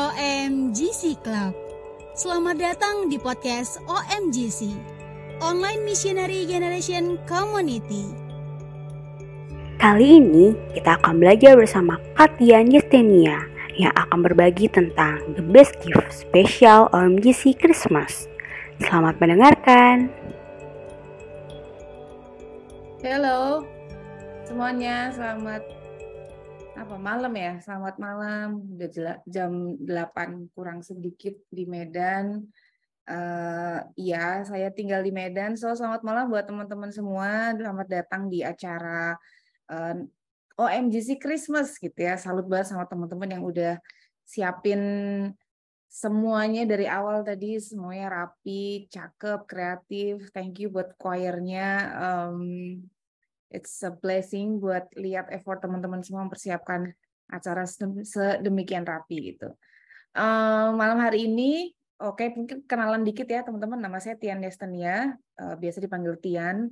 OMGC 0.00 1.20
Club. 1.20 1.52
Selamat 2.16 2.56
datang 2.56 3.12
di 3.12 3.20
podcast 3.20 3.76
OMGC, 3.84 4.72
Online 5.44 5.84
Missionary 5.84 6.48
Generation 6.48 7.20
Community. 7.28 8.08
Kali 9.76 10.24
ini 10.24 10.56
kita 10.72 10.96
akan 11.04 11.20
belajar 11.20 11.52
bersama 11.52 12.00
Katian 12.16 12.72
Yestenia 12.72 13.44
yang 13.76 13.92
akan 13.92 14.24
berbagi 14.24 14.72
tentang 14.72 15.20
the 15.36 15.44
best 15.44 15.76
gift 15.84 16.08
special 16.08 16.88
OMGC 16.96 17.60
Christmas. 17.60 18.24
Selamat 18.80 19.20
mendengarkan. 19.20 20.08
Halo 23.04 23.68
semuanya, 24.48 25.12
selamat 25.12 25.79
apa 26.80 26.96
malam 26.96 27.32
ya? 27.36 27.60
Selamat 27.60 28.00
malam. 28.00 28.64
Udah 28.72 29.20
jam 29.28 29.76
8 29.76 30.48
kurang 30.56 30.80
sedikit 30.80 31.36
di 31.52 31.68
Medan. 31.68 32.48
Uh, 33.04 33.84
iya 34.00 34.40
saya 34.48 34.72
tinggal 34.72 35.04
di 35.04 35.12
Medan. 35.12 35.60
So 35.60 35.68
selamat 35.76 36.00
malam 36.00 36.32
buat 36.32 36.48
teman-teman 36.48 36.88
semua. 36.88 37.52
Selamat 37.52 37.84
datang 37.84 38.32
di 38.32 38.40
acara 38.40 39.12
uh, 39.68 39.94
eh, 40.00 40.08
OMGC 40.56 41.20
Christmas 41.20 41.76
gitu 41.76 42.00
ya. 42.00 42.16
Salut 42.16 42.48
banget 42.48 42.72
sama 42.72 42.88
teman-teman 42.88 43.28
yang 43.28 43.44
udah 43.44 43.76
siapin 44.24 44.80
semuanya 45.84 46.64
dari 46.64 46.88
awal 46.88 47.20
tadi. 47.20 47.60
Semuanya 47.60 48.08
rapi 48.24 48.88
cakep 48.88 49.44
kreatif. 49.44 50.32
Thank 50.32 50.64
you 50.64 50.72
buat 50.72 50.96
choirnya. 50.96 51.92
Um, 52.00 52.40
it's 53.50 53.82
a 53.82 53.90
blessing 53.90 54.62
buat 54.62 54.88
lihat 54.94 55.28
effort 55.34 55.60
teman-teman 55.60 56.00
semua 56.06 56.26
mempersiapkan 56.26 56.90
acara 57.30 57.66
sedemikian 57.66 58.86
rapi 58.86 59.34
gitu. 59.34 59.54
Uh, 60.10 60.74
malam 60.74 60.98
hari 60.98 61.30
ini, 61.30 61.70
oke 62.02 62.18
okay, 62.18 62.34
mungkin 62.34 62.66
kenalan 62.66 63.06
dikit 63.06 63.26
ya 63.30 63.46
teman-teman. 63.46 63.78
Nama 63.78 63.98
saya 64.02 64.18
Tian 64.18 64.42
Destania, 64.42 65.14
uh, 65.38 65.54
biasa 65.54 65.78
dipanggil 65.78 66.18
Tian. 66.18 66.70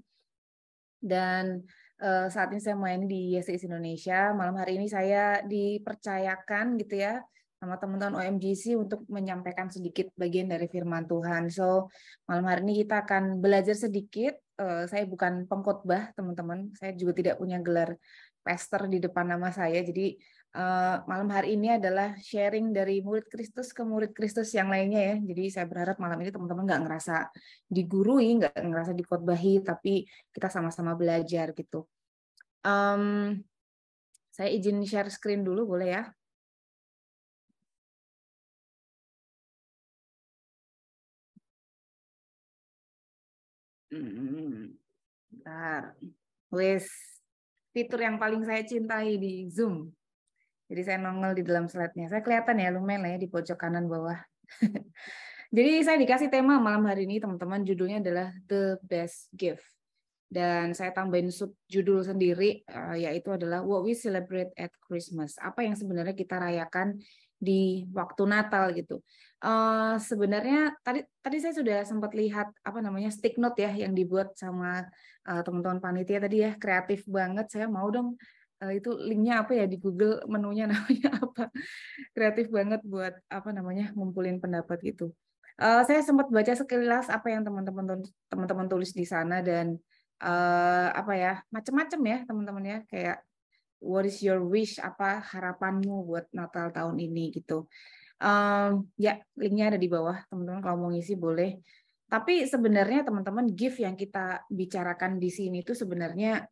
Dan 0.98 1.62
uh, 2.02 2.26
saat 2.26 2.50
ini 2.50 2.58
saya 2.58 2.74
main 2.74 3.06
di 3.06 3.38
YSIS 3.38 3.70
Indonesia. 3.70 4.34
Malam 4.34 4.58
hari 4.58 4.82
ini 4.82 4.90
saya 4.90 5.42
dipercayakan 5.46 6.74
gitu 6.82 6.98
ya 6.98 7.22
sama 7.58 7.74
teman-teman 7.74 8.22
OMGC 8.22 8.78
untuk 8.78 9.02
menyampaikan 9.10 9.66
sedikit 9.66 10.06
bagian 10.14 10.46
dari 10.46 10.70
firman 10.70 11.10
Tuhan. 11.10 11.50
So, 11.50 11.90
malam 12.30 12.46
hari 12.46 12.62
ini 12.62 12.74
kita 12.86 13.02
akan 13.02 13.42
belajar 13.42 13.74
sedikit. 13.74 14.38
Uh, 14.54 14.86
saya 14.86 15.02
bukan 15.10 15.50
pengkhotbah, 15.50 16.14
teman-teman. 16.14 16.70
Saya 16.78 16.94
juga 16.94 17.18
tidak 17.18 17.42
punya 17.42 17.58
gelar 17.58 17.98
pastor 18.46 18.86
di 18.86 19.02
depan 19.02 19.26
nama 19.26 19.50
saya. 19.50 19.82
Jadi, 19.82 20.14
uh, 20.54 21.02
malam 21.10 21.26
hari 21.34 21.58
ini 21.58 21.74
adalah 21.82 22.14
sharing 22.22 22.70
dari 22.70 23.02
murid 23.02 23.26
Kristus 23.26 23.74
ke 23.74 23.82
murid 23.82 24.14
Kristus 24.14 24.54
yang 24.54 24.70
lainnya 24.70 25.14
ya. 25.14 25.16
Jadi, 25.18 25.44
saya 25.50 25.66
berharap 25.66 25.98
malam 25.98 26.22
ini 26.22 26.30
teman-teman 26.30 26.62
nggak 26.62 26.82
ngerasa 26.86 27.26
digurui, 27.66 28.38
nggak 28.38 28.54
ngerasa 28.54 28.94
dikhotbahi, 28.94 29.66
tapi 29.66 30.06
kita 30.30 30.46
sama-sama 30.46 30.94
belajar 30.94 31.50
gitu. 31.58 31.90
Um, 32.62 33.34
saya 34.30 34.54
izin 34.54 34.78
share 34.86 35.10
screen 35.10 35.42
dulu, 35.42 35.74
boleh 35.74 35.90
ya? 35.90 36.02
Hmm, 43.88 44.76
bentar. 45.32 45.96
Wes, 46.52 46.88
fitur 47.72 48.00
yang 48.04 48.20
paling 48.20 48.44
saya 48.44 48.64
cintai 48.64 49.16
di 49.16 49.48
Zoom. 49.48 49.88
Jadi 50.68 50.82
saya 50.84 50.98
nongol 51.00 51.40
di 51.40 51.44
dalam 51.44 51.64
slide-nya. 51.64 52.12
Saya 52.12 52.20
kelihatan 52.20 52.60
ya, 52.60 52.68
lumayan 52.68 53.08
lah 53.08 53.10
ya 53.16 53.18
di 53.20 53.28
pojok 53.28 53.56
kanan 53.56 53.88
bawah. 53.88 54.20
Jadi 55.56 55.80
saya 55.80 55.96
dikasih 55.96 56.28
tema 56.28 56.60
malam 56.60 56.84
hari 56.84 57.08
ini, 57.08 57.16
teman-teman. 57.16 57.64
Judulnya 57.64 58.04
adalah 58.04 58.28
The 58.44 58.76
Best 58.84 59.32
Gift. 59.32 59.64
Dan 60.28 60.76
saya 60.76 60.92
tambahin 60.92 61.32
sub 61.32 61.56
judul 61.72 62.04
sendiri, 62.04 62.60
eh, 62.68 62.96
yaitu 63.08 63.32
adalah 63.32 63.64
What 63.64 63.88
We 63.88 63.96
Celebrate 63.96 64.52
at 64.60 64.68
Christmas. 64.84 65.40
Apa 65.40 65.64
yang 65.64 65.72
sebenarnya 65.72 66.12
kita 66.12 66.36
rayakan 66.36 67.00
di 67.38 67.86
waktu 67.94 68.22
Natal 68.26 68.74
gitu. 68.74 69.00
Uh, 69.38 69.94
sebenarnya 70.02 70.74
tadi 70.82 71.06
tadi 71.22 71.38
saya 71.38 71.54
sudah 71.54 71.78
sempat 71.86 72.10
lihat 72.10 72.50
apa 72.66 72.82
namanya 72.82 73.14
stick 73.14 73.38
note 73.38 73.54
ya 73.62 73.70
yang 73.70 73.94
dibuat 73.94 74.34
sama 74.34 74.82
uh, 75.30 75.42
teman-teman 75.46 75.78
panitia 75.78 76.18
tadi 76.18 76.42
ya 76.42 76.58
kreatif 76.58 77.06
banget. 77.06 77.46
Saya 77.46 77.70
mau 77.70 77.86
dong 77.88 78.18
uh, 78.62 78.72
itu 78.74 78.90
linknya 78.98 79.46
apa 79.46 79.54
ya 79.54 79.64
di 79.70 79.78
Google 79.78 80.26
menunya 80.26 80.66
namanya 80.72 81.10
apa 81.22 81.54
kreatif 82.12 82.50
banget 82.50 82.82
buat 82.82 83.14
apa 83.30 83.48
namanya 83.54 83.94
ngumpulin 83.94 84.42
pendapat 84.42 84.82
gitu. 84.82 85.14
Uh, 85.58 85.82
saya 85.86 86.02
sempat 86.06 86.30
baca 86.30 86.54
sekilas 86.54 87.10
apa 87.10 87.34
yang 87.34 87.42
teman-teman 87.42 88.06
teman-teman 88.30 88.66
tulis 88.70 88.94
di 88.94 89.02
sana 89.02 89.42
dan 89.42 89.74
uh, 90.22 90.88
apa 90.94 91.12
ya 91.14 91.32
macam-macam 91.50 92.00
ya 92.06 92.18
teman-teman 92.26 92.64
ya 92.66 92.78
kayak 92.86 93.18
what 93.78 94.04
is 94.06 94.20
your 94.22 94.42
wish? 94.42 94.78
Apa 94.82 95.22
harapanmu 95.22 96.06
buat 96.06 96.26
Natal 96.34 96.70
tahun 96.74 96.98
ini 96.98 97.34
gitu. 97.34 97.66
Um, 98.18 98.90
ya 98.98 99.22
linknya 99.38 99.74
ada 99.74 99.78
di 99.78 99.86
bawah. 99.86 100.18
Teman-teman 100.28 100.60
kalau 100.62 100.76
mau 100.86 100.90
ngisi 100.90 101.14
boleh. 101.14 101.58
Tapi 102.08 102.48
sebenarnya 102.48 103.04
teman-teman 103.04 103.52
gift 103.52 103.84
yang 103.84 103.92
kita 103.92 104.42
bicarakan 104.48 105.20
di 105.20 105.28
sini 105.28 105.60
itu 105.60 105.76
sebenarnya 105.76 106.46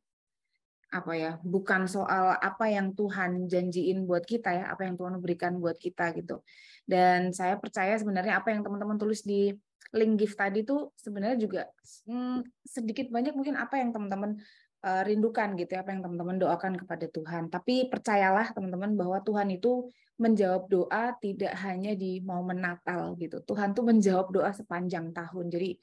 apa 0.93 1.13
ya? 1.17 1.33
Bukan 1.43 1.91
soal 1.91 2.39
apa 2.39 2.71
yang 2.71 2.95
Tuhan 2.95 3.51
janjiin 3.51 4.07
buat 4.07 4.23
kita 4.23 4.53
ya 4.53 4.65
apa 4.71 4.87
yang 4.87 4.95
Tuhan 4.95 5.19
berikan 5.19 5.59
buat 5.59 5.81
kita 5.81 6.15
gitu. 6.15 6.45
Dan 6.87 7.35
saya 7.35 7.59
percaya 7.59 7.99
sebenarnya 7.99 8.39
apa 8.39 8.55
yang 8.55 8.63
teman-teman 8.63 9.01
tulis 9.01 9.27
di 9.27 9.51
link 9.95 10.19
gift 10.19 10.37
tadi 10.39 10.67
tuh 10.67 10.91
sebenarnya 10.99 11.39
juga 11.39 11.63
hmm, 12.11 12.43
sedikit 12.67 13.07
banyak 13.13 13.39
mungkin 13.39 13.55
apa 13.55 13.79
yang 13.79 13.95
teman-teman 13.95 14.41
uh, 14.87 15.03
rindukan 15.03 15.59
gitu 15.59 15.75
ya 15.75 15.83
apa 15.83 15.91
yang 15.91 16.07
teman-teman 16.07 16.39
doakan 16.39 16.79
kepada 16.79 17.11
Tuhan. 17.11 17.51
Tapi 17.51 17.91
percayalah 17.91 18.55
teman-teman 18.55 18.95
bahwa 18.95 19.19
Tuhan 19.27 19.51
itu 19.51 19.91
menjawab 20.17 20.71
doa 20.71 21.13
tidak 21.19 21.53
hanya 21.67 21.93
di 21.99 22.23
momen 22.23 22.63
Natal 22.63 23.19
gitu. 23.19 23.43
Tuhan 23.43 23.75
tuh 23.75 23.85
menjawab 23.85 24.31
doa 24.31 24.55
sepanjang 24.55 25.11
tahun. 25.11 25.51
Jadi 25.51 25.77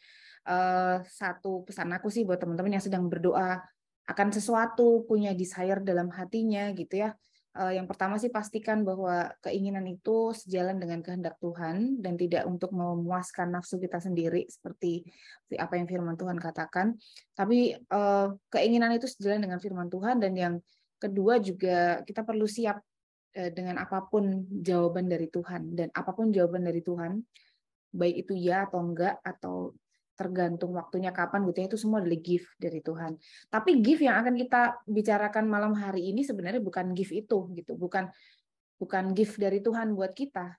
uh, 0.47 1.03
satu 1.03 1.67
pesan 1.67 1.91
aku 1.91 2.07
sih 2.07 2.23
buat 2.23 2.39
teman-teman 2.39 2.79
yang 2.79 2.83
sedang 2.83 3.11
berdoa 3.11 3.59
akan 4.03 4.27
sesuatu, 4.31 5.03
punya 5.03 5.35
desire 5.35 5.79
dalam 5.83 6.11
hatinya 6.11 6.71
gitu 6.75 7.07
ya 7.07 7.11
Eh, 7.11 7.32
yang 7.53 7.85
pertama 7.85 8.17
sih 8.17 8.33
pastikan 8.33 8.81
bahwa 8.81 9.29
keinginan 9.45 9.85
itu 9.85 10.33
sejalan 10.33 10.81
dengan 10.81 11.05
kehendak 11.05 11.37
Tuhan 11.37 12.01
dan 12.01 12.17
tidak 12.17 12.49
untuk 12.49 12.73
memuaskan 12.73 13.53
nafsu 13.53 13.77
kita 13.77 14.01
sendiri 14.01 14.49
seperti 14.49 15.05
apa 15.61 15.77
yang 15.77 15.85
firman 15.85 16.17
Tuhan 16.17 16.41
katakan. 16.41 16.97
Tapi 17.37 17.77
eh, 17.77 18.27
keinginan 18.49 18.97
itu 18.97 19.05
sejalan 19.05 19.45
dengan 19.45 19.61
firman 19.61 19.85
Tuhan 19.85 20.17
dan 20.17 20.33
yang 20.33 20.55
kedua 20.97 21.37
juga 21.37 22.01
kita 22.01 22.25
perlu 22.25 22.49
siap 22.49 22.81
eh, 23.37 23.53
dengan 23.53 23.85
apa 23.85 24.01
pun 24.09 24.49
jawaban 24.49 25.05
dari 25.05 25.29
Tuhan 25.29 25.77
dan 25.77 25.93
apa 25.93 26.09
pun 26.09 26.33
jawaban 26.33 26.65
dari 26.65 26.81
Tuhan 26.81 27.21
baik 27.93 28.25
itu 28.25 28.33
ya 28.33 28.65
atau 28.65 28.81
enggak 28.81 29.21
atau 29.21 29.77
tergantung 30.13 30.77
waktunya 30.77 31.09
kapan 31.09 31.45
gitu 31.49 31.57
ya 31.65 31.67
itu 31.73 31.79
semua 31.81 32.01
adalah 32.01 32.19
gift 32.21 32.49
dari 32.61 32.79
Tuhan. 32.79 33.17
Tapi 33.49 33.71
gift 33.81 34.01
yang 34.05 34.21
akan 34.21 34.33
kita 34.37 34.61
bicarakan 34.85 35.45
malam 35.49 35.73
hari 35.73 36.13
ini 36.13 36.21
sebenarnya 36.21 36.61
bukan 36.61 36.93
gift 36.93 37.13
itu 37.13 37.49
gitu, 37.57 37.73
bukan 37.73 38.09
bukan 38.77 39.13
gift 39.17 39.41
dari 39.41 39.59
Tuhan 39.59 39.97
buat 39.97 40.13
kita. 40.13 40.53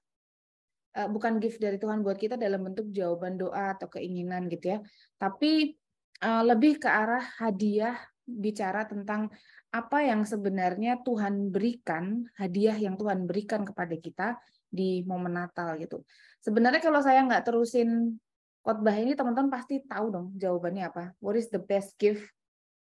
Uh, 0.94 1.10
bukan 1.10 1.42
gift 1.42 1.58
dari 1.58 1.74
Tuhan 1.78 2.06
buat 2.06 2.14
kita 2.14 2.38
dalam 2.38 2.70
bentuk 2.70 2.86
jawaban 2.94 3.34
doa 3.34 3.74
atau 3.74 3.90
keinginan 3.90 4.46
gitu 4.46 4.74
ya. 4.74 4.78
Tapi 5.18 5.74
uh, 6.22 6.42
lebih 6.46 6.78
ke 6.78 6.86
arah 6.86 7.22
hadiah 7.42 7.98
bicara 8.24 8.86
tentang 8.88 9.28
apa 9.74 10.06
yang 10.06 10.22
sebenarnya 10.22 11.02
Tuhan 11.02 11.50
berikan, 11.50 12.24
hadiah 12.38 12.78
yang 12.78 12.94
Tuhan 12.94 13.26
berikan 13.26 13.66
kepada 13.66 13.98
kita 13.98 14.28
di 14.70 15.02
momen 15.02 15.34
Natal 15.34 15.74
gitu. 15.78 16.06
Sebenarnya 16.42 16.78
kalau 16.78 17.02
saya 17.02 17.26
nggak 17.26 17.42
terusin 17.46 18.18
khotbah 18.64 18.96
ini 18.96 19.12
teman-teman 19.12 19.52
pasti 19.52 19.84
tahu 19.84 20.08
dong 20.08 20.26
jawabannya 20.40 20.88
apa. 20.88 21.04
What 21.20 21.36
is 21.36 21.52
the 21.52 21.60
best 21.60 22.00
gift 22.00 22.24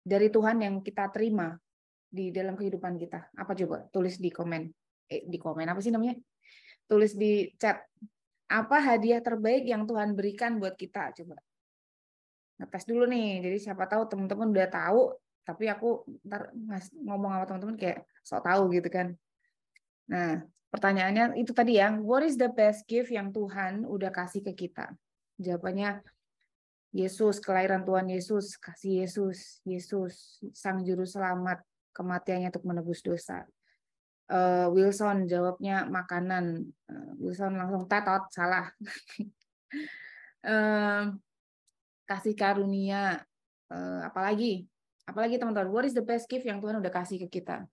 dari 0.03 0.27
Tuhan 0.27 0.59
yang 0.59 0.83
kita 0.83 1.07
terima 1.07 1.55
di 2.11 2.35
dalam 2.35 2.59
kehidupan 2.59 2.99
kita? 2.99 3.31
Apa 3.39 3.55
coba? 3.55 3.87
Tulis 3.87 4.19
di 4.19 4.27
komen. 4.27 4.67
Eh, 5.07 5.23
di 5.23 5.39
komen 5.39 5.71
apa 5.71 5.79
sih 5.79 5.95
namanya? 5.95 6.19
Tulis 6.83 7.15
di 7.15 7.47
chat. 7.55 7.79
Apa 8.51 8.81
hadiah 8.83 9.23
terbaik 9.23 9.63
yang 9.63 9.87
Tuhan 9.87 10.19
berikan 10.19 10.59
buat 10.59 10.75
kita? 10.75 11.15
Coba. 11.15 11.39
Ngetes 12.59 12.83
dulu 12.83 13.07
nih. 13.07 13.39
Jadi 13.39 13.57
siapa 13.63 13.87
tahu 13.87 14.03
teman-teman 14.11 14.51
udah 14.51 14.67
tahu, 14.67 15.15
tapi 15.47 15.71
aku 15.71 16.03
ntar 16.27 16.51
ngomong 16.91 17.39
sama 17.39 17.45
teman-teman 17.47 17.77
kayak 17.79 18.03
sok 18.19 18.43
tahu 18.43 18.67
gitu 18.75 18.89
kan. 18.91 19.07
Nah, 20.11 20.43
pertanyaannya 20.73 21.39
itu 21.39 21.55
tadi 21.55 21.79
ya, 21.79 21.93
what 21.95 22.25
is 22.25 22.35
the 22.35 22.51
best 22.51 22.83
gift 22.89 23.13
yang 23.13 23.31
Tuhan 23.31 23.87
udah 23.87 24.11
kasih 24.11 24.43
ke 24.43 24.67
kita? 24.67 24.91
Jawabannya 25.39 26.03
Yesus, 26.91 27.39
kelahiran 27.39 27.87
Tuhan 27.87 28.11
Yesus, 28.11 28.59
kasih 28.59 29.05
Yesus, 29.05 29.63
Yesus, 29.63 30.43
Sang 30.51 30.83
Juru 30.83 31.05
Selamat, 31.07 31.63
kematiannya 31.95 32.51
untuk 32.51 32.65
menebus 32.67 32.99
dosa. 32.99 33.45
Uh, 34.29 34.69
Wilson 34.73 35.25
jawabnya 35.25 35.89
makanan. 35.89 36.69
Uh, 36.85 37.11
Wilson 37.17 37.57
langsung 37.57 37.89
tetot 37.89 38.29
salah. 38.29 38.69
uh, 40.49 41.13
kasih 42.05 42.35
karunia. 42.37 43.21
Uh, 43.69 44.05
apalagi? 44.05 44.65
Apalagi 45.05 45.41
teman-teman, 45.41 45.73
what 45.73 45.85
is 45.85 45.97
the 45.97 46.05
best 46.05 46.29
gift 46.29 46.45
yang 46.45 46.61
Tuhan 46.61 46.77
udah 46.77 46.93
kasih 46.93 47.25
ke 47.25 47.41
kita? 47.41 47.65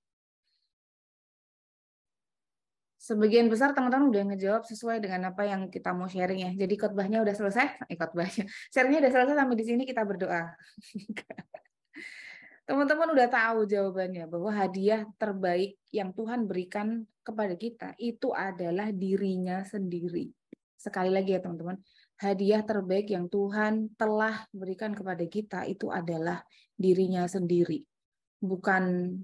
Sebagian 3.06 3.46
besar 3.46 3.70
teman-teman 3.70 4.10
udah 4.10 4.22
ngejawab 4.34 4.66
sesuai 4.66 4.98
dengan 4.98 5.30
apa 5.30 5.46
yang 5.46 5.70
kita 5.70 5.94
mau 5.94 6.10
sharing 6.10 6.42
ya. 6.42 6.50
Jadi 6.66 6.74
khotbahnya 6.74 7.22
udah 7.22 7.34
selesai, 7.38 7.66
eh 7.90 7.94
khotbahnya, 7.94 8.50
sharingnya 8.74 9.06
udah 9.06 9.12
selesai 9.14 9.34
sampai 9.38 9.56
di 9.56 9.64
sini 9.64 9.82
kita 9.86 10.02
berdoa. 10.02 10.50
Teman-teman 12.66 13.14
udah 13.14 13.28
tahu 13.30 13.62
jawabannya 13.70 14.26
bahwa 14.26 14.50
hadiah 14.50 15.06
terbaik 15.22 15.78
yang 15.94 16.10
Tuhan 16.10 16.50
berikan 16.50 17.06
kepada 17.22 17.54
kita 17.54 17.94
itu 18.02 18.34
adalah 18.34 18.90
dirinya 18.90 19.62
sendiri. 19.62 20.34
Sekali 20.74 21.14
lagi 21.14 21.38
ya 21.38 21.40
teman-teman, 21.46 21.78
hadiah 22.18 22.66
terbaik 22.66 23.06
yang 23.06 23.30
Tuhan 23.30 23.94
telah 23.94 24.50
berikan 24.50 24.98
kepada 24.98 25.22
kita 25.30 25.62
itu 25.70 25.94
adalah 25.94 26.42
dirinya 26.74 27.30
sendiri. 27.30 27.86
Bukan 28.42 29.14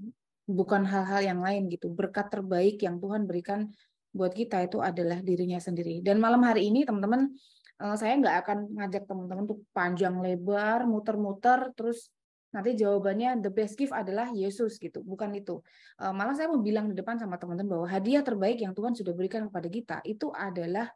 bukan 0.46 0.82
hal-hal 0.86 1.22
yang 1.22 1.40
lain 1.40 1.70
gitu. 1.70 1.90
Berkat 1.92 2.30
terbaik 2.32 2.82
yang 2.82 2.98
Tuhan 2.98 3.26
berikan 3.26 3.70
buat 4.12 4.36
kita 4.36 4.60
itu 4.68 4.78
adalah 4.82 5.24
dirinya 5.24 5.56
sendiri. 5.56 6.04
Dan 6.04 6.20
malam 6.20 6.44
hari 6.44 6.68
ini 6.68 6.84
teman-teman 6.84 7.32
eh, 7.80 7.96
saya 7.96 8.18
nggak 8.20 8.36
akan 8.44 8.58
ngajak 8.76 9.04
teman-teman 9.08 9.44
tuh 9.48 9.58
panjang 9.72 10.14
lebar, 10.20 10.84
muter-muter, 10.84 11.72
terus 11.72 12.12
nanti 12.52 12.76
jawabannya 12.76 13.40
the 13.40 13.48
best 13.48 13.80
gift 13.80 13.96
adalah 13.96 14.28
Yesus 14.28 14.76
gitu, 14.76 15.00
bukan 15.00 15.32
itu. 15.32 15.64
Eh, 15.96 16.12
malah 16.12 16.36
saya 16.36 16.52
mau 16.52 16.60
bilang 16.60 16.92
di 16.92 16.94
depan 16.94 17.16
sama 17.16 17.40
teman-teman 17.40 17.80
bahwa 17.80 17.86
hadiah 17.88 18.20
terbaik 18.20 18.60
yang 18.60 18.76
Tuhan 18.76 18.92
sudah 18.92 19.16
berikan 19.16 19.48
kepada 19.48 19.68
kita 19.72 19.96
itu 20.04 20.28
adalah 20.36 20.92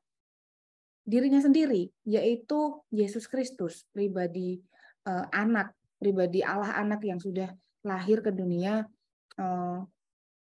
dirinya 1.07 1.41
sendiri, 1.41 1.89
yaitu 2.05 2.83
Yesus 2.93 3.25
Kristus, 3.31 3.89
pribadi 3.97 4.61
eh, 5.09 5.27
anak, 5.33 5.73
pribadi 5.97 6.45
Allah 6.45 6.77
anak 6.77 7.01
yang 7.09 7.17
sudah 7.17 7.49
lahir 7.87 8.21
ke 8.21 8.35
dunia 8.35 8.85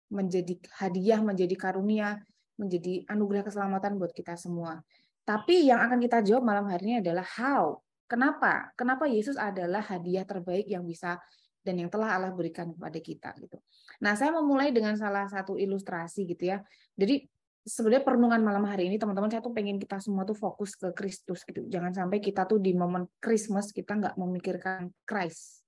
menjadi 0.07 0.53
hadiah, 0.79 1.19
menjadi 1.19 1.55
karunia, 1.59 2.23
menjadi 2.55 3.05
anugerah 3.11 3.45
keselamatan 3.45 3.99
buat 3.99 4.11
kita 4.15 4.39
semua. 4.39 4.81
Tapi 5.27 5.67
yang 5.67 5.83
akan 5.83 5.99
kita 5.99 6.23
jawab 6.23 6.47
malam 6.47 6.65
hari 6.71 6.91
ini 6.91 6.95
adalah 7.03 7.27
how. 7.27 7.83
Kenapa? 8.07 8.71
Kenapa 8.79 9.03
Yesus 9.03 9.35
adalah 9.35 9.83
hadiah 9.83 10.23
terbaik 10.23 10.63
yang 10.71 10.87
bisa 10.87 11.19
dan 11.67 11.75
yang 11.75 11.91
telah 11.91 12.15
Allah 12.15 12.31
berikan 12.31 12.71
kepada 12.71 12.95
kita 13.03 13.35
gitu. 13.43 13.59
Nah, 13.99 14.15
saya 14.15 14.31
mau 14.31 14.47
mulai 14.47 14.71
dengan 14.71 14.95
salah 14.95 15.27
satu 15.27 15.59
ilustrasi 15.59 16.23
gitu 16.23 16.55
ya. 16.55 16.63
Jadi 16.95 17.27
sebenarnya 17.67 18.07
perenungan 18.07 18.39
malam 18.39 18.63
hari 18.63 18.87
ini 18.87 18.95
teman-teman 18.95 19.27
saya 19.27 19.43
tuh 19.43 19.51
pengen 19.51 19.75
kita 19.75 19.99
semua 19.99 20.23
tuh 20.23 20.39
fokus 20.39 20.79
ke 20.79 20.95
Kristus 20.95 21.43
gitu. 21.43 21.67
Jangan 21.67 21.91
sampai 21.91 22.23
kita 22.23 22.47
tuh 22.47 22.63
di 22.63 22.71
momen 22.71 23.11
Christmas 23.19 23.75
kita 23.75 23.99
nggak 23.99 24.15
memikirkan 24.15 24.95
Christ. 25.03 25.67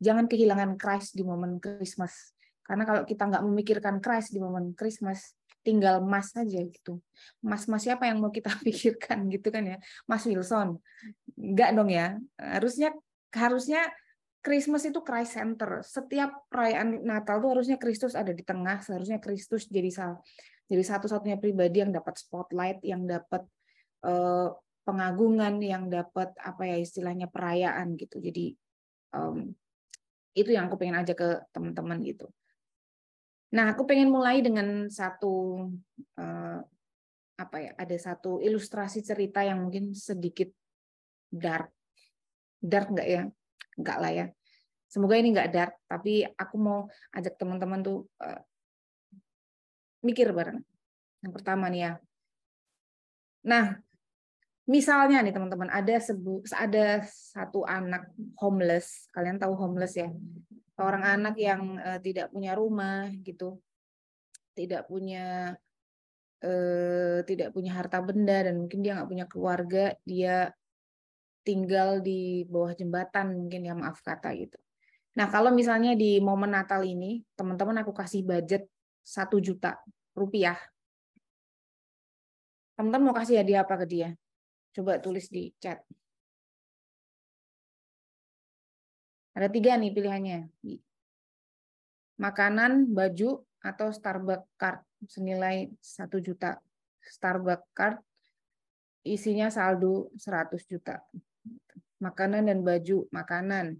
Jangan 0.00 0.24
kehilangan 0.24 0.80
Christ 0.80 1.12
di 1.12 1.24
momen 1.28 1.60
Christmas 1.60 2.35
karena 2.66 2.84
kalau 2.84 3.02
kita 3.06 3.22
nggak 3.30 3.44
memikirkan 3.46 3.96
Christ 4.02 4.34
di 4.34 4.42
momen 4.42 4.74
Christmas, 4.74 5.32
tinggal 5.62 6.02
Mas 6.02 6.30
saja 6.30 6.62
gitu. 6.62 7.02
Mas-mas 7.42 7.82
siapa 7.82 8.06
yang 8.06 8.22
mau 8.22 8.30
kita 8.30 8.50
pikirkan 8.66 9.26
gitu 9.30 9.50
kan 9.54 9.66
ya? 9.66 9.78
Mas 10.06 10.26
Wilson. 10.26 10.78
Enggak 11.34 11.70
dong 11.74 11.90
ya. 11.90 12.18
Harusnya 12.38 12.90
harusnya 13.34 13.86
Christmas 14.46 14.86
itu 14.86 15.02
Christ 15.02 15.34
center. 15.34 15.82
Setiap 15.82 16.46
perayaan 16.46 17.02
Natal 17.02 17.42
tuh 17.42 17.50
harusnya 17.58 17.78
Kristus 17.82 18.14
ada 18.14 18.30
di 18.30 18.46
tengah, 18.46 18.78
seharusnya 18.78 19.18
Kristus 19.18 19.66
jadi 19.66 19.90
sal 19.90 20.22
jadi 20.66 20.82
satu-satunya 20.82 21.38
pribadi 21.38 21.78
yang 21.82 21.94
dapat 21.94 22.18
spotlight, 22.18 22.82
yang 22.82 23.06
dapat 23.06 23.46
uh, 24.02 24.50
pengagungan, 24.82 25.62
yang 25.62 25.86
dapat 25.86 26.34
apa 26.42 26.62
ya 26.62 26.78
istilahnya 26.78 27.30
perayaan 27.30 27.94
gitu. 27.94 28.18
Jadi 28.18 28.54
um, 29.14 29.50
itu 30.34 30.50
yang 30.50 30.66
aku 30.70 30.78
pengen 30.78 30.98
aja 31.02 31.14
ke 31.14 31.42
teman-teman 31.50 32.02
gitu. 32.02 32.30
Nah, 33.54 33.74
aku 33.74 33.86
pengen 33.86 34.10
mulai 34.10 34.42
dengan 34.42 34.90
satu 34.90 35.66
uh, 36.18 36.58
apa 37.36 37.56
ya? 37.62 37.70
Ada 37.78 37.96
satu 38.12 38.42
ilustrasi 38.42 39.04
cerita 39.06 39.46
yang 39.46 39.62
mungkin 39.62 39.94
sedikit 39.94 40.50
dark. 41.30 41.70
Dark 42.58 42.90
nggak 42.90 43.08
ya? 43.08 43.22
Nggak 43.78 43.98
lah 44.02 44.12
ya. 44.12 44.26
Semoga 44.86 45.18
ini 45.18 45.34
nggak 45.34 45.50
dark, 45.52 45.74
tapi 45.86 46.22
aku 46.24 46.56
mau 46.58 46.80
ajak 47.14 47.38
teman-teman 47.38 47.82
tuh 47.82 48.06
uh, 48.22 48.40
mikir 50.02 50.30
bareng. 50.30 50.62
Yang 51.22 51.32
pertama 51.34 51.66
nih 51.70 51.80
ya. 51.90 51.92
Nah, 53.46 53.78
misalnya 54.66 55.22
nih 55.22 55.34
teman-teman 55.34 55.70
ada 55.70 55.94
sebu 56.02 56.42
ada 56.50 57.02
satu 57.06 57.62
anak 57.62 58.10
homeless. 58.38 59.06
Kalian 59.14 59.38
tahu 59.38 59.54
homeless 59.54 59.94
ya? 59.94 60.10
Seorang 60.76 61.04
anak 61.04 61.34
yang 61.40 61.80
uh, 61.80 61.98
tidak 62.04 62.28
punya 62.30 62.52
rumah 62.52 63.08
gitu 63.24 63.56
tidak 64.56 64.88
punya 64.88 65.56
uh, 66.44 67.18
tidak 67.24 67.52
punya 67.52 67.76
harta 67.76 68.00
benda 68.00 68.48
dan 68.48 68.60
mungkin 68.60 68.80
dia 68.84 68.96
nggak 68.96 69.10
punya 69.10 69.26
keluarga 69.28 69.84
dia 70.04 70.52
tinggal 71.46 72.02
di 72.02 72.42
bawah 72.48 72.74
jembatan 72.74 73.38
mungkin 73.38 73.62
ya 73.62 73.78
maaf 73.78 74.02
kata 74.02 74.34
gitu. 74.34 74.58
Nah 75.14 75.30
kalau 75.30 75.54
misalnya 75.54 75.94
di 75.94 76.18
momen 76.18 76.50
Natal 76.50 76.82
ini 76.82 77.22
teman-teman 77.38 77.86
aku 77.86 77.94
kasih 77.94 78.26
budget 78.26 78.66
satu 79.06 79.38
juta 79.38 79.78
rupiah. 80.18 80.58
Teman-teman 82.74 83.14
mau 83.14 83.16
kasih 83.16 83.40
hadiah 83.40 83.62
apa 83.62 83.78
ke 83.78 83.86
dia? 83.86 84.08
Coba 84.74 84.98
tulis 84.98 85.30
di 85.30 85.54
chat 85.62 85.80
Ada 89.36 89.52
tiga 89.52 89.76
nih 89.76 89.92
pilihannya. 89.92 90.48
Makanan, 92.16 92.88
baju, 92.88 93.44
atau 93.60 93.92
Starbucks 93.92 94.48
card 94.56 94.80
senilai 95.04 95.68
satu 95.84 96.24
juta. 96.24 96.56
Starbucks 97.04 97.68
card 97.76 98.00
isinya 99.04 99.52
saldo 99.52 100.08
100 100.16 100.56
juta. 100.64 101.04
Makanan 102.00 102.48
dan 102.48 102.64
baju, 102.64 103.04
makanan. 103.12 103.76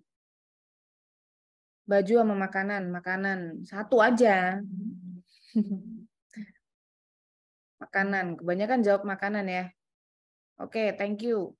Baju 1.89 2.15
sama 2.21 2.37
makanan, 2.37 2.93
makanan. 2.93 3.65
Satu 3.65 4.05
aja. 4.05 4.61
makanan, 7.83 8.37
kebanyakan 8.37 8.85
jawab 8.85 9.09
makanan 9.09 9.49
ya. 9.49 9.65
Oke, 10.61 10.93
okay, 10.93 11.01
thank 11.01 11.25
you. 11.25 11.57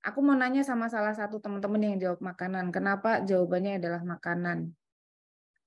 Aku 0.00 0.24
mau 0.24 0.32
nanya 0.32 0.64
sama 0.64 0.88
salah 0.88 1.12
satu 1.12 1.44
teman-teman 1.44 1.92
yang 1.92 1.96
jawab 2.00 2.24
makanan. 2.24 2.72
Kenapa 2.72 3.20
jawabannya 3.20 3.76
adalah 3.76 4.00
makanan? 4.00 4.72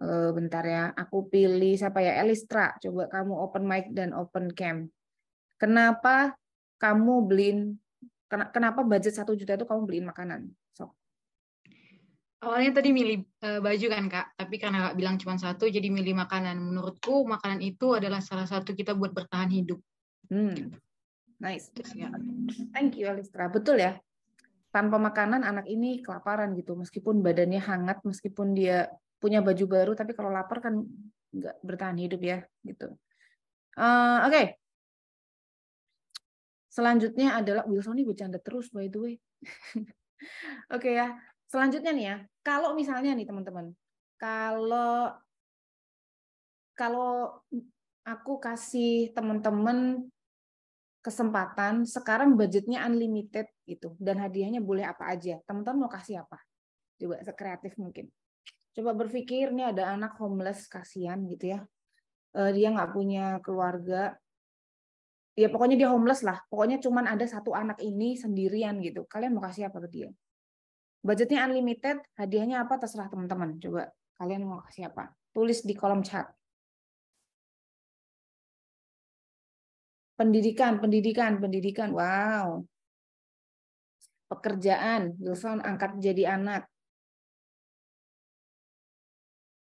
E, 0.01 0.09
bentar 0.33 0.65
ya, 0.65 0.89
aku 0.97 1.29
pilih 1.29 1.77
siapa 1.77 2.01
ya? 2.01 2.17
Elistra. 2.25 2.73
Coba 2.81 3.05
kamu 3.13 3.33
open 3.37 3.63
mic 3.69 3.93
dan 3.93 4.09
open 4.17 4.49
cam. 4.57 4.89
Kenapa 5.61 6.33
kamu 6.81 7.29
beliin? 7.29 7.77
Kenapa 8.25 8.81
budget 8.81 9.13
satu 9.13 9.37
juta 9.37 9.53
itu 9.53 9.69
kamu 9.69 9.85
beliin 9.85 10.09
makanan? 10.09 10.49
So. 10.73 10.97
Awalnya 12.41 12.81
tadi 12.81 12.89
milih 12.89 13.29
uh, 13.45 13.61
baju 13.61 13.85
kan 13.85 14.03
kak, 14.09 14.27
tapi 14.33 14.57
karena 14.57 14.89
kak 14.89 14.97
bilang 14.97 15.21
cuma 15.21 15.37
satu, 15.37 15.69
jadi 15.69 15.93
milih 15.93 16.17
makanan. 16.17 16.57
Menurutku 16.57 17.21
makanan 17.29 17.61
itu 17.61 17.93
adalah 17.93 18.17
salah 18.17 18.49
satu 18.49 18.73
kita 18.73 18.97
buat 18.97 19.13
bertahan 19.13 19.53
hidup. 19.53 19.77
Hmm. 20.33 20.73
Nice. 21.37 21.69
Thank 22.73 22.97
you, 22.97 23.05
Elistra. 23.05 23.45
Betul 23.45 23.77
ya 23.77 23.93
tanpa 24.73 24.97
makanan 24.97 25.45
anak 25.45 25.69
ini 25.69 26.01
kelaparan 26.01 26.57
gitu. 26.57 26.73
Meskipun 26.73 27.21
badannya 27.21 27.61
hangat 27.61 28.01
meskipun 28.01 28.57
dia 28.57 28.89
punya 29.21 29.39
baju 29.45 29.65
baru 29.69 29.91
tapi 29.93 30.17
kalau 30.17 30.33
lapar 30.33 30.59
kan 30.59 30.81
nggak 31.31 31.55
bertahan 31.61 31.97
hidup 32.01 32.21
ya 32.25 32.41
gitu. 32.65 32.97
Uh, 33.77 34.25
oke. 34.25 34.33
Okay. 34.33 34.45
selanjutnya 36.73 37.37
adalah 37.37 37.69
Wilson 37.69 38.01
ini 38.01 38.09
bercanda 38.09 38.41
terus 38.41 38.73
by 38.73 38.89
the 38.89 38.97
way. 38.97 39.15
Oke 40.73 40.89
okay, 40.89 40.93
ya 40.97 41.13
selanjutnya 41.45 41.93
nih 41.93 42.05
ya. 42.09 42.17
Kalau 42.41 42.73
misalnya 42.73 43.13
nih 43.13 43.29
teman-teman 43.29 43.77
kalau 44.17 45.13
kalau 46.73 47.45
aku 48.01 48.41
kasih 48.41 49.13
teman-teman 49.13 50.09
kesempatan 51.05 51.85
sekarang 51.85 52.33
budgetnya 52.33 52.81
unlimited 52.89 53.52
gitu. 53.63 53.95
Dan 53.99 54.19
hadiahnya 54.19 54.59
boleh 54.59 54.83
apa 54.87 55.11
aja. 55.11 55.39
Teman-teman 55.47 55.87
mau 55.87 55.91
kasih 55.91 56.23
apa? 56.23 56.39
Coba 56.99 57.19
sekreatif 57.23 57.75
mungkin. 57.79 58.07
Coba 58.73 58.97
berpikir 58.97 59.53
nih 59.53 59.69
ada 59.75 59.93
anak 59.93 60.17
homeless 60.17 60.65
kasihan 60.65 61.21
gitu 61.29 61.57
ya. 61.57 61.59
Uh, 62.33 62.49
dia 62.49 62.73
nggak 62.73 62.91
punya 62.91 63.37
keluarga. 63.45 64.17
Ya 65.33 65.49
pokoknya 65.49 65.77
dia 65.77 65.89
homeless 65.89 66.21
lah. 66.25 66.41
Pokoknya 66.49 66.81
cuman 66.81 67.05
ada 67.09 67.25
satu 67.25 67.53
anak 67.53 67.81
ini 67.81 68.17
sendirian 68.17 68.81
gitu. 68.81 69.05
Kalian 69.05 69.37
mau 69.37 69.45
kasih 69.45 69.69
apa 69.69 69.81
ke 69.85 69.89
dia? 69.89 70.09
Budgetnya 71.03 71.43
unlimited 71.43 71.99
hadiahnya 72.15 72.63
apa 72.63 72.79
terserah 72.79 73.11
teman-teman. 73.11 73.59
Coba 73.59 73.91
kalian 74.17 74.47
mau 74.47 74.63
kasih 74.65 74.89
apa? 74.89 75.13
Tulis 75.33 75.61
di 75.65 75.73
kolom 75.75 76.01
chat. 76.01 76.29
Pendidikan, 80.13 80.77
pendidikan, 80.77 81.41
pendidikan. 81.41 81.89
Wow. 81.91 82.63
Pekerjaan, 84.33 85.13
Wilson 85.21 85.61
angkat 85.61 86.01
jadi 86.01 86.33
anak. 86.33 86.65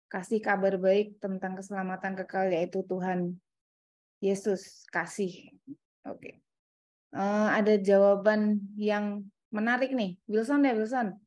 Kasih 0.06 0.38
kabar 0.38 0.78
baik 0.78 1.18
tentang 1.18 1.58
keselamatan 1.58 2.14
kekal 2.14 2.54
yaitu 2.54 2.86
Tuhan 2.86 3.42
Yesus 4.22 4.86
kasih. 4.94 5.50
Oke. 6.06 6.14
Okay. 6.14 6.34
Uh, 7.12 7.50
eh, 7.50 7.50
ada 7.58 7.74
jawaban 7.82 8.62
yang 8.78 9.26
menarik 9.50 9.98
nih. 9.98 10.22
Wilson 10.30 10.62
deh, 10.62 10.78
Wilson. 10.78 11.18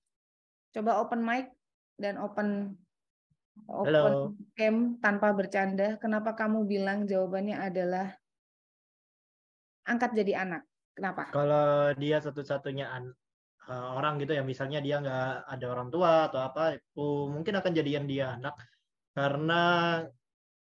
Coba 0.70 1.02
open 1.02 1.26
mic 1.26 1.50
dan 1.98 2.22
open 2.22 2.78
open 3.66 3.94
Halo. 3.94 4.34
cam 4.54 4.98
tanpa 5.02 5.34
bercanda. 5.34 5.98
Kenapa 5.98 6.38
kamu 6.38 6.62
bilang 6.66 7.06
jawabannya 7.06 7.58
adalah 7.58 8.14
angkat 9.90 10.14
jadi 10.14 10.46
anak? 10.46 10.62
Kenapa? 10.94 11.34
Kalau 11.34 11.90
dia 11.98 12.22
satu-satunya 12.22 12.86
uh, 13.68 13.97
orang 13.99 14.21
gitu 14.21 14.33
ya, 14.37 14.42
misalnya 14.42 14.78
dia 14.85 15.00
nggak 15.00 15.49
ada 15.49 15.66
orang 15.71 15.88
tua 15.88 16.28
atau 16.28 16.40
apa, 16.40 16.76
uh, 16.76 17.25
mungkin 17.28 17.54
akan 17.61 17.73
jadian 17.73 18.04
dia 18.09 18.37
anak. 18.37 18.54
Karena 19.14 19.62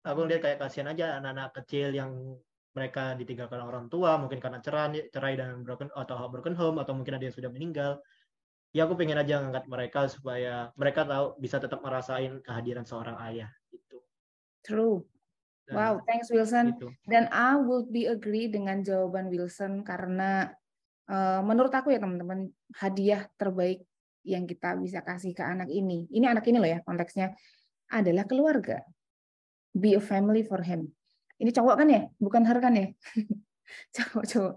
aku 0.04 0.20
lihat 0.28 0.44
kayak 0.44 0.58
kasihan 0.60 0.92
aja 0.92 1.16
anak-anak 1.18 1.56
kecil 1.64 1.96
yang 1.96 2.12
mereka 2.74 3.14
ditinggalkan 3.14 3.62
orang 3.62 3.86
tua 3.86 4.18
mungkin 4.18 4.42
karena 4.42 4.58
cerai 4.58 5.06
cerai 5.08 5.38
dan 5.38 5.62
broken 5.62 5.88
atau 5.94 6.26
broken 6.26 6.58
home 6.58 6.82
atau 6.82 6.92
mungkin 6.92 7.16
ada 7.16 7.24
yang 7.24 7.34
sudah 7.34 7.48
meninggal. 7.48 8.02
Ya 8.74 8.90
aku 8.90 8.98
pengen 8.98 9.22
aja 9.22 9.38
ngangkat 9.38 9.70
mereka 9.70 10.00
supaya 10.10 10.74
mereka 10.74 11.06
tahu 11.06 11.38
bisa 11.38 11.62
tetap 11.62 11.78
merasain 11.78 12.42
kehadiran 12.42 12.82
seorang 12.82 13.14
ayah 13.30 13.48
gitu. 13.70 14.02
True. 14.66 15.06
Dan, 15.64 15.74
wow 15.78 15.94
thanks 16.04 16.28
Wilson. 16.28 16.76
gitu. 16.76 16.92
dan 17.08 17.24
I 17.32 17.56
would 17.56 17.88
be 17.88 18.04
agree 18.04 18.52
dengan 18.52 18.84
jawaban 18.84 19.32
Wilson 19.32 19.80
karena 19.80 20.52
uh, 21.08 21.40
menurut 21.40 21.72
aku 21.72 21.94
ya 21.94 22.02
teman-teman 22.02 22.52
hadiah 22.82 23.26
terbaik 23.38 23.86
yang 24.24 24.48
kita 24.48 24.74
bisa 24.80 25.04
kasih 25.04 25.36
ke 25.36 25.44
anak 25.44 25.68
ini 25.68 26.08
ini 26.08 26.24
anak 26.24 26.48
ini 26.48 26.56
loh 26.56 26.70
ya 26.70 26.80
konteksnya 26.82 27.36
adalah 27.92 28.24
keluarga. 28.24 28.80
Be 29.74 29.98
a 29.98 30.02
family 30.02 30.46
for 30.46 30.62
him. 30.62 30.90
Ini 31.38 31.50
cowok 31.50 31.74
kan 31.82 31.88
ya? 31.90 32.02
Bukan 32.18 32.42
her 32.46 32.58
kan 32.62 32.72
ya? 32.78 32.86
Cowok-cowok. 33.96 34.54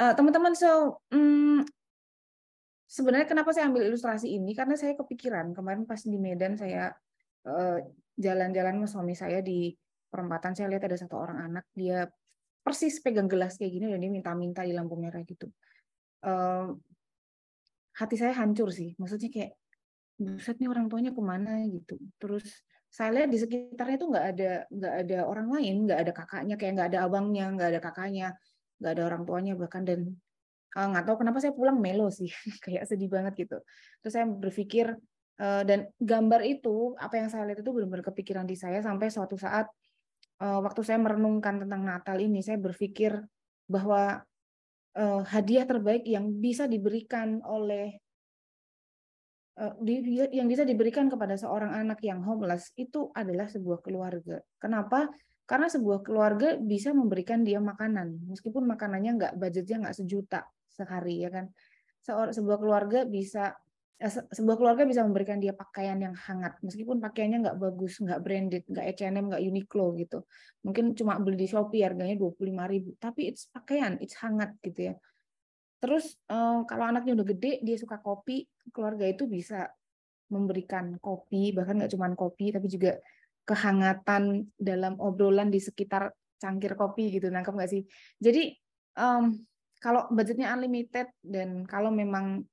Uh, 0.00 0.12
teman-teman, 0.16 0.52
so 0.58 0.98
um, 1.14 1.62
sebenarnya 2.90 3.30
kenapa 3.30 3.54
saya 3.54 3.70
ambil 3.70 3.86
ilustrasi 3.86 4.26
ini? 4.26 4.54
Karena 4.58 4.74
saya 4.74 4.98
kepikiran 4.98 5.54
kemarin 5.54 5.86
pas 5.86 6.02
di 6.02 6.18
Medan 6.18 6.58
saya 6.58 6.90
eh, 7.46 7.78
jalan-jalan 8.18 8.82
sama 8.82 8.88
suami 8.90 9.14
saya 9.14 9.38
di 9.38 9.70
perempatan 10.10 10.58
saya 10.58 10.74
lihat 10.74 10.90
ada 10.90 10.98
satu 10.98 11.14
orang 11.14 11.38
anak 11.46 11.70
dia 11.70 12.10
persis 12.60 12.98
pegang 12.98 13.30
gelas 13.30 13.54
kayak 13.54 13.70
gini 13.70 13.86
dan 13.94 14.02
dia 14.02 14.10
minta-minta 14.10 14.66
di 14.66 14.74
lampu 14.74 14.98
merah 14.98 15.22
gitu. 15.22 15.46
Uh, 16.26 16.74
hati 18.00 18.16
saya 18.16 18.32
hancur 18.32 18.72
sih, 18.72 18.96
maksudnya 18.96 19.28
kayak 19.28 19.52
buset 20.16 20.56
nih 20.60 20.68
orang 20.72 20.88
tuanya 20.88 21.12
ke 21.12 21.22
mana 21.22 21.60
gitu. 21.68 22.00
Terus 22.16 22.44
saya 22.90 23.14
lihat 23.14 23.28
di 23.30 23.38
sekitarnya 23.38 23.96
tuh 24.00 24.08
nggak 24.10 24.26
ada 24.34 24.50
nggak 24.66 24.94
ada 25.06 25.18
orang 25.30 25.48
lain 25.54 25.74
nggak 25.86 25.98
ada 26.02 26.12
kakaknya 26.16 26.54
kayak 26.58 26.72
nggak 26.74 26.88
ada 26.90 26.98
abangnya 27.06 27.44
nggak 27.54 27.68
ada 27.76 27.80
kakaknya 27.80 28.26
nggak 28.80 28.92
ada 28.96 29.02
orang 29.04 29.22
tuanya 29.28 29.52
bahkan. 29.54 29.82
Dan 29.84 30.00
uh, 30.76 30.86
nggak 30.90 31.04
tahu 31.06 31.16
kenapa 31.24 31.38
saya 31.38 31.52
pulang 31.52 31.78
melo 31.78 32.08
sih 32.08 32.28
kayak 32.64 32.88
sedih 32.88 33.08
banget 33.12 33.46
gitu. 33.46 33.58
Terus 34.00 34.12
saya 34.12 34.26
berpikir 34.26 34.96
uh, 35.40 35.62
dan 35.68 35.88
gambar 36.00 36.40
itu 36.44 36.96
apa 36.96 37.14
yang 37.20 37.28
saya 37.28 37.44
lihat 37.48 37.60
itu 37.60 37.70
benar-benar 37.70 38.04
kepikiran 38.12 38.44
di 38.48 38.56
saya 38.56 38.80
sampai 38.80 39.08
suatu 39.12 39.36
saat 39.36 39.68
uh, 40.40 40.60
waktu 40.64 40.80
saya 40.84 40.98
merenungkan 41.00 41.62
tentang 41.64 41.84
Natal 41.84 42.16
ini 42.20 42.40
saya 42.40 42.60
berpikir 42.60 43.16
bahwa 43.70 44.24
uh, 44.96 45.22
hadiah 45.26 45.66
terbaik 45.68 46.02
yang 46.08 46.40
bisa 46.40 46.66
diberikan 46.66 47.42
oleh 47.44 48.00
Eh, 49.60 50.32
yang 50.32 50.48
bisa 50.48 50.64
diberikan 50.64 51.12
kepada 51.12 51.36
seorang 51.36 51.76
anak 51.76 52.00
yang 52.00 52.24
homeless 52.24 52.72
itu 52.80 53.12
adalah 53.12 53.44
sebuah 53.44 53.84
keluarga. 53.84 54.40
Kenapa? 54.56 55.12
Karena 55.44 55.68
sebuah 55.68 56.00
keluarga 56.00 56.56
bisa 56.56 56.96
memberikan 56.96 57.44
dia 57.44 57.60
makanan, 57.60 58.24
meskipun 58.24 58.64
makanannya 58.64 59.20
nggak 59.20 59.32
budgetnya 59.36 59.84
nggak 59.84 59.96
sejuta 60.00 60.48
sehari 60.64 61.20
ya 61.20 61.28
kan. 61.28 61.52
Sebuah 62.32 62.56
keluarga 62.56 63.04
bisa 63.04 63.52
eh, 63.52 63.69
sebuah 64.08 64.56
keluarga 64.56 64.88
bisa 64.88 65.04
memberikan 65.04 65.36
dia 65.36 65.52
pakaian 65.52 66.00
yang 66.00 66.16
hangat, 66.16 66.56
meskipun 66.64 67.04
pakaiannya 67.04 67.44
nggak 67.44 67.58
bagus, 67.60 68.00
nggak 68.00 68.20
branded, 68.24 68.64
nggak 68.64 68.84
H&M, 68.96 69.28
nggak 69.28 69.42
Uniqlo 69.44 69.92
gitu. 70.00 70.24
Mungkin 70.64 70.96
cuma 70.96 71.20
beli 71.20 71.44
di 71.44 71.46
Shopee 71.52 71.84
harganya 71.84 72.16
dua 72.16 72.32
puluh 72.32 72.56
lima 72.56 72.64
ribu, 72.64 72.96
tapi 72.96 73.28
it's 73.28 73.52
pakaian, 73.52 74.00
it's 74.00 74.16
hangat 74.16 74.56
gitu 74.64 74.92
ya. 74.92 74.94
Terus 75.84 76.16
eh, 76.32 76.60
kalau 76.64 76.84
anaknya 76.88 77.12
udah 77.20 77.26
gede, 77.28 77.60
dia 77.60 77.76
suka 77.76 78.00
kopi, 78.00 78.48
keluarga 78.72 79.04
itu 79.04 79.28
bisa 79.28 79.68
memberikan 80.32 80.96
kopi, 80.96 81.52
bahkan 81.52 81.76
nggak 81.76 81.92
cuma 81.92 82.08
kopi, 82.16 82.56
tapi 82.56 82.72
juga 82.72 82.96
kehangatan 83.44 84.48
dalam 84.56 84.96
obrolan 84.96 85.52
di 85.52 85.60
sekitar 85.60 86.08
cangkir 86.40 86.72
kopi 86.72 87.20
gitu, 87.20 87.28
nangkep 87.28 87.52
nggak 87.52 87.68
sih? 87.68 87.84
Jadi 88.16 88.48
um, 88.96 89.36
kalau 89.76 90.08
budgetnya 90.08 90.56
unlimited 90.56 91.12
dan 91.20 91.68
kalau 91.68 91.92
memang 91.92 92.48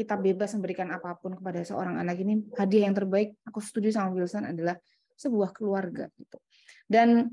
kita 0.00 0.16
bebas 0.16 0.56
memberikan 0.56 0.88
apa 0.88 1.12
pun 1.20 1.36
kepada 1.36 1.60
seorang 1.60 2.00
anak 2.00 2.16
ini, 2.24 2.40
hadiah 2.56 2.88
yang 2.88 2.96
terbaik, 2.96 3.36
aku 3.44 3.60
setuju 3.60 3.92
sama 3.92 4.16
Wilson 4.16 4.48
adalah 4.48 4.80
sebuah 5.20 5.52
keluarga 5.52 6.08
gitu. 6.16 6.40
Dan 6.88 7.28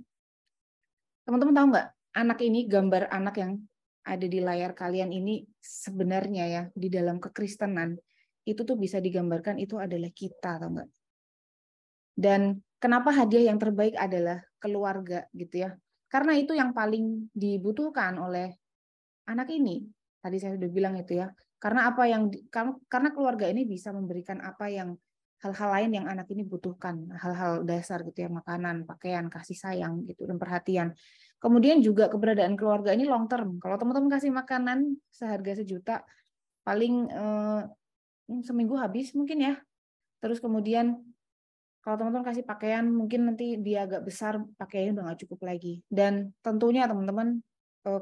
teman-teman 1.24 1.56
tahu 1.56 1.68
nggak, 1.72 1.88
anak 2.20 2.40
ini 2.44 2.68
gambar 2.68 3.08
anak 3.08 3.36
yang 3.40 3.52
ada 4.04 4.28
di 4.28 4.40
layar 4.44 4.76
kalian 4.76 5.12
ini 5.16 5.48
sebenarnya 5.60 6.46
ya 6.48 6.64
di 6.72 6.88
dalam 6.92 7.20
kekristenan 7.20 7.96
itu 8.48 8.64
tuh 8.64 8.80
bisa 8.80 9.04
digambarkan 9.04 9.60
itu 9.60 9.76
adalah 9.76 10.12
kita 10.12 10.60
atau 10.60 10.72
enggak. 10.72 10.90
Dan 12.16 12.64
kenapa 12.80 13.12
hadiah 13.12 13.52
yang 13.52 13.60
terbaik 13.60 13.96
adalah 14.00 14.40
keluarga 14.60 15.28
gitu 15.36 15.68
ya. 15.68 15.76
Karena 16.08 16.40
itu 16.40 16.56
yang 16.56 16.72
paling 16.72 17.28
dibutuhkan 17.36 18.16
oleh 18.16 18.56
anak 19.28 19.52
ini. 19.52 19.84
Tadi 20.24 20.38
saya 20.40 20.56
sudah 20.56 20.72
bilang 20.72 20.96
itu 20.96 21.20
ya. 21.20 21.28
Karena 21.58 21.90
apa 21.90 22.06
yang 22.06 22.30
karena 22.88 23.10
keluarga 23.14 23.50
ini 23.50 23.66
bisa 23.66 23.90
memberikan 23.90 24.38
apa 24.46 24.70
yang 24.70 24.94
hal-hal 25.42 25.70
lain 25.70 25.92
yang 26.02 26.06
anak 26.10 26.26
ini 26.34 26.42
butuhkan, 26.42 27.14
hal-hal 27.14 27.62
dasar 27.62 28.02
gitu 28.02 28.26
ya, 28.26 28.30
makanan, 28.30 28.90
pakaian, 28.90 29.30
kasih 29.30 29.58
sayang 29.58 30.02
gitu 30.10 30.26
dan 30.26 30.42
perhatian. 30.42 30.98
Kemudian 31.38 31.78
juga 31.86 32.10
keberadaan 32.10 32.58
keluarga 32.58 32.94
ini 32.98 33.06
long 33.06 33.30
term. 33.30 33.62
Kalau 33.62 33.78
teman-teman 33.78 34.10
kasih 34.10 34.34
makanan 34.34 34.98
seharga 35.14 35.62
sejuta, 35.62 36.02
paling 36.66 37.06
eh, 37.14 37.62
seminggu 38.42 38.74
habis 38.82 39.14
mungkin 39.14 39.46
ya. 39.46 39.54
Terus 40.18 40.42
kemudian 40.42 40.98
kalau 41.86 41.96
teman-teman 42.04 42.28
kasih 42.28 42.44
pakaian, 42.44 42.84
mungkin 42.84 43.32
nanti 43.32 43.56
dia 43.64 43.88
agak 43.88 44.04
besar, 44.04 44.44
pakaiannya 44.60 44.92
udah 44.98 45.04
nggak 45.08 45.20
cukup 45.24 45.40
lagi. 45.48 45.80
Dan 45.88 46.36
tentunya 46.44 46.84
teman-teman, 46.84 47.40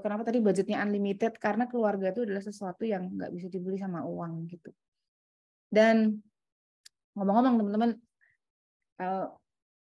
kenapa 0.02 0.26
tadi 0.28 0.40
budgetnya 0.42 0.82
unlimited? 0.82 1.38
Karena 1.38 1.70
keluarga 1.70 2.10
itu 2.10 2.26
adalah 2.26 2.44
sesuatu 2.44 2.84
yang 2.84 3.12
nggak 3.12 3.32
bisa 3.36 3.48
dibeli 3.52 3.78
sama 3.78 4.02
uang 4.04 4.50
gitu. 4.50 4.72
Dan 5.70 6.18
ngomong-ngomong 7.16 7.56
teman-teman, 7.62 7.92
eh, 9.00 9.28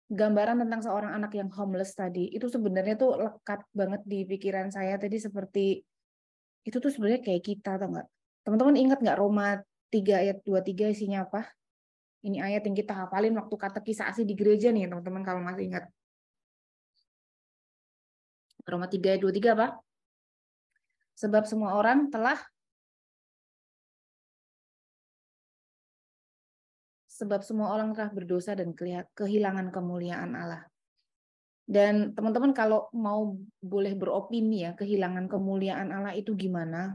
gambaran 0.08 0.64
tentang 0.64 0.82
seorang 0.84 1.12
anak 1.20 1.36
yang 1.36 1.52
homeless 1.52 1.92
tadi 1.92 2.32
itu 2.32 2.48
sebenarnya 2.48 2.96
tuh 2.96 3.20
lekat 3.20 3.60
banget 3.76 4.02
di 4.08 4.24
pikiran 4.24 4.72
saya 4.72 4.96
tadi 4.96 5.20
seperti 5.20 5.84
itu 6.64 6.78
tuh 6.80 6.88
sebenarnya 6.88 7.20
kayak 7.28 7.44
kita 7.44 7.76
atau 7.76 7.92
enggak 7.92 8.08
teman-teman 8.48 8.76
ingat 8.80 9.04
nggak 9.04 9.20
Roma 9.20 9.60
3 9.92 10.24
ayat 10.24 10.38
23 10.48 10.96
isinya 10.96 11.28
apa 11.28 11.52
ini 12.24 12.40
ayat 12.40 12.64
yang 12.64 12.76
kita 12.80 12.96
hafalin 12.96 13.36
waktu 13.36 13.56
katekisasi 13.60 14.24
di 14.24 14.32
gereja 14.32 14.72
nih 14.72 14.88
teman-teman 14.88 15.24
kalau 15.28 15.44
masih 15.44 15.68
ingat 15.76 15.92
Roma 18.64 18.88
3 18.88 19.12
ayat 19.12 19.22
23 19.24 19.56
apa 19.60 19.68
sebab 21.18 21.50
semua 21.50 21.74
orang 21.74 22.14
telah 22.14 22.38
sebab 27.10 27.42
semua 27.42 27.74
orang 27.74 27.98
telah 27.98 28.14
berdosa 28.14 28.54
dan 28.54 28.78
kehilangan 29.18 29.74
kemuliaan 29.74 30.38
Allah. 30.38 30.62
Dan 31.68 32.14
teman-teman 32.14 32.54
kalau 32.54 32.88
mau 32.94 33.36
boleh 33.58 33.98
beropini 33.98 34.70
ya, 34.70 34.78
kehilangan 34.78 35.26
kemuliaan 35.26 35.90
Allah 35.90 36.14
itu 36.14 36.38
gimana? 36.38 36.94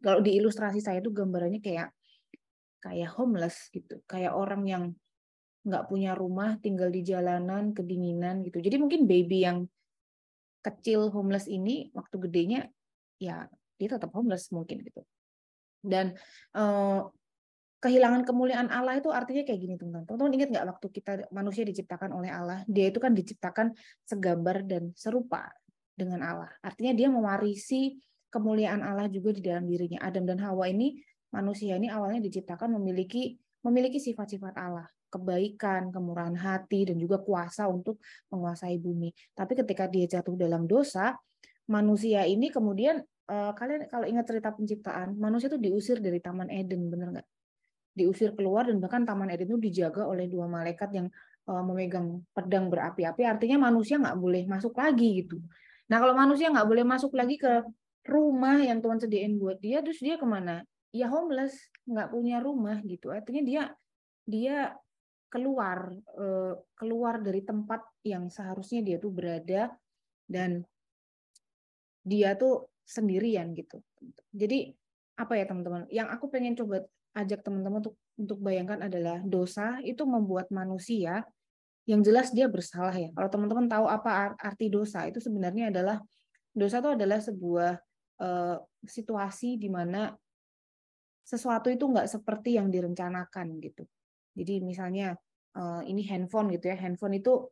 Kalau 0.00 0.24
di 0.24 0.40
ilustrasi 0.40 0.80
saya 0.80 1.04
itu 1.04 1.12
gambarannya 1.12 1.60
kayak 1.60 1.92
kayak 2.80 3.10
homeless 3.14 3.68
gitu, 3.68 4.00
kayak 4.08 4.32
orang 4.32 4.64
yang 4.64 4.84
nggak 5.68 5.84
punya 5.86 6.16
rumah, 6.16 6.56
tinggal 6.64 6.88
di 6.88 7.04
jalanan, 7.04 7.76
kedinginan 7.76 8.40
gitu. 8.48 8.64
Jadi 8.64 8.80
mungkin 8.80 9.04
baby 9.04 9.44
yang 9.44 9.68
kecil 10.64 11.12
homeless 11.12 11.46
ini 11.46 11.92
waktu 11.92 12.16
gedenya 12.18 12.66
ya 13.20 13.46
dia 13.78 13.88
tetap 13.94 14.10
homeless 14.12 14.50
mungkin 14.50 14.82
gitu. 14.82 15.06
Dan 15.78 16.18
uh, 16.58 17.06
kehilangan 17.78 18.26
kemuliaan 18.26 18.68
Allah 18.74 18.98
itu 18.98 19.14
artinya 19.14 19.46
kayak 19.46 19.60
gini 19.62 19.74
teman-teman. 19.78 20.04
Teman-teman 20.04 20.32
ingat 20.34 20.48
nggak 20.50 20.66
waktu 20.76 20.86
kita 20.90 21.12
manusia 21.30 21.62
diciptakan 21.62 22.10
oleh 22.12 22.34
Allah, 22.34 22.66
dia 22.66 22.90
itu 22.90 22.98
kan 22.98 23.14
diciptakan 23.14 23.72
segambar 24.04 24.66
dan 24.66 24.90
serupa. 24.98 25.48
dengan 25.98 26.22
Allah. 26.22 26.46
Artinya 26.62 26.94
dia 26.94 27.10
mewarisi 27.10 27.98
kemuliaan 28.30 28.86
Allah 28.86 29.10
juga 29.10 29.34
di 29.34 29.42
dalam 29.42 29.66
dirinya. 29.66 29.98
Adam 30.06 30.22
dan 30.22 30.38
Hawa 30.38 30.70
ini 30.70 31.02
manusia 31.34 31.74
ini 31.74 31.90
awalnya 31.90 32.22
diciptakan 32.22 32.78
memiliki 32.78 33.34
memiliki 33.66 33.98
sifat-sifat 33.98 34.54
Allah, 34.54 34.86
kebaikan, 35.10 35.90
kemurahan 35.90 36.38
hati 36.38 36.86
dan 36.86 36.96
juga 37.02 37.18
kuasa 37.18 37.66
untuk 37.66 37.98
menguasai 38.30 38.78
bumi. 38.78 39.10
Tapi 39.34 39.58
ketika 39.58 39.90
dia 39.90 40.06
jatuh 40.06 40.38
dalam 40.38 40.70
dosa, 40.70 41.18
manusia 41.66 42.22
ini 42.22 42.54
kemudian 42.54 43.02
uh, 43.28 43.52
kalian 43.54 43.86
kalau 43.86 44.08
ingat 44.08 44.24
cerita 44.26 44.50
penciptaan, 44.50 45.14
manusia 45.20 45.52
itu 45.52 45.60
diusir 45.60 46.00
dari 46.00 46.18
Taman 46.18 46.48
Eden, 46.48 46.88
benar 46.88 47.08
nggak? 47.14 47.28
Diusir 47.94 48.32
keluar 48.34 48.66
dan 48.66 48.80
bahkan 48.80 49.04
Taman 49.04 49.28
Eden 49.30 49.52
itu 49.52 49.60
dijaga 49.60 50.08
oleh 50.08 50.26
dua 50.26 50.48
malaikat 50.48 50.90
yang 50.96 51.06
uh, 51.48 51.62
memegang 51.64 52.24
pedang 52.32 52.72
berapi-api. 52.72 53.22
Artinya 53.24 53.70
manusia 53.70 54.00
nggak 54.00 54.18
boleh 54.18 54.42
masuk 54.48 54.74
lagi 54.76 55.24
gitu. 55.24 55.38
Nah 55.88 55.96
kalau 56.00 56.14
manusia 56.16 56.52
nggak 56.52 56.68
boleh 56.68 56.84
masuk 56.84 57.12
lagi 57.16 57.40
ke 57.40 57.64
rumah 58.08 58.60
yang 58.64 58.80
Tuhan 58.80 58.98
sediain 59.00 59.36
buat 59.36 59.60
dia, 59.60 59.84
terus 59.84 60.00
dia 60.00 60.16
ke 60.16 60.24
mana? 60.24 60.64
Ya 60.92 61.08
homeless, 61.12 61.56
nggak 61.84 62.08
punya 62.12 62.40
rumah 62.40 62.80
gitu. 62.84 63.12
Artinya 63.12 63.42
dia 63.44 63.62
dia 64.28 64.72
keluar 65.28 65.92
eh, 66.16 66.54
keluar 66.72 67.20
dari 67.20 67.44
tempat 67.44 67.84
yang 68.04 68.32
seharusnya 68.32 68.80
dia 68.80 68.96
tuh 68.96 69.12
berada 69.12 69.72
dan 70.24 70.64
dia 72.00 72.32
tuh 72.36 72.64
sendirian 72.88 73.52
gitu. 73.52 73.84
Jadi 74.32 74.72
apa 75.20 75.36
ya 75.36 75.44
teman-teman? 75.44 75.84
Yang 75.92 76.08
aku 76.16 76.24
pengen 76.32 76.56
coba 76.56 76.88
ajak 77.12 77.44
teman-teman 77.44 77.84
untuk 77.84 77.96
untuk 78.16 78.38
bayangkan 78.40 78.88
adalah 78.88 79.20
dosa 79.20 79.76
itu 79.84 80.08
membuat 80.08 80.48
manusia 80.48 81.28
yang 81.84 82.00
jelas 82.00 82.32
dia 82.32 82.48
bersalah 82.48 82.92
ya. 82.96 83.12
Kalau 83.12 83.28
teman-teman 83.28 83.68
tahu 83.68 83.84
apa 83.88 84.36
arti 84.40 84.72
dosa, 84.72 85.04
itu 85.04 85.20
sebenarnya 85.20 85.68
adalah 85.72 86.00
dosa 86.52 86.80
itu 86.80 86.90
adalah 86.96 87.18
sebuah 87.20 87.72
uh, 88.24 88.56
situasi 88.84 89.56
di 89.60 89.68
mana 89.68 90.12
sesuatu 91.24 91.68
itu 91.68 91.84
nggak 91.84 92.08
seperti 92.08 92.56
yang 92.56 92.72
direncanakan 92.72 93.60
gitu. 93.60 93.84
Jadi 94.36 94.64
misalnya 94.64 95.16
uh, 95.56 95.80
ini 95.84 96.04
handphone 96.08 96.52
gitu 96.56 96.72
ya, 96.72 96.76
handphone 96.76 97.20
itu 97.20 97.48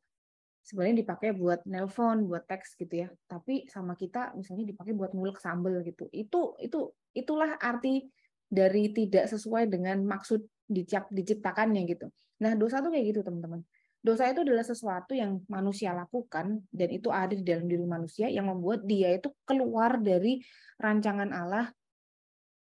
sebenarnya 0.66 1.06
dipakai 1.06 1.30
buat 1.30 1.62
nelpon, 1.62 2.26
buat 2.26 2.42
teks 2.50 2.74
gitu 2.74 3.06
ya. 3.06 3.08
Tapi 3.30 3.70
sama 3.70 3.94
kita 3.94 4.34
misalnya 4.34 4.66
dipakai 4.66 4.98
buat 4.98 5.14
ngulek 5.14 5.38
sambel 5.38 5.78
gitu. 5.86 6.10
Itu 6.10 6.58
itu 6.58 6.90
itulah 7.14 7.54
arti 7.62 8.10
dari 8.50 8.90
tidak 8.90 9.30
sesuai 9.30 9.70
dengan 9.70 10.02
maksud 10.02 10.42
diciptakannya 10.66 11.86
gitu. 11.86 12.10
Nah, 12.42 12.58
dosa 12.58 12.82
tuh 12.82 12.90
kayak 12.90 13.14
gitu, 13.14 13.20
teman-teman. 13.22 13.62
Dosa 14.02 14.26
itu 14.30 14.42
adalah 14.42 14.62
sesuatu 14.62 15.18
yang 15.18 15.42
manusia 15.50 15.90
lakukan 15.90 16.62
dan 16.70 16.88
itu 16.94 17.10
ada 17.10 17.34
di 17.34 17.42
dalam 17.42 17.66
diri 17.66 17.82
manusia 17.82 18.30
yang 18.30 18.46
membuat 18.46 18.86
dia 18.86 19.10
itu 19.14 19.34
keluar 19.42 19.98
dari 19.98 20.38
rancangan 20.78 21.30
Allah 21.34 21.66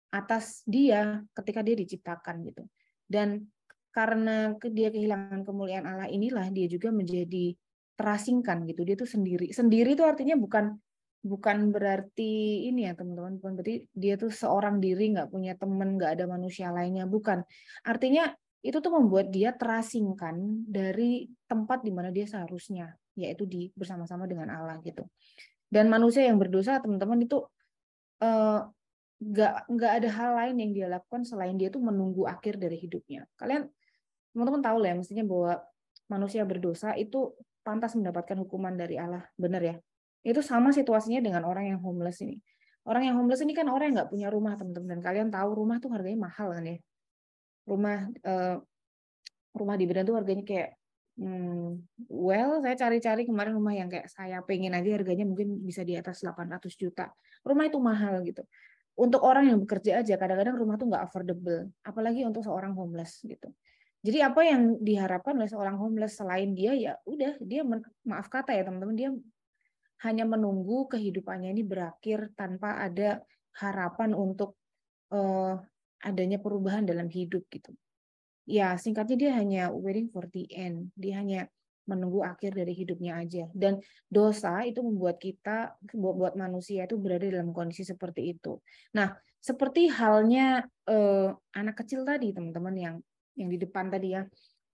atas 0.10 0.66
dia 0.66 1.22
ketika 1.38 1.62
dia 1.62 1.78
diciptakan 1.78 2.42
gitu. 2.50 2.66
Dan 3.06 3.46
karena 3.94 4.54
dia 4.70 4.90
kehilangan 4.90 5.46
kemuliaan 5.46 5.86
Allah 5.86 6.10
inilah 6.10 6.50
dia 6.50 6.66
juga 6.66 6.90
menjadi 6.90 7.54
terasingkan 8.00 8.64
gitu. 8.64 8.88
Dia 8.88 8.96
tuh 8.96 9.10
sendiri. 9.12 9.52
Sendiri 9.52 10.00
itu 10.00 10.08
artinya 10.08 10.40
bukan 10.40 10.72
bukan 11.20 11.76
berarti 11.76 12.64
ini 12.72 12.88
ya 12.88 12.96
teman-teman. 12.96 13.36
Bukan 13.44 13.60
berarti 13.60 13.84
dia 13.92 14.16
tuh 14.16 14.32
seorang 14.32 14.80
diri 14.80 15.12
nggak 15.12 15.28
punya 15.28 15.60
teman 15.60 16.00
nggak 16.00 16.16
ada 16.16 16.26
manusia 16.32 16.72
lainnya. 16.72 17.04
Bukan. 17.04 17.44
Artinya 17.84 18.32
itu 18.64 18.80
tuh 18.80 18.92
membuat 18.96 19.28
dia 19.36 19.52
terasingkan 19.52 20.64
dari 20.64 21.28
tempat 21.48 21.84
di 21.84 21.92
mana 21.92 22.12
dia 22.12 22.24
seharusnya 22.24 22.96
yaitu 23.20 23.44
di 23.44 23.68
bersama-sama 23.76 24.24
dengan 24.32 24.48
Allah 24.48 24.80
gitu. 24.80 25.04
Dan 25.68 25.92
manusia 25.92 26.24
yang 26.24 26.40
berdosa 26.40 26.80
teman-teman 26.80 27.20
itu 27.28 27.44
eh, 28.24 28.64
nggak 29.20 29.54
nggak 29.68 29.92
ada 30.00 30.10
hal 30.16 30.32
lain 30.40 30.56
yang 30.64 30.72
dia 30.72 30.88
lakukan 30.88 31.28
selain 31.28 31.60
dia 31.60 31.68
tuh 31.68 31.84
menunggu 31.84 32.24
akhir 32.24 32.56
dari 32.56 32.80
hidupnya. 32.80 33.28
Kalian 33.36 33.68
teman-teman 34.32 34.64
tahu 34.64 34.78
lah 34.80 34.88
ya 34.92 34.96
mestinya 34.96 35.26
bahwa 35.28 35.54
manusia 36.08 36.48
berdosa 36.48 36.96
itu 36.96 37.36
pantas 37.70 37.94
mendapatkan 37.94 38.34
hukuman 38.42 38.74
dari 38.74 38.98
Allah. 38.98 39.22
Benar 39.38 39.62
ya? 39.62 39.76
Itu 40.26 40.42
sama 40.42 40.74
situasinya 40.74 41.22
dengan 41.22 41.46
orang 41.46 41.70
yang 41.70 41.80
homeless 41.86 42.26
ini. 42.26 42.42
Orang 42.90 43.06
yang 43.06 43.22
homeless 43.22 43.46
ini 43.46 43.54
kan 43.54 43.70
orang 43.70 43.94
yang 43.94 43.96
nggak 44.02 44.10
punya 44.10 44.28
rumah 44.34 44.58
teman-teman. 44.58 44.98
Dan 44.98 45.02
kalian 45.06 45.28
tahu 45.30 45.50
rumah 45.54 45.78
tuh 45.78 45.94
harganya 45.94 46.26
mahal 46.26 46.50
kan 46.58 46.66
ya? 46.66 46.78
Rumah 47.70 47.98
uh, 48.26 48.58
rumah 49.54 49.76
di 49.78 49.86
Medan 49.86 50.10
tuh 50.10 50.18
harganya 50.18 50.42
kayak 50.42 50.74
hmm, 51.22 51.86
well 52.10 52.58
saya 52.66 52.74
cari-cari 52.74 53.30
kemarin 53.30 53.54
rumah 53.54 53.78
yang 53.78 53.94
kayak 53.94 54.10
saya 54.10 54.42
pengen 54.42 54.74
aja 54.74 54.90
harganya 54.98 55.30
mungkin 55.30 55.62
bisa 55.62 55.86
di 55.86 55.94
atas 55.94 56.26
800 56.26 56.66
juta. 56.74 57.14
Rumah 57.46 57.70
itu 57.70 57.78
mahal 57.78 58.26
gitu. 58.26 58.42
Untuk 58.98 59.22
orang 59.22 59.54
yang 59.54 59.62
bekerja 59.62 60.02
aja 60.02 60.18
kadang-kadang 60.18 60.58
rumah 60.58 60.76
tuh 60.82 60.90
nggak 60.90 61.04
affordable. 61.06 61.70
Apalagi 61.86 62.26
untuk 62.26 62.42
seorang 62.42 62.74
homeless 62.74 63.22
gitu 63.22 63.54
jadi 64.00 64.32
apa 64.32 64.42
yang 64.48 64.80
diharapkan 64.80 65.36
oleh 65.36 65.50
seorang 65.52 65.76
homeless 65.76 66.20
selain 66.20 66.56
dia 66.56 66.72
ya 66.72 66.94
udah 67.04 67.36
dia 67.44 67.68
maaf 68.08 68.32
kata 68.32 68.56
ya 68.56 68.64
teman-teman 68.64 68.96
dia 68.96 69.10
hanya 70.08 70.24
menunggu 70.24 70.88
kehidupannya 70.88 71.52
ini 71.52 71.64
berakhir 71.68 72.32
tanpa 72.40 72.80
ada 72.80 73.20
harapan 73.60 74.16
untuk 74.16 74.56
uh, 75.12 75.60
adanya 76.00 76.40
perubahan 76.40 76.88
dalam 76.88 77.12
hidup 77.12 77.44
gitu. 77.52 77.76
Ya, 78.48 78.74
singkatnya 78.80 79.18
dia 79.20 79.32
hanya 79.36 79.64
waiting 79.70 80.10
for 80.10 80.26
the 80.32 80.48
end. 80.56 80.90
Dia 80.96 81.22
hanya 81.22 81.52
menunggu 81.86 82.24
akhir 82.26 82.56
dari 82.56 82.74
hidupnya 82.74 83.20
aja. 83.20 83.46
Dan 83.52 83.78
dosa 84.10 84.64
itu 84.66 84.80
membuat 84.82 85.22
kita, 85.22 85.78
buat, 85.94 86.34
manusia 86.34 86.88
itu 86.88 86.98
berada 86.98 87.30
dalam 87.30 87.52
kondisi 87.54 87.86
seperti 87.86 88.34
itu. 88.34 88.58
Nah, 88.96 89.14
seperti 89.38 89.92
halnya 89.92 90.66
eh, 90.90 91.30
anak 91.54 91.76
kecil 91.86 92.08
tadi, 92.08 92.34
teman-teman 92.34 92.76
yang 92.78 92.96
yang 93.40 93.50
di 93.50 93.58
depan 93.58 93.88
tadi 93.88 94.14
ya. 94.14 94.28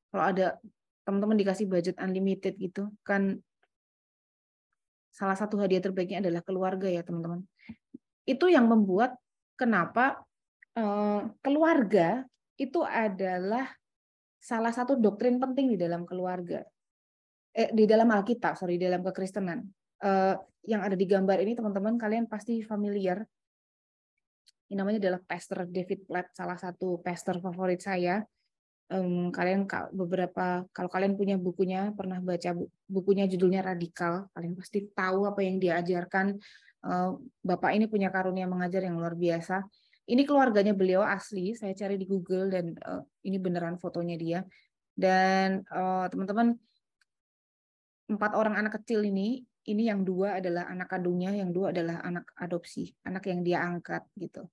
Kalau 0.10 0.26
ada 0.26 0.58
teman-teman 1.06 1.38
dikasih 1.38 1.70
budget 1.70 1.96
unlimited 2.02 2.58
gitu, 2.58 2.90
kan 3.06 3.38
salah 5.14 5.38
satu 5.38 5.62
hadiah 5.62 5.80
terbaiknya 5.80 6.26
adalah 6.26 6.42
keluarga 6.42 6.90
ya, 6.90 7.06
teman-teman. 7.06 7.46
Itu 8.26 8.50
yang 8.50 8.66
membuat 8.66 9.16
kenapa 9.56 10.26
Eh, 10.76 11.22
keluarga 11.40 12.28
itu 12.60 12.84
adalah 12.84 13.64
salah 14.36 14.76
satu 14.76 15.00
doktrin 15.00 15.40
penting 15.40 15.72
di 15.72 15.78
dalam 15.80 16.04
keluarga. 16.04 16.68
Eh, 17.56 17.72
di 17.72 17.88
dalam 17.88 18.12
Alkitab, 18.12 18.60
sorry, 18.60 18.76
di 18.76 18.84
dalam 18.84 19.00
kekristenan. 19.00 19.64
Eh, 20.04 20.36
yang 20.68 20.84
ada 20.84 21.00
di 21.00 21.08
gambar 21.08 21.40
ini, 21.40 21.56
teman-teman, 21.56 21.96
kalian 21.96 22.28
pasti 22.28 22.60
familiar. 22.60 23.24
Ini 24.68 24.76
namanya 24.76 25.08
adalah 25.08 25.22
Pastor 25.24 25.64
David 25.64 26.04
Platt, 26.04 26.36
salah 26.36 26.60
satu 26.60 27.00
pastor 27.00 27.40
favorit 27.40 27.80
saya. 27.80 28.20
Um, 28.86 29.34
kalian 29.34 29.66
beberapa 29.98 30.62
kalau 30.70 30.94
kalian 30.94 31.18
punya 31.18 31.42
bukunya 31.42 31.90
pernah 31.98 32.22
baca 32.22 32.54
bukunya 32.86 33.26
judulnya 33.26 33.66
radikal 33.66 34.30
kalian 34.38 34.54
pasti 34.54 34.86
tahu 34.94 35.26
apa 35.26 35.42
yang 35.42 35.58
dia 35.58 35.82
ajarkan 35.82 36.38
uh, 36.86 37.18
bapak 37.42 37.74
ini 37.74 37.90
punya 37.90 38.14
karunia 38.14 38.46
mengajar 38.46 38.86
yang 38.86 39.02
luar 39.02 39.18
biasa 39.18 39.66
ini 40.06 40.22
keluarganya 40.22 40.78
beliau 40.78 41.02
asli, 41.02 41.58
saya 41.58 41.74
cari 41.74 41.98
di 41.98 42.06
Google 42.06 42.54
dan 42.54 42.78
uh, 42.86 43.02
ini 43.26 43.42
beneran 43.42 43.82
fotonya 43.82 44.16
dia. 44.18 44.40
Dan 44.94 45.66
uh, 45.66 46.06
teman-teman 46.14 46.54
empat 48.06 48.32
orang 48.38 48.54
anak 48.54 48.78
kecil 48.82 49.02
ini, 49.02 49.42
ini 49.66 49.90
yang 49.90 50.06
dua 50.06 50.38
adalah 50.38 50.70
anak 50.70 50.94
kandungnya, 50.94 51.34
yang 51.34 51.50
dua 51.50 51.74
adalah 51.74 52.06
anak 52.06 52.30
adopsi, 52.38 52.94
anak 53.02 53.26
yang 53.26 53.42
dia 53.42 53.66
angkat 53.66 54.06
gitu. 54.14 54.46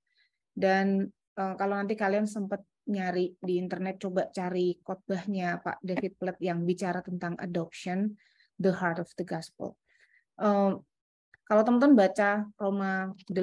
Dan 0.56 1.12
uh, 1.36 1.54
kalau 1.60 1.76
nanti 1.76 2.00
kalian 2.00 2.24
sempat 2.24 2.64
nyari 2.88 3.36
di 3.38 3.58
internet, 3.58 4.02
coba 4.02 4.26
cari 4.30 4.74
khotbahnya 4.82 5.62
Pak 5.62 5.78
David 5.82 6.18
Platt 6.18 6.38
yang 6.42 6.66
bicara 6.66 6.98
tentang 7.02 7.38
adoption, 7.38 8.18
the 8.58 8.74
heart 8.74 8.98
of 8.98 9.10
the 9.14 9.26
gospel. 9.26 9.78
Uh, 10.40 10.80
kalau 11.46 11.62
teman-teman 11.62 12.08
baca 12.08 12.48
Roma 12.58 13.12
8, 13.28 13.34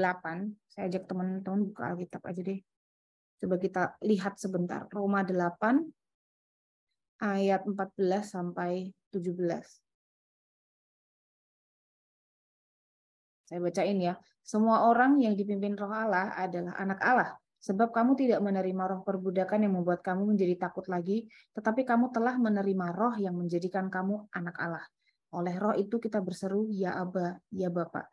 saya 0.68 0.90
ajak 0.90 1.08
teman-teman 1.08 1.70
buka 1.72 1.94
Alkitab 1.94 2.24
aja 2.26 2.42
deh. 2.42 2.60
Coba 3.40 3.56
kita 3.56 3.96
lihat 4.04 4.36
sebentar. 4.36 4.84
Roma 4.92 5.24
8 5.24 5.80
ayat 7.24 7.64
14 7.64 7.96
sampai 8.28 8.92
17. 9.12 9.40
Saya 13.48 13.60
bacain 13.64 13.98
ya. 13.98 14.14
Semua 14.46 14.90
orang 14.90 15.22
yang 15.22 15.38
dipimpin 15.38 15.78
roh 15.78 15.94
Allah 15.94 16.34
adalah 16.34 16.74
anak 16.82 17.00
Allah. 17.02 17.38
Sebab 17.70 17.94
kamu 17.94 18.18
tidak 18.18 18.42
menerima 18.42 18.84
roh 18.90 19.02
perbudakan 19.06 19.70
yang 19.70 19.78
membuat 19.78 20.02
kamu 20.02 20.34
menjadi 20.34 20.58
takut 20.58 20.90
lagi, 20.90 21.30
tetapi 21.54 21.86
kamu 21.86 22.10
telah 22.10 22.34
menerima 22.42 22.98
roh 22.98 23.14
yang 23.22 23.38
menjadikan 23.38 23.94
kamu 23.94 24.26
anak 24.34 24.58
Allah. 24.58 24.86
Oleh 25.38 25.54
roh 25.62 25.78
itu 25.78 26.02
kita 26.02 26.18
berseru, 26.18 26.66
Ya 26.74 26.98
Aba, 26.98 27.38
Ya 27.54 27.70
Bapak. 27.70 28.10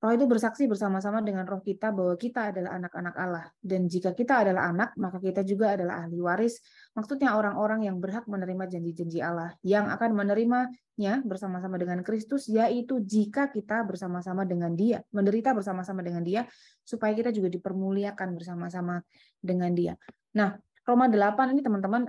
Roh 0.00 0.16
itu 0.16 0.24
bersaksi 0.24 0.64
bersama-sama 0.64 1.20
dengan 1.20 1.44
roh 1.44 1.60
kita 1.60 1.92
bahwa 1.92 2.16
kita 2.16 2.48
adalah 2.56 2.80
anak-anak 2.80 3.14
Allah. 3.20 3.44
Dan 3.60 3.84
jika 3.84 4.16
kita 4.16 4.48
adalah 4.48 4.72
anak, 4.72 4.96
maka 4.96 5.20
kita 5.20 5.44
juga 5.44 5.76
adalah 5.76 6.00
ahli 6.00 6.16
waris. 6.24 6.56
Maksudnya 6.96 7.36
orang-orang 7.36 7.84
yang 7.84 8.00
berhak 8.00 8.24
menerima 8.24 8.64
janji-janji 8.64 9.20
Allah. 9.20 9.52
Yang 9.60 9.92
akan 9.92 10.10
menerimanya 10.16 11.20
bersama-sama 11.20 11.76
dengan 11.76 12.00
Kristus, 12.00 12.48
yaitu 12.48 13.04
jika 13.04 13.52
kita 13.52 13.84
bersama-sama 13.84 14.48
dengan 14.48 14.72
dia. 14.72 15.04
Menderita 15.12 15.52
bersama-sama 15.52 16.00
dengan 16.00 16.24
dia, 16.24 16.48
supaya 16.80 17.12
kita 17.12 17.28
juga 17.28 17.52
dipermuliakan 17.52 18.40
bersama-sama 18.40 19.04
dengan 19.36 19.76
dia. 19.76 20.00
Nah, 20.32 20.56
Roma 20.80 21.12
8 21.12 21.52
ini 21.52 21.60
teman-teman, 21.60 22.08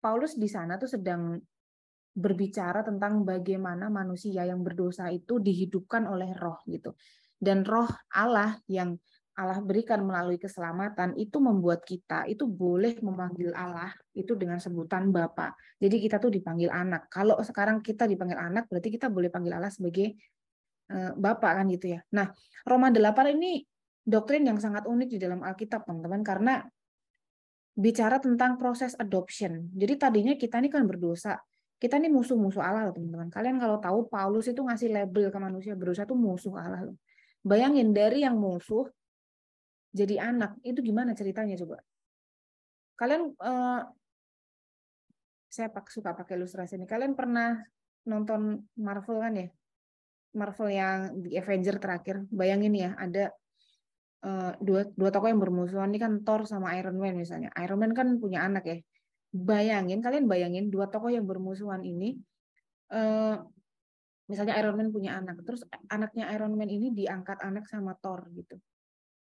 Paulus 0.00 0.40
di 0.40 0.48
sana 0.48 0.80
tuh 0.80 0.88
sedang 0.88 1.36
berbicara 2.14 2.86
tentang 2.86 3.26
bagaimana 3.26 3.90
manusia 3.90 4.46
yang 4.46 4.62
berdosa 4.62 5.10
itu 5.10 5.42
dihidupkan 5.42 6.06
oleh 6.06 6.30
roh 6.38 6.62
gitu. 6.70 6.94
Dan 7.34 7.66
roh 7.66 7.90
Allah 8.14 8.54
yang 8.70 8.94
Allah 9.34 9.58
berikan 9.58 9.98
melalui 10.06 10.38
keselamatan 10.38 11.18
itu 11.18 11.42
membuat 11.42 11.82
kita 11.82 12.22
itu 12.30 12.46
boleh 12.46 13.02
memanggil 13.02 13.50
Allah 13.50 13.90
itu 14.14 14.38
dengan 14.38 14.62
sebutan 14.62 15.10
Bapa. 15.10 15.50
Jadi 15.82 15.98
kita 15.98 16.22
tuh 16.22 16.30
dipanggil 16.30 16.70
anak. 16.70 17.10
Kalau 17.10 17.34
sekarang 17.42 17.82
kita 17.82 18.06
dipanggil 18.06 18.38
anak 18.38 18.70
berarti 18.70 18.94
kita 18.94 19.10
boleh 19.10 19.34
panggil 19.34 19.58
Allah 19.58 19.74
sebagai 19.74 20.14
uh, 20.94 21.18
Bapak 21.18 21.50
kan 21.58 21.66
gitu 21.66 21.98
ya. 21.98 22.00
Nah, 22.14 22.30
Roma 22.62 22.94
8 22.94 23.34
ini 23.34 23.66
doktrin 24.06 24.46
yang 24.46 24.62
sangat 24.62 24.86
unik 24.86 25.08
di 25.08 25.18
dalam 25.18 25.42
Alkitab, 25.42 25.82
teman-teman, 25.82 26.22
karena 26.22 26.54
bicara 27.74 28.22
tentang 28.22 28.54
proses 28.54 28.94
adoption. 29.00 29.72
Jadi 29.74 29.94
tadinya 29.98 30.34
kita 30.38 30.62
ini 30.62 30.70
kan 30.70 30.86
berdosa, 30.86 31.34
kita 31.84 32.00
ini 32.00 32.08
musuh-musuh 32.08 32.64
Allah 32.64 32.88
loh 32.88 32.96
teman-teman. 32.96 33.28
Kalian 33.28 33.60
kalau 33.60 33.76
tahu 33.76 34.08
Paulus 34.08 34.48
itu 34.48 34.56
ngasih 34.56 34.88
label 34.88 35.28
ke 35.28 35.36
manusia 35.36 35.76
berusaha 35.76 36.08
itu 36.08 36.16
musuh 36.16 36.56
Allah 36.56 36.88
loh. 36.88 36.96
Bayangin 37.44 37.92
dari 37.92 38.24
yang 38.24 38.40
musuh 38.40 38.88
jadi 39.92 40.32
anak 40.32 40.56
itu 40.64 40.80
gimana 40.80 41.12
ceritanya 41.12 41.60
coba? 41.60 41.84
Kalian 42.96 43.36
eh, 43.36 43.80
saya 45.52 45.68
suka 45.92 46.16
pakai 46.16 46.40
ilustrasi 46.40 46.80
ini. 46.80 46.88
Kalian 46.88 47.12
pernah 47.12 47.60
nonton 48.08 48.64
Marvel 48.80 49.20
kan 49.20 49.36
ya? 49.36 49.48
Marvel 50.40 50.68
yang 50.72 51.20
di 51.20 51.36
Avenger 51.36 51.76
terakhir. 51.76 52.24
Bayangin 52.32 52.72
ya 52.72 52.96
ada 52.96 53.28
eh, 54.24 54.52
dua 54.56 54.88
dua 54.88 55.12
tokoh 55.12 55.28
yang 55.28 55.36
bermusuhan 55.36 55.92
ini 55.92 56.00
kan 56.00 56.24
Thor 56.24 56.48
sama 56.48 56.72
Iron 56.80 56.96
Man 56.96 57.20
misalnya. 57.20 57.52
Iron 57.60 57.76
Man 57.76 57.92
kan 57.92 58.16
punya 58.16 58.40
anak 58.40 58.64
ya 58.64 58.80
bayangin 59.34 59.98
kalian 59.98 60.30
bayangin 60.30 60.70
dua 60.70 60.86
tokoh 60.86 61.10
yang 61.10 61.26
bermusuhan 61.26 61.82
ini 61.82 62.14
uh, 62.94 63.42
misalnya 64.30 64.54
Iron 64.62 64.78
Man 64.78 64.94
punya 64.94 65.18
anak 65.18 65.42
terus 65.42 65.66
anaknya 65.90 66.30
Iron 66.32 66.54
Man 66.54 66.70
ini 66.70 66.94
diangkat 66.94 67.42
anak 67.42 67.66
sama 67.66 67.98
Thor 67.98 68.24
gitu. 68.32 68.56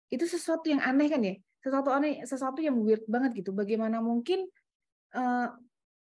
Itu 0.09 0.25
sesuatu 0.25 0.65
yang 0.71 0.81
aneh 0.81 1.07
kan 1.11 1.21
ya? 1.21 1.35
Sesuatu 1.61 1.93
aneh 1.93 2.23
sesuatu 2.25 2.63
yang 2.63 2.79
weird 2.81 3.05
banget 3.05 3.43
gitu. 3.43 3.53
Bagaimana 3.53 4.01
mungkin 4.01 4.49
uh, 5.13 5.51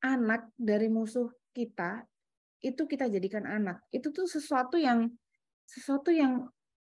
anak 0.00 0.48
dari 0.56 0.88
musuh 0.88 1.28
kita 1.52 2.06
itu 2.64 2.88
kita 2.88 3.10
jadikan 3.12 3.44
anak? 3.44 3.84
Itu 3.92 4.14
tuh 4.14 4.24
sesuatu 4.24 4.80
yang 4.80 5.10
sesuatu 5.68 6.08
yang 6.08 6.48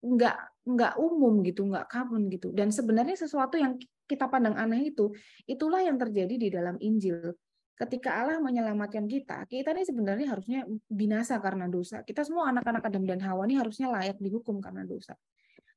nggak 0.06 0.38
nggak 0.70 0.94
umum 1.02 1.44
gitu 1.44 1.68
nggak 1.68 1.92
common 1.92 2.32
gitu. 2.32 2.56
Dan 2.56 2.72
sebenarnya 2.72 3.20
sesuatu 3.20 3.60
yang 3.60 3.76
kita 4.06 4.30
pandang 4.30 4.56
aneh 4.58 4.94
itu, 4.94 5.12
itulah 5.50 5.82
yang 5.82 5.98
terjadi 5.98 6.36
di 6.38 6.50
dalam 6.54 6.78
Injil. 6.82 7.34
Ketika 7.76 8.24
Allah 8.24 8.40
menyelamatkan 8.40 9.04
kita, 9.04 9.44
kita 9.52 9.76
ini 9.76 9.84
sebenarnya 9.84 10.32
harusnya 10.32 10.64
binasa 10.88 11.36
karena 11.44 11.68
dosa. 11.68 12.08
Kita 12.08 12.24
semua 12.24 12.48
anak-anak 12.48 12.88
Adam 12.88 13.04
dan 13.04 13.20
Hawa 13.20 13.44
ini 13.44 13.60
harusnya 13.60 13.92
layak 13.92 14.16
dihukum 14.24 14.64
karena 14.64 14.88
dosa. 14.88 15.20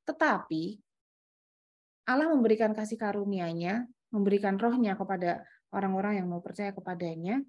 Tetapi 0.07 0.79
Allah 2.07 2.31
memberikan 2.31 2.71
kasih 2.71 2.97
karunia-Nya, 2.97 3.83
memberikan 4.15 4.57
rohnya 4.57 4.95
kepada 4.95 5.43
orang-orang 5.75 6.23
yang 6.23 6.31
mau 6.31 6.41
percaya 6.41 6.71
kepadanya, 6.71 7.43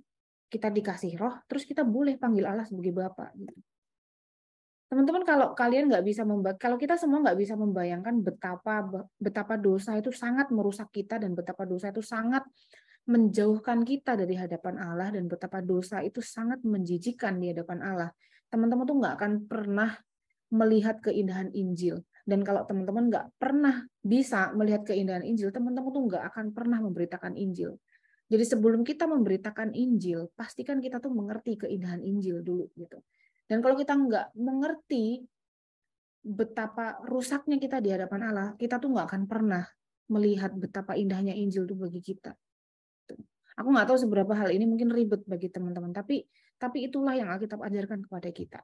kita 0.49 0.73
dikasih 0.73 1.13
roh, 1.21 1.35
terus 1.45 1.63
kita 1.63 1.85
boleh 1.85 2.17
panggil 2.17 2.49
Allah 2.49 2.65
sebagai 2.65 2.91
Bapak. 2.91 3.37
Teman-teman 4.89 5.21
kalau 5.21 5.53
kalian 5.53 5.85
nggak 5.85 6.01
bisa 6.01 6.25
kalau 6.57 6.77
kita 6.81 6.97
semua 6.97 7.21
nggak 7.21 7.37
bisa 7.37 7.53
membayangkan 7.53 8.25
betapa 8.25 8.89
betapa 9.21 9.53
dosa 9.53 9.93
itu 9.93 10.09
sangat 10.09 10.49
merusak 10.49 10.89
kita 10.89 11.21
dan 11.21 11.37
betapa 11.37 11.61
dosa 11.69 11.93
itu 11.93 12.01
sangat 12.01 12.41
menjauhkan 13.05 13.85
kita 13.85 14.17
dari 14.17 14.33
hadapan 14.33 14.81
Allah 14.81 15.13
dan 15.13 15.29
betapa 15.29 15.61
dosa 15.61 16.01
itu 16.01 16.25
sangat 16.25 16.65
menjijikan 16.65 17.37
di 17.37 17.53
hadapan 17.53 17.85
Allah. 17.85 18.09
Teman-teman 18.49 18.89
tuh 18.89 18.97
nggak 18.97 19.13
akan 19.13 19.33
pernah 19.45 19.93
melihat 20.49 20.97
keindahan 21.05 21.53
Injil. 21.53 22.01
Dan 22.25 22.41
kalau 22.41 22.65
teman-teman 22.65 23.13
nggak 23.13 23.37
pernah 23.37 23.85
bisa 24.01 24.49
melihat 24.57 24.89
keindahan 24.89 25.21
Injil 25.21 25.53
teman-teman 25.53 25.93
tuh 25.93 26.03
nggak 26.09 26.23
akan 26.33 26.45
pernah 26.49 26.81
memberitakan 26.81 27.37
Injil. 27.37 27.77
Jadi 28.25 28.41
sebelum 28.41 28.81
kita 28.81 29.05
memberitakan 29.05 29.69
Injil 29.77 30.33
pastikan 30.33 30.81
kita 30.81 30.97
tuh 30.97 31.13
mengerti 31.13 31.61
keindahan 31.61 32.01
Injil 32.01 32.41
dulu 32.41 32.73
gitu 32.73 33.05
dan 33.49 33.65
kalau 33.65 33.75
kita 33.75 33.97
nggak 33.97 34.37
mengerti 34.37 35.25
betapa 36.21 37.01
rusaknya 37.09 37.57
kita 37.57 37.81
di 37.81 37.89
hadapan 37.89 38.29
Allah, 38.29 38.47
kita 38.61 38.77
tuh 38.77 38.93
nggak 38.93 39.07
akan 39.09 39.23
pernah 39.25 39.65
melihat 40.13 40.53
betapa 40.53 40.93
indahnya 40.93 41.33
Injil 41.33 41.65
itu 41.65 41.73
bagi 41.73 42.01
kita. 42.05 42.37
Aku 43.57 43.73
nggak 43.73 43.89
tahu 43.89 43.97
seberapa 43.97 44.31
hal 44.37 44.53
ini 44.53 44.69
mungkin 44.69 44.93
ribet 44.93 45.25
bagi 45.25 45.49
teman-teman, 45.49 45.89
tapi 45.89 46.29
tapi 46.61 46.85
itulah 46.85 47.17
yang 47.17 47.33
Alkitab 47.33 47.57
ajarkan 47.59 48.05
kepada 48.05 48.29
kita. 48.29 48.59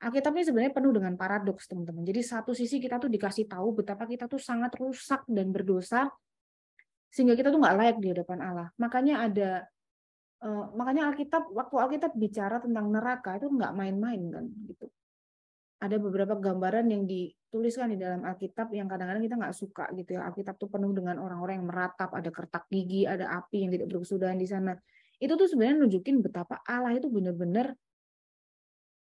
Alkitab 0.00 0.32
ini 0.36 0.44
sebenarnya 0.44 0.72
penuh 0.72 0.92
dengan 0.96 1.14
paradoks, 1.16 1.68
teman-teman. 1.68 2.04
Jadi 2.04 2.20
satu 2.20 2.52
sisi 2.52 2.80
kita 2.80 3.00
tuh 3.00 3.08
dikasih 3.08 3.48
tahu 3.48 3.80
betapa 3.80 4.04
kita 4.04 4.28
tuh 4.28 4.40
sangat 4.40 4.72
rusak 4.76 5.24
dan 5.28 5.52
berdosa, 5.52 6.08
sehingga 7.08 7.34
kita 7.34 7.48
tuh 7.48 7.60
nggak 7.60 7.76
layak 7.76 7.96
di 8.00 8.08
hadapan 8.12 8.38
Allah. 8.44 8.68
Makanya 8.76 9.28
ada 9.28 9.50
uh, 10.44 10.64
makanya 10.76 11.12
Alkitab 11.12 11.52
waktu 11.52 11.76
Alkitab 11.76 12.12
bicara 12.16 12.60
tentang 12.60 12.88
neraka 12.88 13.36
itu 13.36 13.48
nggak 13.48 13.72
main-main 13.76 14.20
kan 14.32 14.44
gitu. 14.66 14.86
Ada 15.80 15.96
beberapa 15.96 16.36
gambaran 16.36 16.92
yang 16.92 17.08
dituliskan 17.08 17.96
di 17.96 17.96
dalam 17.96 18.20
Alkitab 18.20 18.68
yang 18.76 18.84
kadang-kadang 18.84 19.24
kita 19.24 19.36
nggak 19.40 19.56
suka 19.56 19.88
gitu 19.96 20.20
ya. 20.20 20.28
Alkitab 20.28 20.60
tuh 20.60 20.68
penuh 20.68 20.92
dengan 20.92 21.16
orang-orang 21.20 21.64
yang 21.64 21.68
meratap 21.68 22.12
ada 22.12 22.28
kertak 22.28 22.68
gigi 22.68 23.08
ada 23.08 23.32
api 23.40 23.64
yang 23.64 23.70
tidak 23.72 23.86
berkesudahan 23.88 24.36
di 24.36 24.48
sana. 24.48 24.76
Itu 25.16 25.36
tuh 25.36 25.48
sebenarnya 25.48 25.84
nunjukin 25.84 26.20
betapa 26.20 26.60
Allah 26.68 26.96
itu 26.96 27.08
benar-benar 27.08 27.72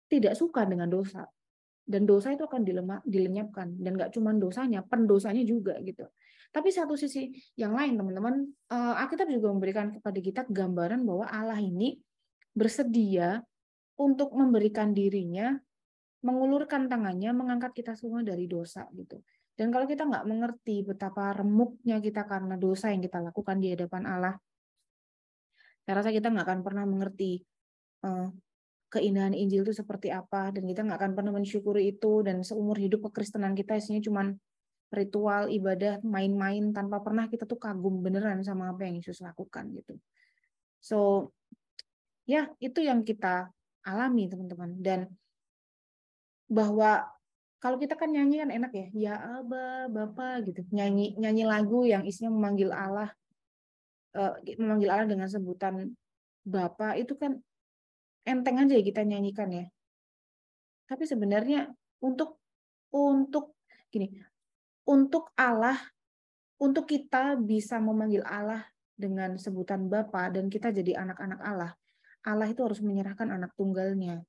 tidak 0.10 0.38
suka 0.38 0.66
dengan 0.70 0.90
dosa. 0.90 1.26
Dan 1.82 2.06
dosa 2.06 2.30
itu 2.30 2.46
akan 2.46 2.62
dilenyapkan. 3.02 3.74
Dan 3.82 3.98
nggak 3.98 4.14
cuma 4.14 4.30
dosanya 4.38 4.86
pendosanya 4.86 5.42
juga 5.42 5.82
gitu 5.82 6.06
tapi 6.52 6.68
satu 6.68 7.00
sisi 7.00 7.32
yang 7.56 7.72
lain, 7.72 7.96
teman-teman, 7.96 8.44
uh, 8.72 9.00
Alkitab 9.00 9.32
juga 9.32 9.56
memberikan 9.56 9.88
kepada 9.96 10.20
kita 10.20 10.42
gambaran 10.52 11.08
bahwa 11.08 11.24
Allah 11.32 11.60
ini 11.64 11.96
bersedia 12.52 13.40
untuk 13.96 14.36
memberikan 14.36 14.92
dirinya, 14.92 15.56
mengulurkan 16.28 16.92
tangannya, 16.92 17.32
mengangkat 17.32 17.72
kita 17.72 17.96
semua 17.96 18.20
dari 18.20 18.52
dosa 18.52 18.84
gitu. 18.92 19.24
Dan 19.56 19.72
kalau 19.72 19.88
kita 19.88 20.04
nggak 20.04 20.28
mengerti 20.28 20.84
betapa 20.84 21.32
remuknya 21.40 22.04
kita 22.04 22.28
karena 22.28 22.60
dosa 22.60 22.92
yang 22.92 23.00
kita 23.00 23.24
lakukan 23.24 23.56
di 23.64 23.72
hadapan 23.72 24.04
Allah, 24.12 24.36
saya 25.88 26.04
rasa 26.04 26.12
kita 26.12 26.28
nggak 26.30 26.46
akan 26.46 26.60
pernah 26.68 26.84
mengerti 26.84 27.42
uh, 28.04 28.28
keindahan 28.92 29.32
Injil 29.32 29.64
itu 29.64 29.72
seperti 29.72 30.12
apa, 30.12 30.52
dan 30.52 30.68
kita 30.68 30.84
nggak 30.84 31.00
akan 31.00 31.12
pernah 31.16 31.32
mensyukuri 31.32 31.96
itu, 31.96 32.28
dan 32.28 32.44
seumur 32.44 32.76
hidup 32.76 33.08
kekristenan 33.08 33.56
kita 33.56 33.80
isinya 33.80 34.04
cuma 34.04 34.36
ritual 34.91 35.47
ibadah 35.47 36.04
main-main 36.04 36.75
tanpa 36.75 36.99
pernah 36.99 37.32
kita 37.32 37.47
tuh 37.47 37.56
kagum 37.56 38.04
beneran 38.04 38.43
sama 38.43 38.75
apa 38.75 38.84
yang 38.84 38.99
Yesus 38.99 39.23
lakukan 39.23 39.71
gitu. 39.71 39.95
So 40.84 41.32
ya 42.27 42.51
itu 42.60 42.84
yang 42.84 43.08
kita 43.08 43.49
alami 43.88 44.27
teman-teman. 44.27 44.77
Dan 44.84 44.99
bahwa 46.51 47.08
kalau 47.63 47.80
kita 47.80 47.95
kan 47.95 48.12
nyanyi 48.12 48.43
kan 48.43 48.51
enak 48.51 48.71
ya 48.75 48.88
ya 48.91 49.13
Aba 49.39 49.88
Bapak 49.88 50.51
gitu. 50.51 50.67
Nyanyi 50.75 51.15
nyanyi 51.15 51.43
lagu 51.47 51.88
yang 51.88 52.04
isinya 52.04 52.36
memanggil 52.36 52.75
Allah 52.75 53.10
uh, 54.19 54.36
memanggil 54.60 54.91
Allah 54.91 55.08
dengan 55.08 55.32
sebutan 55.32 55.95
Bapak 56.43 56.99
itu 56.99 57.15
kan 57.15 57.39
enteng 58.27 58.60
aja 58.60 58.75
ya 58.75 58.84
kita 58.84 59.08
nyanyikan 59.08 59.49
ya. 59.56 59.65
Tapi 60.89 61.08
sebenarnya 61.08 61.71
untuk 62.04 62.41
untuk 62.91 63.56
gini 63.88 64.31
untuk 64.86 65.30
Allah, 65.38 65.78
untuk 66.62 66.89
kita 66.89 67.38
bisa 67.38 67.78
memanggil 67.82 68.22
Allah 68.26 68.65
dengan 68.94 69.38
sebutan 69.38 69.89
Bapa 69.89 70.30
dan 70.30 70.50
kita 70.50 70.70
jadi 70.70 71.02
anak-anak 71.02 71.39
Allah, 71.41 71.72
Allah 72.22 72.48
itu 72.50 72.62
harus 72.62 72.80
menyerahkan 72.86 73.30
anak 73.34 73.54
tunggalnya. 73.58 74.22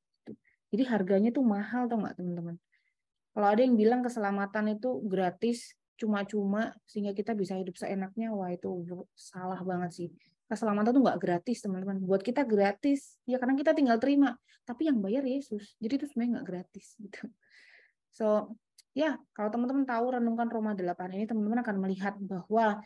Jadi 0.72 0.82
harganya 0.88 1.28
tuh 1.28 1.44
mahal 1.44 1.84
tuh 1.84 2.00
nggak 2.00 2.16
teman-teman? 2.16 2.56
Kalau 3.32 3.48
ada 3.48 3.60
yang 3.60 3.76
bilang 3.76 4.00
keselamatan 4.00 4.76
itu 4.76 5.04
gratis, 5.04 5.76
cuma-cuma 6.00 6.72
sehingga 6.88 7.12
kita 7.12 7.36
bisa 7.36 7.56
hidup 7.56 7.76
seenaknya, 7.76 8.32
wah 8.32 8.48
itu 8.48 8.84
salah 9.12 9.60
banget 9.60 9.90
sih. 9.92 10.08
Keselamatan 10.48 10.92
tuh 10.92 11.02
nggak 11.04 11.20
gratis 11.20 11.64
teman-teman. 11.64 12.00
Buat 12.00 12.24
kita 12.24 12.44
gratis, 12.48 13.20
ya 13.28 13.36
karena 13.36 13.56
kita 13.56 13.76
tinggal 13.76 14.00
terima. 14.00 14.36
Tapi 14.64 14.88
yang 14.88 15.00
bayar 15.00 15.24
Yesus. 15.24 15.76
Jadi 15.80 16.00
itu 16.00 16.06
sebenarnya 16.08 16.40
nggak 16.40 16.48
gratis 16.48 16.96
gitu. 17.00 17.28
So, 18.12 18.56
ya, 18.92 19.16
kalau 19.32 19.48
teman-teman 19.48 19.84
tahu 19.88 20.04
renungkan 20.16 20.48
Roma 20.48 20.76
8 20.76 21.16
ini, 21.16 21.24
teman-teman 21.24 21.60
akan 21.64 21.76
melihat 21.80 22.14
bahwa 22.20 22.80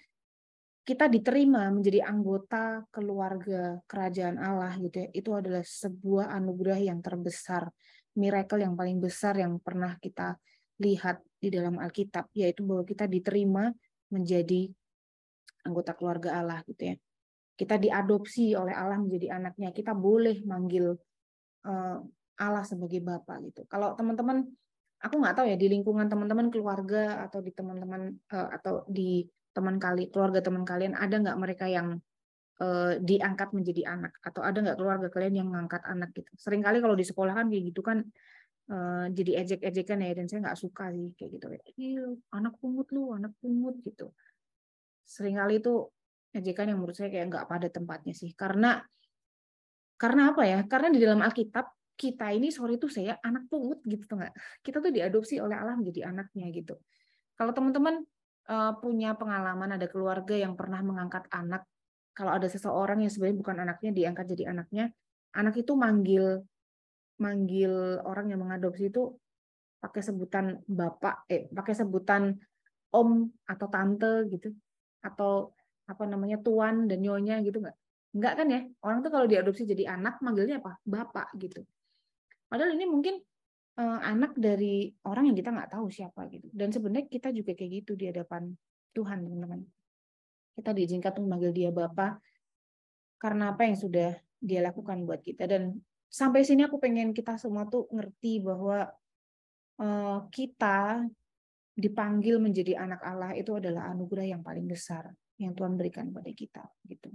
kita 0.87 1.11
diterima 1.11 1.67
menjadi 1.75 2.07
anggota 2.07 2.87
keluarga 2.95 3.83
kerajaan 3.91 4.39
Allah 4.39 4.71
gitu 4.79 5.03
ya. 5.03 5.09
Itu 5.11 5.35
adalah 5.35 5.67
sebuah 5.67 6.31
anugerah 6.31 6.79
yang 6.79 7.03
terbesar, 7.03 7.67
miracle 8.15 8.63
yang 8.63 8.79
paling 8.79 9.03
besar 9.03 9.35
yang 9.35 9.59
pernah 9.59 9.99
kita 9.99 10.39
lihat 10.79 11.19
di 11.43 11.51
dalam 11.51 11.83
Alkitab, 11.83 12.31
yaitu 12.39 12.63
bahwa 12.63 12.87
kita 12.87 13.11
diterima 13.11 13.75
menjadi 14.15 14.71
anggota 15.67 15.91
keluarga 15.99 16.39
Allah 16.39 16.63
gitu 16.71 16.95
ya. 16.95 16.97
Kita 17.59 17.83
diadopsi 17.83 18.55
oleh 18.55 18.77
Allah 18.77 19.03
menjadi 19.03 19.43
anaknya. 19.43 19.75
Kita 19.75 19.91
boleh 19.91 20.45
manggil 20.47 20.95
uh, 21.67 21.99
Allah 22.39 22.63
sebagai 22.63 23.03
Bapa 23.03 23.43
gitu. 23.43 23.67
Kalau 23.67 23.97
teman-teman, 23.99 24.47
aku 25.07 25.23
nggak 25.23 25.35
tahu 25.39 25.47
ya 25.47 25.57
di 25.57 25.71
lingkungan 25.71 26.11
teman-teman 26.11 26.51
keluarga 26.51 27.23
atau 27.31 27.39
di 27.39 27.55
teman-teman 27.55 28.11
uh, 28.35 28.49
atau 28.51 28.83
di 28.91 29.23
teman 29.55 29.79
kali 29.79 30.11
keluarga 30.11 30.43
teman 30.43 30.67
kalian 30.67 30.93
ada 30.99 31.17
nggak 31.17 31.39
mereka 31.39 31.65
yang 31.71 31.97
uh, 32.61 32.99
diangkat 33.01 33.55
menjadi 33.57 33.83
anak 33.89 34.19
atau 34.21 34.43
ada 34.45 34.59
nggak 34.61 34.77
keluarga 34.77 35.09
kalian 35.09 35.35
yang 35.45 35.49
mengangkat 35.49 35.81
anak 35.87 36.13
gitu. 36.13 36.29
Seringkali 36.37 36.83
kalau 36.83 36.99
di 36.99 37.07
sekolah 37.07 37.33
kan 37.33 37.47
kayak 37.49 37.65
gitu 37.73 37.81
kan 37.81 38.05
uh, 38.75 39.07
jadi 39.09 39.47
ejek-ejekan 39.47 39.99
ya 40.03 40.13
dan 40.13 40.27
saya 40.27 40.41
nggak 40.51 40.59
suka 40.59 40.93
sih 40.93 41.15
kayak 41.17 41.31
gitu. 41.39 41.47
Anak 42.35 42.59
pungut 42.61 42.89
lu, 42.93 43.15
anak 43.15 43.33
pungut 43.39 43.81
gitu. 43.81 44.13
Seringkali 45.07 45.63
itu 45.63 45.87
ejekan 46.37 46.69
yang 46.69 46.83
menurut 46.83 46.99
saya 46.99 47.09
kayak 47.09 47.33
nggak 47.33 47.47
pada 47.49 47.69
tempatnya 47.73 48.13
sih 48.13 48.35
karena 48.37 48.83
karena 49.97 50.37
apa 50.37 50.43
ya? 50.45 50.61
Karena 50.69 50.93
di 50.93 51.01
dalam 51.01 51.25
Alkitab 51.25 51.76
kita 51.97 52.29
ini 52.37 52.53
sorry 52.53 52.77
itu 52.77 52.93
saya 52.93 53.17
anak 53.25 53.49
pungut 53.49 53.81
gitu 53.89 54.05
nggak? 54.05 54.37
Kita 54.61 54.85
tuh 54.85 54.93
diadopsi 54.93 55.41
oleh 55.41 55.57
Allah 55.57 55.75
menjadi 55.81 56.13
anaknya 56.13 56.53
gitu. 56.53 56.77
Kalau 57.37 57.53
teman-teman 57.57 58.05
uh, 58.53 58.73
punya 58.79 59.17
pengalaman 59.17 59.81
ada 59.81 59.89
keluarga 59.89 60.37
yang 60.37 60.53
pernah 60.55 60.85
mengangkat 60.85 61.25
anak 61.33 61.65
kalau 62.17 62.33
ada 62.33 62.49
seseorang 62.49 63.05
yang 63.05 63.13
sebenarnya 63.13 63.39
bukan 63.41 63.57
anaknya 63.61 63.91
diangkat 63.93 64.25
jadi 64.33 64.57
anaknya 64.57 64.89
anak 65.37 65.61
itu 65.61 65.73
manggil 65.77 66.41
manggil 67.21 68.01
orang 68.05 68.33
yang 68.33 68.41
mengadopsi 68.41 68.89
itu 68.89 69.13
pakai 69.77 70.01
sebutan 70.01 70.65
bapak 70.65 71.29
eh 71.29 71.49
pakai 71.53 71.75
sebutan 71.77 72.33
om 72.97 73.29
atau 73.45 73.67
tante 73.69 74.25
gitu 74.33 74.49
atau 75.05 75.53
apa 75.87 76.03
namanya 76.09 76.41
tuan 76.41 76.89
dan 76.89 76.99
nyonya 77.05 77.45
gitu 77.45 77.63
nggak? 77.63 77.77
Nggak 78.17 78.33
kan 78.33 78.47
ya? 78.49 78.61
Orang 78.81 78.99
tuh 79.05 79.13
kalau 79.13 79.27
diadopsi 79.29 79.69
jadi 79.69 79.95
anak 80.01 80.19
manggilnya 80.25 80.59
apa? 80.59 80.81
Bapak 80.83 81.37
gitu 81.37 81.63
Padahal 82.47 82.75
ini 82.79 82.87
mungkin 82.87 83.19
uh, 83.79 84.01
anak 84.03 84.35
dari 84.39 84.91
orang 85.07 85.31
yang 85.33 85.37
kita 85.37 85.51
nggak 85.53 85.71
tahu 85.77 85.87
siapa 85.91 86.27
gitu. 86.33 86.49
Dan 86.51 86.71
sebenarnya 86.71 87.07
kita 87.11 87.31
juga 87.31 87.53
kayak 87.53 87.85
gitu 87.85 87.93
di 87.99 88.11
hadapan 88.11 88.55
Tuhan, 88.97 89.27
teman-teman. 89.27 89.61
Kita 90.57 90.71
diizinkan 90.73 91.13
untuk 91.17 91.25
memanggil 91.29 91.53
dia 91.53 91.71
Bapa 91.75 92.17
karena 93.21 93.53
apa 93.53 93.69
yang 93.69 93.77
sudah 93.77 94.17
dia 94.41 94.61
lakukan 94.65 95.05
buat 95.05 95.21
kita. 95.21 95.45
Dan 95.45 95.77
sampai 96.09 96.47
sini 96.47 96.65
aku 96.65 96.81
pengen 96.81 97.13
kita 97.13 97.37
semua 97.37 97.69
tuh 97.69 97.85
ngerti 97.93 98.41
bahwa 98.41 98.89
uh, 99.81 100.19
kita 100.33 101.05
dipanggil 101.77 102.41
menjadi 102.41 102.81
anak 102.81 103.05
Allah 103.05 103.37
itu 103.37 103.53
adalah 103.53 103.93
anugerah 103.93 104.33
yang 104.33 104.41
paling 104.41 104.65
besar 104.65 105.13
yang 105.37 105.53
Tuhan 105.53 105.77
berikan 105.77 106.09
pada 106.09 106.33
kita 106.33 106.65
gitu 106.89 107.13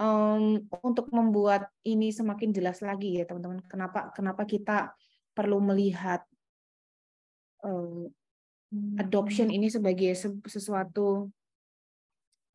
um, 0.00 0.64
untuk 0.80 1.12
membuat 1.12 1.68
ini 1.84 2.08
semakin 2.10 2.50
jelas 2.56 2.80
lagi 2.80 3.20
ya 3.20 3.28
teman-teman. 3.28 3.60
Kenapa 3.68 4.08
kenapa 4.16 4.48
kita 4.48 4.96
perlu 5.36 5.60
melihat 5.60 6.24
um, 7.60 8.08
adoption 8.96 9.52
ini 9.52 9.68
sebagai 9.68 10.16
sesuatu 10.48 11.28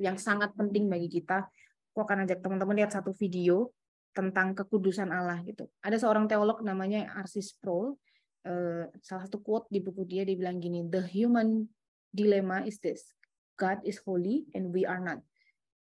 yang 0.02 0.18
sangat 0.18 0.52
penting 0.58 0.90
bagi 0.90 1.08
kita. 1.08 1.46
Aku 1.96 2.04
akan 2.04 2.28
ajak 2.28 2.44
teman-teman 2.44 2.76
lihat 2.76 2.92
satu 2.92 3.16
video 3.16 3.72
tentang 4.12 4.52
kekudusan 4.52 5.12
Allah 5.14 5.40
gitu. 5.48 5.72
Ada 5.80 6.04
seorang 6.04 6.28
teolog 6.28 6.60
namanya 6.60 7.08
Arsis 7.16 7.56
Sproul 7.56 7.96
uh, 8.44 8.84
salah 9.00 9.24
satu 9.28 9.40
quote 9.40 9.68
di 9.72 9.80
buku 9.80 10.04
dia 10.04 10.28
dia 10.28 10.36
bilang 10.36 10.60
gini 10.60 10.84
the 10.88 11.04
human 11.08 11.68
dilemma 12.12 12.64
is 12.68 12.80
this. 12.84 13.16
God 13.56 13.80
is 13.88 14.04
holy 14.04 14.44
and 14.52 14.76
we 14.76 14.84
are 14.84 15.00
not 15.00 15.24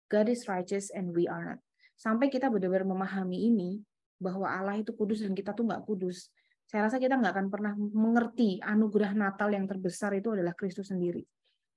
God 0.10 0.28
is 0.28 0.50
righteous 0.50 0.89
and 0.91 1.13
we 1.13 1.30
are 1.30 1.56
not. 1.56 1.60
Sampai 1.95 2.34
kita 2.34 2.50
benar-benar 2.50 2.88
memahami 2.88 3.48
ini, 3.48 3.80
bahwa 4.19 4.52
Allah 4.52 4.76
itu 4.78 4.91
kudus 4.91 5.24
dan 5.24 5.32
kita 5.32 5.56
tuh 5.56 5.65
nggak 5.65 5.88
kudus. 5.88 6.28
Saya 6.67 6.86
rasa 6.86 7.02
kita 7.02 7.17
nggak 7.17 7.34
akan 7.34 7.48
pernah 7.50 7.74
mengerti 7.74 8.62
anugerah 8.62 9.15
Natal 9.15 9.50
yang 9.50 9.65
terbesar 9.65 10.13
itu 10.13 10.36
adalah 10.36 10.54
Kristus 10.54 10.91
sendiri. 10.91 11.24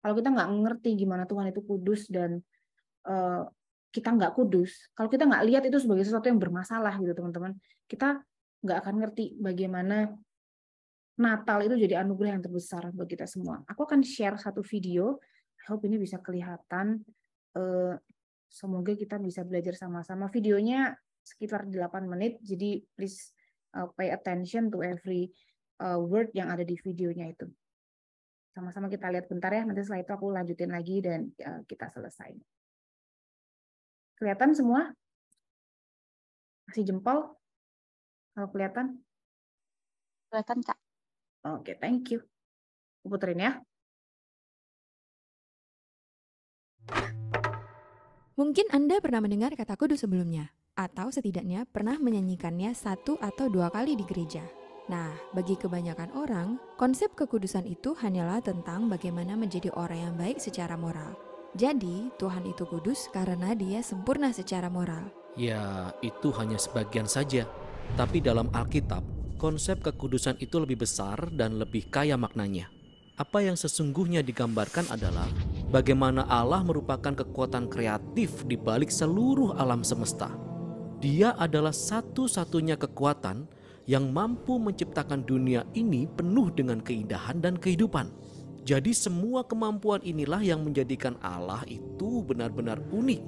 Kalau 0.02 0.18
kita 0.18 0.28
nggak 0.34 0.48
mengerti 0.50 0.98
gimana 0.98 1.24
Tuhan 1.24 1.54
itu 1.54 1.62
kudus 1.62 2.10
dan 2.10 2.42
uh, 3.06 3.46
kita 3.94 4.10
nggak 4.12 4.34
kudus, 4.34 4.90
kalau 4.92 5.08
kita 5.08 5.24
nggak 5.24 5.44
lihat 5.48 5.62
itu 5.68 5.78
sebagai 5.78 6.02
sesuatu 6.02 6.26
yang 6.26 6.40
bermasalah 6.42 6.98
gitu 6.98 7.14
teman-teman, 7.14 7.56
kita 7.86 8.20
nggak 8.64 8.78
akan 8.84 8.94
ngerti 9.04 9.36
bagaimana 9.38 10.10
Natal 11.20 11.60
itu 11.60 11.76
jadi 11.76 12.00
anugerah 12.02 12.36
yang 12.36 12.42
terbesar 12.42 12.88
buat 12.90 13.06
kita 13.06 13.28
semua. 13.28 13.60
Aku 13.68 13.84
akan 13.84 14.00
share 14.02 14.34
satu 14.40 14.64
video, 14.64 15.20
I 15.62 15.62
hope 15.70 15.86
ini 15.86 16.00
bisa 16.00 16.18
kelihatan. 16.18 17.04
Uh, 17.52 17.94
Semoga 18.52 18.92
kita 18.92 19.16
bisa 19.16 19.48
belajar 19.48 19.72
sama-sama. 19.72 20.28
Videonya 20.28 20.92
sekitar 21.24 21.64
8 21.64 22.04
menit, 22.04 22.36
jadi 22.44 22.84
please 22.92 23.32
uh, 23.72 23.88
pay 23.96 24.12
attention 24.12 24.68
to 24.68 24.84
every 24.84 25.32
uh, 25.80 25.96
word 25.96 26.28
yang 26.36 26.52
ada 26.52 26.60
di 26.60 26.76
videonya 26.76 27.32
itu. 27.32 27.48
Sama-sama 28.52 28.92
kita 28.92 29.08
lihat 29.08 29.32
bentar 29.32 29.48
ya, 29.48 29.64
nanti 29.64 29.80
setelah 29.80 30.04
itu 30.04 30.12
aku 30.12 30.26
lanjutin 30.28 30.68
lagi 30.68 31.00
dan 31.00 31.32
uh, 31.40 31.64
kita 31.64 31.88
selesai. 31.88 32.36
Kelihatan 34.20 34.52
semua? 34.52 34.92
Masih 36.68 36.84
jempol? 36.84 37.32
Kalau 38.36 38.48
kelihatan? 38.52 39.00
Kelihatan, 40.28 40.58
Kak. 40.60 40.78
Oke, 41.48 41.72
okay, 41.72 41.74
thank 41.80 42.12
you. 42.12 42.20
Aku 43.00 43.16
puterin 43.16 43.40
ya. 43.40 43.52
Mungkin 48.32 48.72
Anda 48.72 48.96
pernah 49.04 49.20
mendengar 49.20 49.52
kata 49.52 49.76
kudus 49.76 50.08
sebelumnya, 50.08 50.56
atau 50.72 51.12
setidaknya 51.12 51.68
pernah 51.68 52.00
menyanyikannya 52.00 52.72
satu 52.72 53.20
atau 53.20 53.52
dua 53.52 53.68
kali 53.68 53.92
di 53.92 54.08
gereja. 54.08 54.40
Nah, 54.88 55.12
bagi 55.36 55.52
kebanyakan 55.52 56.16
orang, 56.16 56.56
konsep 56.80 57.12
kekudusan 57.12 57.68
itu 57.68 57.92
hanyalah 57.92 58.40
tentang 58.40 58.88
bagaimana 58.88 59.36
menjadi 59.36 59.68
orang 59.76 60.00
yang 60.00 60.14
baik 60.16 60.40
secara 60.40 60.80
moral. 60.80 61.12
Jadi, 61.52 62.08
Tuhan 62.16 62.48
itu 62.48 62.64
kudus 62.64 63.12
karena 63.12 63.52
Dia 63.52 63.84
sempurna 63.84 64.32
secara 64.32 64.72
moral. 64.72 65.12
Ya, 65.36 65.92
itu 66.00 66.32
hanya 66.40 66.56
sebagian 66.56 67.04
saja. 67.04 67.44
Tapi 68.00 68.24
dalam 68.24 68.48
Alkitab, 68.48 69.04
konsep 69.36 69.84
kekudusan 69.84 70.40
itu 70.40 70.56
lebih 70.56 70.80
besar 70.88 71.28
dan 71.36 71.60
lebih 71.60 71.92
kaya 71.92 72.16
maknanya. 72.16 72.72
Apa 73.20 73.44
yang 73.44 73.60
sesungguhnya 73.60 74.24
digambarkan 74.24 74.88
adalah 74.88 75.28
bagaimana 75.72 76.28
Allah 76.28 76.60
merupakan 76.60 77.16
kekuatan 77.16 77.72
kreatif 77.72 78.44
di 78.44 78.60
balik 78.60 78.92
seluruh 78.92 79.56
alam 79.56 79.80
semesta. 79.80 80.28
Dia 81.00 81.34
adalah 81.34 81.74
satu-satunya 81.74 82.78
kekuatan 82.78 83.48
yang 83.90 84.14
mampu 84.14 84.60
menciptakan 84.62 85.26
dunia 85.26 85.66
ini 85.74 86.06
penuh 86.06 86.52
dengan 86.54 86.78
keindahan 86.78 87.42
dan 87.42 87.58
kehidupan. 87.58 88.12
Jadi 88.62 88.94
semua 88.94 89.42
kemampuan 89.42 89.98
inilah 90.06 90.38
yang 90.38 90.62
menjadikan 90.62 91.18
Allah 91.18 91.66
itu 91.66 92.22
benar-benar 92.22 92.78
unik 92.94 93.20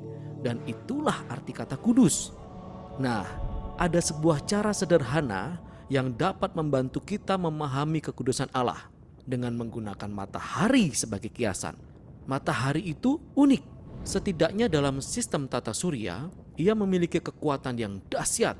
dan 0.46 0.62
itulah 0.68 1.26
arti 1.26 1.50
kata 1.50 1.74
kudus. 1.74 2.30
Nah, 3.02 3.26
ada 3.74 3.98
sebuah 3.98 4.46
cara 4.46 4.70
sederhana 4.70 5.59
yang 5.90 6.14
dapat 6.14 6.54
membantu 6.54 7.02
kita 7.02 7.35
memahami 7.35 7.98
kekudusan 7.98 8.46
Allah 8.54 8.87
dengan 9.26 9.59
menggunakan 9.59 10.07
matahari 10.07 10.94
sebagai 10.94 11.35
kiasan. 11.35 11.93
Matahari 12.24 12.80
itu 12.88 13.20
unik. 13.37 13.62
Setidaknya 14.04 14.68
dalam 14.68 15.00
sistem 15.00 15.48
tata 15.48 15.72
surya, 15.72 16.28
ia 16.56 16.72
memiliki 16.76 17.20
kekuatan 17.20 17.76
yang 17.76 18.00
dahsyat. 18.08 18.56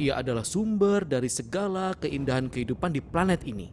Ia 0.00 0.18
adalah 0.22 0.46
sumber 0.46 1.04
dari 1.04 1.28
segala 1.28 1.92
keindahan 1.98 2.48
kehidupan 2.48 2.94
di 2.94 3.02
planet 3.02 3.46
ini. 3.46 3.70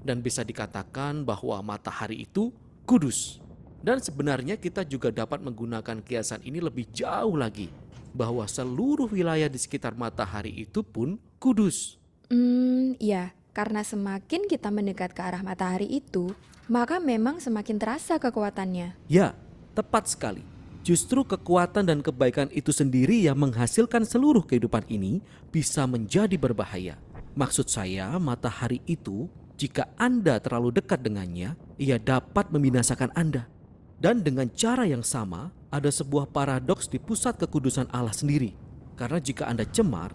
Dan 0.00 0.24
bisa 0.24 0.40
dikatakan 0.42 1.24
bahwa 1.24 1.60
matahari 1.60 2.24
itu 2.24 2.52
kudus. 2.88 3.40
Dan 3.78 4.02
sebenarnya 4.02 4.58
kita 4.58 4.82
juga 4.82 5.14
dapat 5.14 5.38
menggunakan 5.44 6.02
kiasan 6.02 6.42
ini 6.42 6.58
lebih 6.58 6.88
jauh 6.90 7.36
lagi. 7.38 7.70
Bahwa 8.16 8.48
seluruh 8.48 9.06
wilayah 9.06 9.46
di 9.46 9.60
sekitar 9.60 9.94
matahari 9.94 10.64
itu 10.66 10.82
pun 10.82 11.20
kudus. 11.38 12.00
Hmm, 12.28 12.98
iya. 12.98 13.37
Karena 13.58 13.82
semakin 13.82 14.46
kita 14.46 14.70
mendekat 14.70 15.10
ke 15.10 15.18
arah 15.18 15.42
matahari 15.42 15.90
itu, 15.90 16.30
maka 16.70 17.02
memang 17.02 17.42
semakin 17.42 17.74
terasa 17.74 18.14
kekuatannya. 18.14 18.94
Ya, 19.10 19.34
tepat 19.74 20.06
sekali. 20.06 20.46
Justru 20.86 21.26
kekuatan 21.26 21.82
dan 21.82 21.98
kebaikan 21.98 22.46
itu 22.54 22.70
sendiri 22.70 23.18
yang 23.18 23.34
menghasilkan 23.34 24.06
seluruh 24.06 24.46
kehidupan 24.46 24.86
ini 24.86 25.18
bisa 25.50 25.90
menjadi 25.90 26.38
berbahaya. 26.38 27.02
Maksud 27.34 27.66
saya, 27.66 28.14
matahari 28.22 28.78
itu 28.86 29.26
Jika 29.58 29.90
Anda 29.98 30.38
terlalu 30.38 30.78
dekat 30.78 31.02
dengannya, 31.02 31.58
ia 31.82 31.98
dapat 31.98 32.54
membinasakan 32.54 33.10
Anda. 33.10 33.50
Dan 33.98 34.22
dengan 34.22 34.46
cara 34.54 34.86
yang 34.86 35.02
sama, 35.02 35.50
ada 35.74 35.90
sebuah 35.90 36.30
paradoks 36.30 36.86
di 36.86 37.02
pusat 37.02 37.34
kekudusan 37.42 37.90
Allah 37.90 38.14
sendiri. 38.14 38.54
Karena 38.94 39.18
jika 39.18 39.50
Anda 39.50 39.66
cemar, 39.66 40.14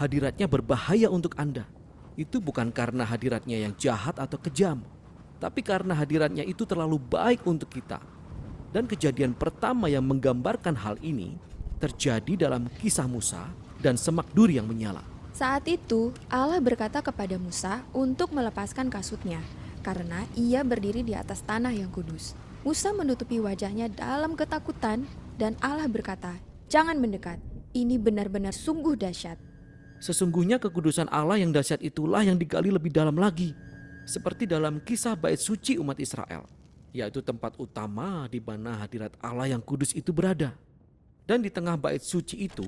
hadiratnya 0.00 0.48
berbahaya 0.48 1.12
untuk 1.12 1.36
Anda. 1.36 1.68
Itu 2.18 2.42
bukan 2.42 2.74
karena 2.74 3.06
hadiratnya 3.06 3.62
yang 3.62 3.78
jahat 3.78 4.18
atau 4.18 4.42
kejam, 4.42 4.82
tapi 5.38 5.62
karena 5.62 5.94
hadiratnya 5.94 6.42
itu 6.42 6.66
terlalu 6.66 6.98
baik 6.98 7.46
untuk 7.46 7.70
kita. 7.70 8.02
Dan 8.74 8.90
kejadian 8.90 9.38
pertama 9.38 9.86
yang 9.86 10.02
menggambarkan 10.02 10.74
hal 10.74 10.98
ini 10.98 11.38
terjadi 11.78 12.50
dalam 12.50 12.66
kisah 12.82 13.06
Musa 13.06 13.46
dan 13.78 13.94
semak 13.94 14.26
duri 14.34 14.58
yang 14.58 14.66
menyala. 14.66 15.00
Saat 15.30 15.70
itu, 15.70 16.10
Allah 16.26 16.58
berkata 16.58 16.98
kepada 16.98 17.38
Musa 17.38 17.86
untuk 17.94 18.34
melepaskan 18.34 18.90
kasutnya, 18.90 19.38
karena 19.86 20.26
ia 20.34 20.66
berdiri 20.66 21.06
di 21.06 21.14
atas 21.14 21.46
tanah 21.46 21.70
yang 21.70 21.94
kudus. 21.94 22.34
Musa 22.66 22.90
menutupi 22.90 23.38
wajahnya 23.38 23.86
dalam 23.94 24.34
ketakutan, 24.34 25.06
dan 25.38 25.54
Allah 25.62 25.86
berkata, 25.86 26.34
"Jangan 26.66 26.98
mendekat, 26.98 27.38
ini 27.70 27.94
benar-benar 27.94 28.50
sungguh 28.50 28.98
dahsyat." 28.98 29.47
Sesungguhnya 29.98 30.62
kekudusan 30.62 31.10
Allah 31.10 31.42
yang 31.42 31.50
dahsyat 31.50 31.82
itulah 31.82 32.22
yang 32.22 32.38
digali 32.38 32.70
lebih 32.70 32.94
dalam 32.94 33.18
lagi. 33.18 33.54
Seperti 34.08 34.48
dalam 34.48 34.80
kisah 34.80 35.18
bait 35.18 35.36
suci 35.36 35.76
umat 35.76 36.00
Israel, 36.00 36.48
yaitu 36.96 37.20
tempat 37.20 37.58
utama 37.60 38.24
di 38.30 38.40
mana 38.40 38.78
hadirat 38.80 39.12
Allah 39.20 39.52
yang 39.52 39.60
kudus 39.60 39.92
itu 39.92 40.14
berada. 40.14 40.56
Dan 41.28 41.44
di 41.44 41.52
tengah 41.52 41.76
bait 41.76 42.00
suci 42.00 42.48
itu 42.48 42.64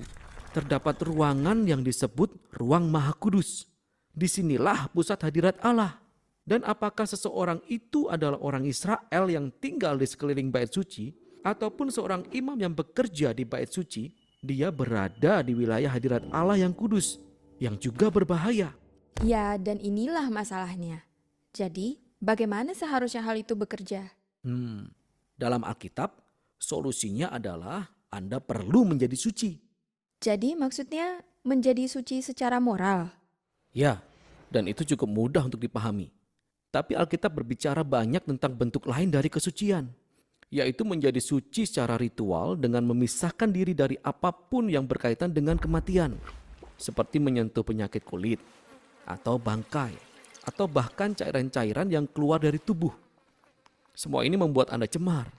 terdapat 0.52 1.00
ruangan 1.00 1.64
yang 1.64 1.80
disebut 1.80 2.28
ruang 2.60 2.92
maha 2.92 3.16
kudus. 3.16 3.64
Di 4.12 4.28
sinilah 4.28 4.90
pusat 4.92 5.22
hadirat 5.22 5.56
Allah. 5.64 5.96
Dan 6.44 6.66
apakah 6.66 7.06
seseorang 7.06 7.62
itu 7.70 8.10
adalah 8.10 8.36
orang 8.42 8.66
Israel 8.66 9.30
yang 9.30 9.54
tinggal 9.62 9.94
di 9.94 10.04
sekeliling 10.04 10.50
bait 10.50 10.68
suci 10.68 11.14
ataupun 11.40 11.88
seorang 11.88 12.26
imam 12.34 12.58
yang 12.58 12.74
bekerja 12.76 13.32
di 13.32 13.48
bait 13.48 13.70
suci, 13.70 14.12
dia 14.40 14.72
berada 14.72 15.44
di 15.44 15.52
wilayah 15.52 15.92
hadirat 15.92 16.24
Allah 16.32 16.56
yang 16.56 16.72
kudus, 16.72 17.20
yang 17.60 17.76
juga 17.76 18.08
berbahaya. 18.08 18.72
Ya, 19.20 19.60
dan 19.60 19.76
inilah 19.76 20.32
masalahnya. 20.32 21.04
Jadi, 21.52 22.00
bagaimana 22.16 22.72
seharusnya 22.72 23.20
hal 23.20 23.36
itu 23.36 23.52
bekerja? 23.52 24.08
Hmm, 24.40 24.88
dalam 25.36 25.60
Alkitab, 25.60 26.16
solusinya 26.56 27.28
adalah 27.28 27.92
Anda 28.08 28.40
perlu 28.40 28.88
menjadi 28.88 29.16
suci. 29.16 29.60
Jadi 30.20 30.56
maksudnya 30.56 31.20
menjadi 31.44 31.84
suci 31.84 32.24
secara 32.24 32.60
moral. 32.60 33.12
Ya, 33.76 34.00
dan 34.48 34.68
itu 34.68 34.84
cukup 34.96 35.08
mudah 35.08 35.44
untuk 35.44 35.60
dipahami. 35.60 36.12
Tapi 36.70 36.96
Alkitab 36.96 37.34
berbicara 37.34 37.84
banyak 37.84 38.24
tentang 38.24 38.56
bentuk 38.56 38.86
lain 38.88 39.10
dari 39.10 39.28
kesucian, 39.28 39.90
yaitu 40.50 40.82
menjadi 40.82 41.22
suci 41.22 41.62
secara 41.62 41.94
ritual 41.94 42.58
dengan 42.58 42.82
memisahkan 42.90 43.46
diri 43.46 43.70
dari 43.70 43.94
apa 44.02 44.34
pun 44.34 44.66
yang 44.66 44.82
berkaitan 44.82 45.30
dengan 45.30 45.54
kematian, 45.54 46.18
seperti 46.74 47.22
menyentuh 47.22 47.62
penyakit 47.62 48.02
kulit, 48.02 48.42
atau 49.06 49.38
bangkai, 49.38 49.94
atau 50.42 50.66
bahkan 50.66 51.14
cairan-cairan 51.14 51.86
yang 51.86 52.10
keluar 52.10 52.42
dari 52.42 52.58
tubuh. 52.58 52.90
Semua 53.94 54.26
ini 54.26 54.34
membuat 54.34 54.74
Anda 54.74 54.90
cemar. 54.90 55.30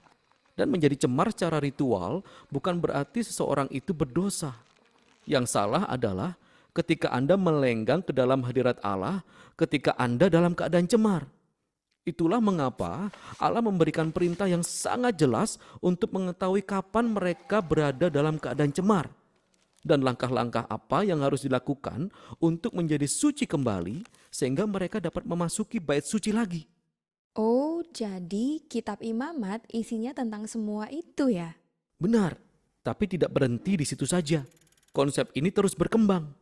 Dan 0.52 0.68
menjadi 0.68 1.08
cemar 1.08 1.32
secara 1.32 1.64
ritual 1.64 2.20
bukan 2.52 2.76
berarti 2.76 3.24
seseorang 3.24 3.72
itu 3.72 3.96
berdosa. 3.96 4.52
Yang 5.24 5.56
salah 5.56 5.88
adalah 5.88 6.36
ketika 6.76 7.08
Anda 7.08 7.40
melenggang 7.40 8.04
ke 8.04 8.12
dalam 8.12 8.44
hadirat 8.44 8.76
Allah 8.84 9.24
ketika 9.56 9.96
Anda 9.96 10.28
dalam 10.28 10.52
keadaan 10.52 10.84
cemar. 10.84 11.24
Itulah 12.02 12.42
mengapa 12.42 13.14
Allah 13.38 13.62
memberikan 13.62 14.10
perintah 14.10 14.50
yang 14.50 14.66
sangat 14.66 15.14
jelas 15.14 15.62
untuk 15.78 16.10
mengetahui 16.10 16.66
kapan 16.66 17.14
mereka 17.14 17.62
berada 17.62 18.10
dalam 18.10 18.42
keadaan 18.42 18.74
cemar 18.74 19.06
dan 19.82 20.02
langkah-langkah 20.02 20.66
apa 20.66 21.02
yang 21.06 21.22
harus 21.22 21.46
dilakukan 21.46 22.10
untuk 22.38 22.74
menjadi 22.74 23.06
suci 23.06 23.46
kembali 23.46 24.02
sehingga 24.30 24.66
mereka 24.66 25.02
dapat 25.02 25.26
memasuki 25.26 25.82
bait 25.82 26.06
suci 26.06 26.30
lagi. 26.30 26.66
Oh, 27.38 27.82
jadi 27.90 28.62
kitab 28.66 29.02
imamat 29.02 29.66
isinya 29.70 30.10
tentang 30.14 30.46
semua 30.46 30.90
itu 30.90 31.30
ya? 31.32 31.54
Benar, 31.98 32.34
tapi 32.82 33.06
tidak 33.06 33.30
berhenti 33.30 33.78
di 33.78 33.86
situ 33.86 34.06
saja. 34.06 34.42
Konsep 34.90 35.30
ini 35.38 35.48
terus 35.54 35.72
berkembang. 35.72 36.34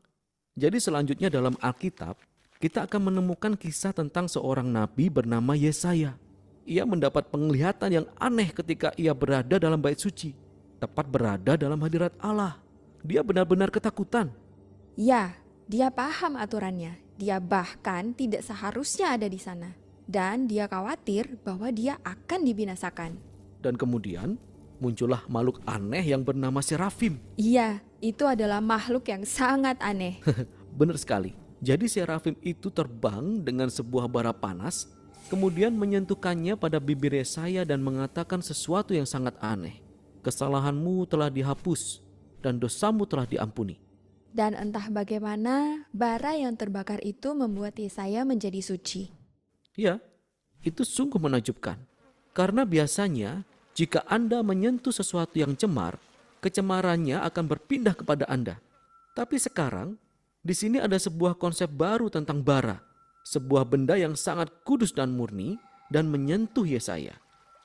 Jadi 0.58 0.82
selanjutnya 0.82 1.30
dalam 1.30 1.54
Alkitab, 1.62 2.18
kita 2.60 2.84
akan 2.84 3.08
menemukan 3.08 3.56
kisah 3.56 3.96
tentang 3.96 4.28
seorang 4.28 4.68
nabi 4.68 5.08
bernama 5.08 5.56
Yesaya. 5.56 6.20
Ia 6.68 6.84
mendapat 6.84 7.32
penglihatan 7.32 7.88
yang 7.88 8.06
aneh 8.20 8.52
ketika 8.52 8.92
ia 9.00 9.16
berada 9.16 9.56
dalam 9.56 9.80
bait 9.80 9.96
suci, 9.96 10.36
tepat 10.76 11.08
berada 11.08 11.56
dalam 11.56 11.80
hadirat 11.80 12.12
Allah. 12.20 12.60
Dia 13.00 13.24
benar-benar 13.24 13.72
ketakutan. 13.72 14.28
Ya, 14.92 15.40
dia 15.72 15.88
paham 15.88 16.36
aturannya. 16.36 17.00
Dia 17.16 17.40
bahkan 17.40 18.12
tidak 18.12 18.44
seharusnya 18.44 19.16
ada 19.16 19.24
di 19.24 19.40
sana. 19.40 19.72
Dan 20.04 20.44
dia 20.44 20.68
khawatir 20.68 21.40
bahwa 21.40 21.72
dia 21.72 21.96
akan 22.04 22.44
dibinasakan. 22.44 23.16
Dan 23.64 23.80
kemudian 23.80 24.36
muncullah 24.84 25.24
makhluk 25.32 25.64
aneh 25.64 26.04
yang 26.04 26.20
bernama 26.20 26.60
Serafim. 26.60 27.16
Iya, 27.40 27.80
itu 28.04 28.28
adalah 28.28 28.60
makhluk 28.60 29.08
yang 29.08 29.24
sangat 29.24 29.80
aneh. 29.80 30.20
Benar 30.78 31.00
sekali. 31.00 31.49
Jadi 31.60 31.92
serafim 31.92 32.32
itu 32.40 32.72
terbang 32.72 33.44
dengan 33.44 33.68
sebuah 33.68 34.08
bara 34.08 34.32
panas, 34.32 34.88
kemudian 35.28 35.76
menyentuhkannya 35.76 36.56
pada 36.56 36.80
bibir 36.80 37.12
Yesaya 37.12 37.68
dan 37.68 37.84
mengatakan 37.84 38.40
sesuatu 38.40 38.96
yang 38.96 39.04
sangat 39.04 39.36
aneh. 39.44 39.84
Kesalahanmu 40.24 41.04
telah 41.04 41.28
dihapus 41.28 42.00
dan 42.40 42.56
dosamu 42.56 43.04
telah 43.04 43.28
diampuni. 43.28 43.76
Dan 44.32 44.56
entah 44.56 44.88
bagaimana 44.88 45.84
bara 45.92 46.32
yang 46.32 46.56
terbakar 46.56 47.04
itu 47.04 47.36
membuat 47.36 47.76
Yesaya 47.76 48.24
menjadi 48.24 48.64
suci. 48.64 49.12
Ya, 49.76 50.00
itu 50.64 50.80
sungguh 50.80 51.20
menakjubkan. 51.20 51.76
Karena 52.32 52.64
biasanya 52.64 53.44
jika 53.76 54.00
Anda 54.08 54.40
menyentuh 54.40 54.94
sesuatu 54.94 55.36
yang 55.36 55.58
cemar, 55.60 56.00
kecemarannya 56.40 57.20
akan 57.20 57.44
berpindah 57.48 57.92
kepada 57.92 58.24
Anda. 58.30 58.62
Tapi 59.12 59.36
sekarang 59.36 59.98
di 60.40 60.56
sini 60.56 60.80
ada 60.80 60.96
sebuah 60.96 61.36
konsep 61.36 61.68
baru 61.68 62.08
tentang 62.08 62.40
bara, 62.40 62.80
sebuah 63.28 63.68
benda 63.68 64.00
yang 64.00 64.16
sangat 64.16 64.48
kudus 64.64 64.96
dan 64.96 65.12
murni 65.12 65.60
dan 65.92 66.08
menyentuh 66.08 66.64
Yesaya, 66.64 67.12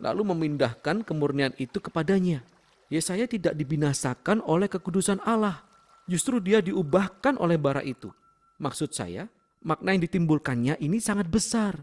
lalu 0.03 0.27
memindahkan 0.35 1.07
kemurnian 1.07 1.55
itu 1.55 1.79
kepadanya. 1.79 2.43
Yesaya 2.91 3.31
tidak 3.31 3.55
dibinasakan 3.55 4.43
oleh 4.43 4.67
kekudusan 4.67 5.23
Allah, 5.23 5.63
justru 6.03 6.43
dia 6.43 6.59
diubahkan 6.59 7.39
oleh 7.39 7.55
bara 7.55 7.79
itu. 7.79 8.11
Maksud 8.59 8.91
saya, 8.91 9.31
makna 9.63 9.95
yang 9.95 10.03
ditimbulkannya 10.03 10.75
ini 10.83 10.99
sangat 10.99 11.31
besar. 11.31 11.79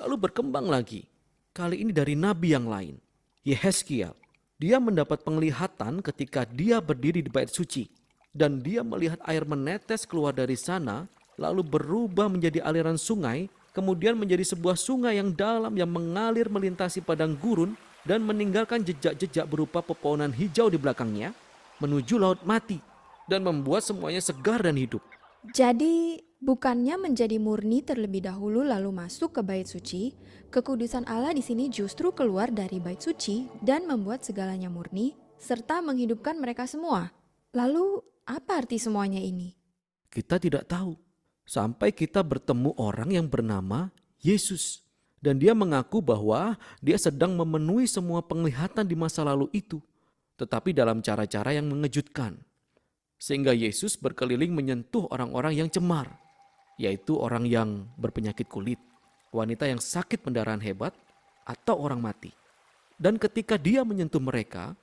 Lalu 0.00 0.24
berkembang 0.24 0.72
lagi, 0.72 1.04
kali 1.52 1.84
ini 1.84 1.92
dari 1.92 2.16
nabi 2.16 2.56
yang 2.56 2.64
lain, 2.64 2.96
Yehezkiel. 3.44 4.16
Dia 4.58 4.80
mendapat 4.80 5.22
penglihatan 5.22 6.00
ketika 6.02 6.42
dia 6.48 6.82
berdiri 6.82 7.22
di 7.22 7.30
bait 7.30 7.46
suci 7.46 7.97
dan 8.36 8.60
dia 8.60 8.84
melihat 8.84 9.20
air 9.24 9.44
menetes 9.48 10.04
keluar 10.04 10.32
dari 10.36 10.54
sana, 10.54 11.08
lalu 11.38 11.64
berubah 11.64 12.28
menjadi 12.28 12.60
aliran 12.64 12.98
sungai, 12.98 13.48
kemudian 13.72 14.18
menjadi 14.18 14.42
sebuah 14.42 14.74
sungai 14.74 15.16
yang 15.16 15.32
dalam 15.32 15.72
yang 15.78 15.88
mengalir 15.88 16.50
melintasi 16.50 17.00
padang 17.00 17.38
gurun 17.38 17.78
dan 18.08 18.24
meninggalkan 18.24 18.82
jejak-jejak 18.82 19.44
berupa 19.46 19.84
pepohonan 19.84 20.32
hijau 20.32 20.72
di 20.72 20.80
belakangnya 20.80 21.36
menuju 21.78 22.18
laut 22.18 22.42
mati 22.42 22.82
dan 23.30 23.46
membuat 23.46 23.86
semuanya 23.86 24.18
segar 24.18 24.64
dan 24.64 24.74
hidup. 24.74 25.04
Jadi, 25.54 26.18
bukannya 26.42 26.98
menjadi 26.98 27.38
murni 27.38 27.86
terlebih 27.86 28.26
dahulu 28.26 28.66
lalu 28.66 28.90
masuk 28.90 29.38
ke 29.38 29.42
bait 29.46 29.68
suci, 29.68 30.18
kekudusan 30.50 31.06
Allah 31.06 31.30
di 31.30 31.44
sini 31.44 31.70
justru 31.70 32.10
keluar 32.10 32.50
dari 32.50 32.82
bait 32.82 32.98
suci 32.98 33.46
dan 33.62 33.86
membuat 33.86 34.26
segalanya 34.26 34.66
murni 34.66 35.14
serta 35.38 35.78
menghidupkan 35.78 36.34
mereka 36.42 36.66
semua. 36.66 37.14
Lalu, 37.54 38.02
apa 38.28 38.60
arti 38.60 38.76
semuanya 38.76 39.16
ini? 39.16 39.56
Kita 40.12 40.36
tidak 40.36 40.68
tahu 40.68 40.92
sampai 41.48 41.96
kita 41.96 42.20
bertemu 42.20 42.76
orang 42.76 43.16
yang 43.16 43.24
bernama 43.24 43.88
Yesus. 44.20 44.84
Dan 45.18 45.42
dia 45.42 45.50
mengaku 45.50 45.98
bahwa 45.98 46.54
dia 46.78 46.94
sedang 46.94 47.34
memenuhi 47.34 47.90
semua 47.90 48.22
penglihatan 48.22 48.86
di 48.86 48.94
masa 48.94 49.26
lalu 49.26 49.50
itu, 49.50 49.82
tetapi 50.38 50.70
dalam 50.70 51.02
cara-cara 51.02 51.58
yang 51.58 51.66
mengejutkan. 51.66 52.38
Sehingga 53.18 53.50
Yesus 53.50 53.98
berkeliling 53.98 54.54
menyentuh 54.54 55.10
orang-orang 55.10 55.58
yang 55.58 55.66
cemar, 55.66 56.14
yaitu 56.78 57.18
orang 57.18 57.50
yang 57.50 57.90
berpenyakit 57.98 58.46
kulit, 58.46 58.78
wanita 59.34 59.66
yang 59.66 59.82
sakit 59.82 60.22
pendarahan 60.22 60.62
hebat, 60.62 60.94
atau 61.42 61.74
orang 61.82 61.98
mati. 61.98 62.30
Dan 62.94 63.18
ketika 63.18 63.58
dia 63.58 63.82
menyentuh 63.82 64.22
mereka, 64.22 64.78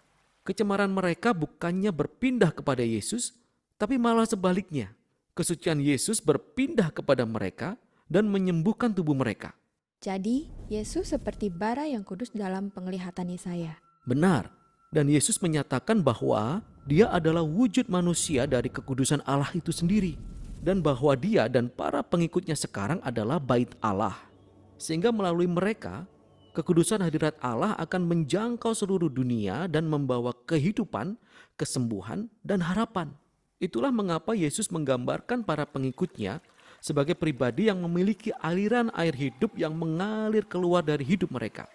Kecemaran 0.45 0.93
mereka 0.93 1.33
bukannya 1.33 1.89
berpindah 1.89 2.53
kepada 2.53 2.85
Yesus, 2.85 3.33
tapi 3.81 3.97
malah 3.97 4.29
sebaliknya. 4.29 4.93
Kesucian 5.33 5.81
Yesus 5.81 6.21
berpindah 6.21 6.93
kepada 6.93 7.25
mereka 7.25 7.81
dan 8.05 8.29
menyembuhkan 8.29 8.93
tubuh 8.93 9.17
mereka. 9.17 9.57
Jadi, 10.05 10.45
Yesus 10.69 11.17
seperti 11.17 11.49
bara 11.49 11.89
yang 11.89 12.05
kudus 12.05 12.29
dalam 12.29 12.69
penglihatan 12.69 13.33
Yesaya. 13.33 13.81
Benar, 14.05 14.53
dan 14.93 15.09
Yesus 15.09 15.41
menyatakan 15.41 16.05
bahwa 16.05 16.61
Dia 16.85 17.09
adalah 17.09 17.41
wujud 17.41 17.89
manusia 17.89 18.45
dari 18.45 18.69
kekudusan 18.69 19.25
Allah 19.25 19.49
itu 19.57 19.73
sendiri, 19.73 20.13
dan 20.61 20.77
bahwa 20.85 21.17
Dia 21.17 21.49
dan 21.49 21.73
para 21.73 22.05
pengikutnya 22.05 22.53
sekarang 22.53 23.01
adalah 23.01 23.41
bait 23.41 23.73
Allah, 23.81 24.13
sehingga 24.77 25.09
melalui 25.09 25.49
mereka 25.49 26.05
kekudusan 26.55 27.03
hadirat 27.03 27.35
Allah 27.43 27.75
akan 27.75 28.07
menjangkau 28.07 28.71
seluruh 28.71 29.11
dunia 29.11 29.67
dan 29.67 29.91
membawa 29.91 30.31
kehidupan, 30.47 31.19
kesembuhan, 31.59 32.31
dan 32.39 32.63
harapan. 32.63 33.11
Itulah 33.59 33.91
mengapa 33.91 34.31
Yesus 34.31 34.71
menggambarkan 34.71 35.43
para 35.43 35.67
pengikutnya 35.67 36.39
sebagai 36.79 37.17
pribadi 37.19 37.67
yang 37.67 37.83
memiliki 37.83 38.31
aliran 38.39 38.87
air 38.95 39.11
hidup 39.11 39.51
yang 39.59 39.75
mengalir 39.75 40.47
keluar 40.47 40.79
dari 40.79 41.03
hidup 41.03 41.33
mereka. 41.35 41.67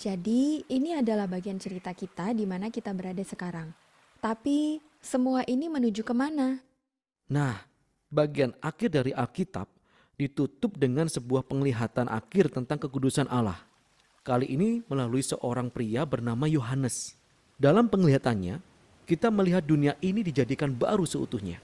Jadi, 0.00 0.64
ini 0.66 0.96
adalah 0.96 1.28
bagian 1.28 1.60
cerita 1.60 1.94
kita 1.94 2.34
di 2.34 2.48
mana 2.48 2.72
kita 2.72 2.90
berada 2.90 3.22
sekarang. 3.22 3.70
Tapi, 4.18 4.80
semua 5.04 5.44
ini 5.44 5.68
menuju 5.68 6.02
ke 6.02 6.14
mana? 6.16 6.58
Nah, 7.30 7.62
bagian 8.10 8.54
akhir 8.62 8.94
dari 8.94 9.12
Alkitab 9.14 9.66
ditutup 10.14 10.78
dengan 10.78 11.10
sebuah 11.10 11.42
penglihatan 11.46 12.06
akhir 12.06 12.54
tentang 12.54 12.78
kekudusan 12.78 13.26
Allah. 13.26 13.58
Kali 14.24 14.48
ini 14.48 14.80
melalui 14.88 15.20
seorang 15.20 15.68
pria 15.68 16.08
bernama 16.08 16.48
Yohanes. 16.48 17.12
Dalam 17.60 17.92
penglihatannya, 17.92 18.58
kita 19.04 19.28
melihat 19.28 19.60
dunia 19.60 19.94
ini 20.00 20.24
dijadikan 20.24 20.72
baru 20.72 21.04
seutuhnya 21.04 21.60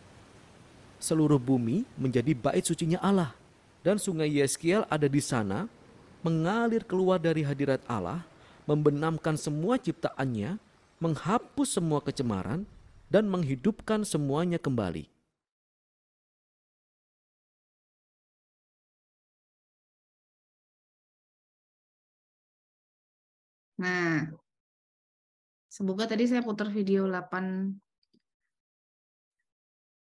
seluruh 1.00 1.40
bumi 1.40 1.88
menjadi 1.96 2.36
bait 2.36 2.62
sucinya 2.62 3.00
Allah. 3.00 3.32
Dan 3.80 3.96
sungai 3.96 4.28
Yeskiel 4.28 4.84
ada 4.92 5.08
di 5.08 5.24
sana, 5.24 5.64
mengalir 6.20 6.84
keluar 6.84 7.16
dari 7.16 7.40
hadirat 7.40 7.80
Allah, 7.88 8.20
membenamkan 8.68 9.40
semua 9.40 9.80
ciptaannya, 9.80 10.60
menghapus 11.00 11.80
semua 11.80 12.04
kecemaran, 12.04 12.68
dan 13.08 13.24
menghidupkan 13.24 14.04
semuanya 14.04 14.60
kembali. 14.60 15.08
Nah, 23.80 24.28
semoga 25.72 26.04
tadi 26.04 26.28
saya 26.28 26.44
putar 26.44 26.68
video 26.68 27.08
8 27.08 27.72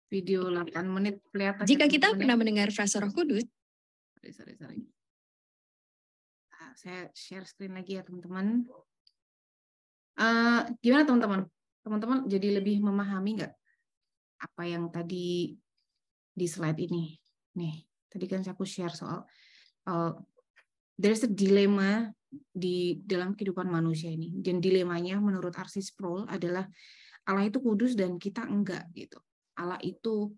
video 0.09 0.49
8 0.49 0.73
menit 0.89 1.21
kelihatan. 1.29 1.69
Jika 1.69 1.85
kita 1.85 2.17
pernah 2.17 2.41
mendengar 2.41 2.73
frasa 2.73 3.05
Roh 3.05 3.13
Kudus, 3.13 3.45
sorry, 4.17 4.33
sorry, 4.33 4.55
sorry. 4.57 4.81
Nah, 6.57 6.73
saya 6.73 7.13
share 7.13 7.45
screen 7.45 7.77
lagi 7.77 8.01
ya 8.01 8.03
teman-teman. 8.07 8.65
Uh, 10.17 10.73
gimana 10.81 11.05
teman-teman? 11.05 11.41
Teman-teman 11.85 12.19
jadi 12.25 12.57
lebih 12.57 12.81
memahami 12.81 13.45
nggak 13.45 13.53
apa 14.41 14.63
yang 14.65 14.89
tadi 14.89 15.53
di 16.33 16.47
slide 16.49 16.81
ini? 16.81 17.13
Nih, 17.61 17.85
tadi 18.09 18.25
kan 18.25 18.41
saya 18.41 18.57
aku 18.57 18.65
share 18.65 18.97
soal 18.97 19.29
uh, 19.85 20.17
there's 20.97 21.21
a 21.21 21.29
dilemma 21.29 22.16
di 22.33 22.99
dalam 23.03 23.33
kehidupan 23.35 23.69
manusia 23.71 24.11
ini. 24.11 24.31
Dan 24.35 24.59
dilemanya 24.59 25.19
menurut 25.19 25.55
Arsis 25.57 25.91
Sproul 25.95 26.27
adalah 26.27 26.67
Allah 27.27 27.45
itu 27.47 27.59
kudus 27.59 27.99
dan 27.99 28.19
kita 28.21 28.47
enggak 28.47 28.87
gitu. 28.95 29.19
Allah 29.59 29.81
itu 29.83 30.31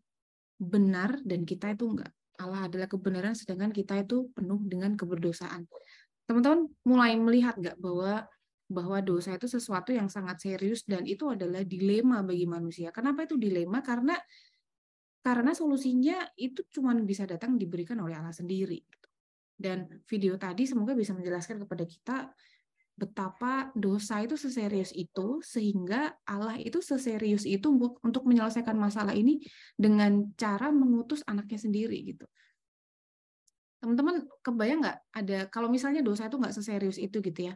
benar 0.59 1.21
dan 1.23 1.45
kita 1.45 1.75
itu 1.75 1.85
enggak. 1.85 2.13
Allah 2.39 2.71
adalah 2.71 2.87
kebenaran 2.87 3.35
sedangkan 3.35 3.75
kita 3.75 3.99
itu 4.03 4.31
penuh 4.33 4.63
dengan 4.65 4.95
keberdosaan. 4.95 5.67
Teman-teman 6.25 6.71
mulai 6.87 7.19
melihat 7.19 7.59
enggak 7.59 7.77
bahwa 7.77 8.25
bahwa 8.69 9.01
dosa 9.01 9.33
itu 9.33 9.49
sesuatu 9.49 9.97
yang 9.97 10.13
sangat 10.13 10.45
serius 10.45 10.85
dan 10.85 11.09
itu 11.09 11.25
adalah 11.33 11.65
dilema 11.65 12.21
bagi 12.21 12.45
manusia. 12.45 12.93
Kenapa 12.93 13.25
itu 13.25 13.41
dilema? 13.41 13.81
Karena 13.81 14.13
karena 15.25 15.57
solusinya 15.57 16.25
itu 16.37 16.65
cuma 16.69 16.93
bisa 17.01 17.25
datang 17.25 17.57
diberikan 17.57 17.97
oleh 18.01 18.17
Allah 18.17 18.33
sendiri. 18.33 18.81
Dan 19.59 19.91
video 20.07 20.39
tadi 20.39 20.71
semoga 20.71 20.95
bisa 20.95 21.11
menjelaskan 21.19 21.67
kepada 21.67 21.83
kita 21.83 22.17
betapa 22.99 23.71
dosa 23.79 24.19
itu 24.23 24.35
seserius 24.35 24.91
itu 24.91 25.39
sehingga 25.43 26.15
Allah 26.27 26.59
itu 26.59 26.83
seserius 26.83 27.47
itu 27.47 27.71
untuk 28.03 28.27
menyelesaikan 28.27 28.75
masalah 28.75 29.15
ini 29.15 29.39
dengan 29.79 30.35
cara 30.35 30.75
mengutus 30.75 31.23
anaknya 31.27 31.59
sendiri 31.63 31.99
gitu. 32.03 32.27
Teman-teman 33.79 34.27
kebayang 34.43 34.83
nggak 34.83 34.99
ada 35.15 35.39
kalau 35.47 35.71
misalnya 35.71 36.03
dosa 36.03 36.27
itu 36.27 36.39
nggak 36.39 36.55
seserius 36.55 36.99
itu 36.99 37.23
gitu 37.23 37.51
ya. 37.51 37.55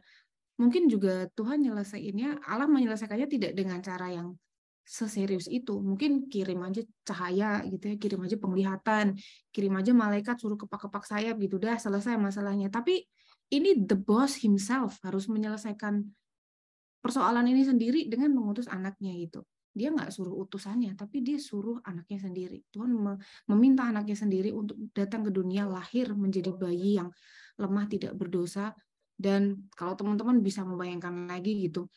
Mungkin 0.63 0.87
juga 0.87 1.27
Tuhan 1.35 1.59
nyelesainnya 1.67 2.39
Allah 2.47 2.71
menyelesaikannya 2.71 3.27
tidak 3.27 3.53
dengan 3.59 3.83
cara 3.83 4.15
yang 4.15 4.39
seserius 4.83 5.47
itu. 5.49 5.79
Mungkin 5.79 6.29
kirim 6.29 6.61
aja 6.67 6.83
cahaya 7.07 7.63
gitu 7.71 7.95
ya, 7.95 7.97
kirim 7.97 8.21
aja 8.27 8.37
penglihatan, 8.37 9.15
kirim 9.55 9.75
aja 9.79 9.91
malaikat 9.95 10.37
suruh 10.39 10.59
kepak-kepak 10.59 11.07
sayap 11.07 11.39
gitu 11.39 11.57
dah 11.57 11.79
selesai 11.79 12.19
masalahnya. 12.19 12.69
Tapi 12.69 13.03
ini 13.53 13.85
the 13.85 13.97
boss 13.97 14.41
himself 14.43 14.99
harus 15.05 15.29
menyelesaikan 15.29 16.03
persoalan 17.03 17.47
ini 17.51 17.67
sendiri 17.67 18.07
dengan 18.07 18.33
mengutus 18.33 18.71
anaknya 18.71 19.13
itu. 19.13 19.43
Dia 19.73 19.89
nggak 19.89 20.13
suruh 20.13 20.37
utusannya, 20.37 20.93
tapi 20.93 21.25
dia 21.25 21.41
suruh 21.41 21.81
anaknya 21.89 22.21
sendiri. 22.21 22.61
Tuhan 22.69 22.93
meminta 23.49 23.89
anaknya 23.89 24.17
sendiri 24.17 24.53
untuk 24.53 24.77
datang 24.93 25.25
ke 25.25 25.33
dunia 25.33 25.65
lahir 25.65 26.13
menjadi 26.13 26.53
bayi 26.53 27.01
yang 27.01 27.09
lemah 27.57 27.89
tidak 27.89 28.13
berdosa. 28.13 28.77
Dan 29.17 29.73
kalau 29.73 29.97
teman-teman 29.97 30.45
bisa 30.45 30.61
membayangkan 30.67 31.25
lagi 31.25 31.69
gitu, 31.69 31.89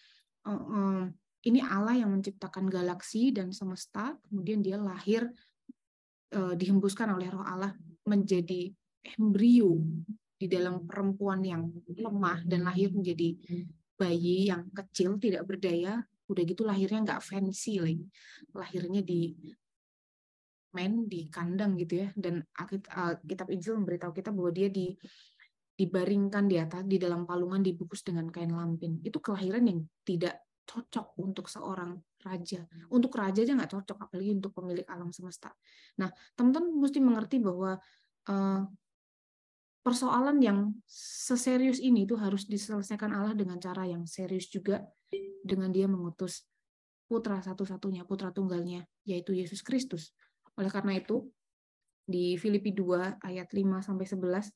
ini 1.45 1.61
Allah 1.61 1.93
yang 1.93 2.09
menciptakan 2.09 2.65
galaksi 2.67 3.29
dan 3.29 3.53
semesta, 3.53 4.17
kemudian 4.25 4.65
dia 4.65 4.81
lahir 4.81 5.29
dihembuskan 6.35 7.13
oleh 7.15 7.29
Roh 7.31 7.45
Allah 7.45 7.71
menjadi 8.03 8.67
embrio 9.15 9.79
di 10.35 10.51
dalam 10.51 10.83
perempuan 10.83 11.39
yang 11.45 11.69
lemah 11.87 12.43
dan 12.43 12.67
lahir 12.67 12.91
menjadi 12.91 13.37
bayi 13.95 14.51
yang 14.51 14.67
kecil 14.73 15.15
tidak 15.21 15.47
berdaya. 15.47 16.03
Udah 16.25 16.43
gitu 16.43 16.65
lahirnya 16.65 17.05
nggak 17.05 17.21
fancy 17.21 17.79
lagi. 17.79 18.03
Lahirnya 18.51 19.05
di 19.05 19.31
men 20.75 21.07
di 21.07 21.29
kandang 21.31 21.77
gitu 21.79 22.03
ya. 22.03 22.09
Dan 22.17 22.43
kitab 23.23 23.47
Injil 23.53 23.79
memberitahu 23.79 24.11
kita 24.11 24.33
bahwa 24.33 24.51
dia 24.51 24.67
di 24.67 24.91
dibaringkan 25.75 26.47
di 26.47 26.55
atas 26.55 26.87
di 26.87 26.95
dalam 26.95 27.27
palungan 27.27 27.59
dibungkus 27.59 28.01
dengan 28.03 28.31
kain 28.31 28.51
lampin. 28.51 28.99
Itu 29.03 29.19
kelahiran 29.19 29.63
yang 29.67 29.83
tidak 30.07 30.44
cocok 30.65 31.15
untuk 31.21 31.45
seorang 31.47 31.95
raja. 32.25 32.65
Untuk 32.89 33.13
raja 33.13 33.45
aja 33.45 33.53
nggak 33.53 33.71
cocok 33.71 33.97
apalagi 34.09 34.33
untuk 34.33 34.51
pemilik 34.51 34.85
alam 34.89 35.13
semesta. 35.13 35.53
Nah 36.01 36.09
teman-teman 36.33 36.73
mesti 36.81 36.99
mengerti 36.99 37.37
bahwa 37.39 37.77
uh, 38.29 38.61
persoalan 39.85 40.41
yang 40.41 40.73
seserius 40.89 41.77
ini 41.77 42.09
itu 42.09 42.17
harus 42.17 42.49
diselesaikan 42.49 43.13
Allah 43.13 43.37
dengan 43.37 43.61
cara 43.61 43.85
yang 43.85 44.09
serius 44.09 44.49
juga. 44.49 44.81
Dengan 45.45 45.69
dia 45.69 45.85
mengutus 45.85 46.41
putra 47.05 47.37
satu-satunya, 47.37 48.01
putra 48.09 48.33
tunggalnya, 48.33 48.81
yaitu 49.05 49.37
Yesus 49.37 49.61
Kristus. 49.61 50.09
Oleh 50.57 50.73
karena 50.73 50.97
itu, 50.97 51.29
di 52.01 52.33
Filipi 52.41 52.73
2 52.73 53.21
ayat 53.21 53.53
5 53.53 53.85
sampai 53.85 54.05
11, 54.09 54.49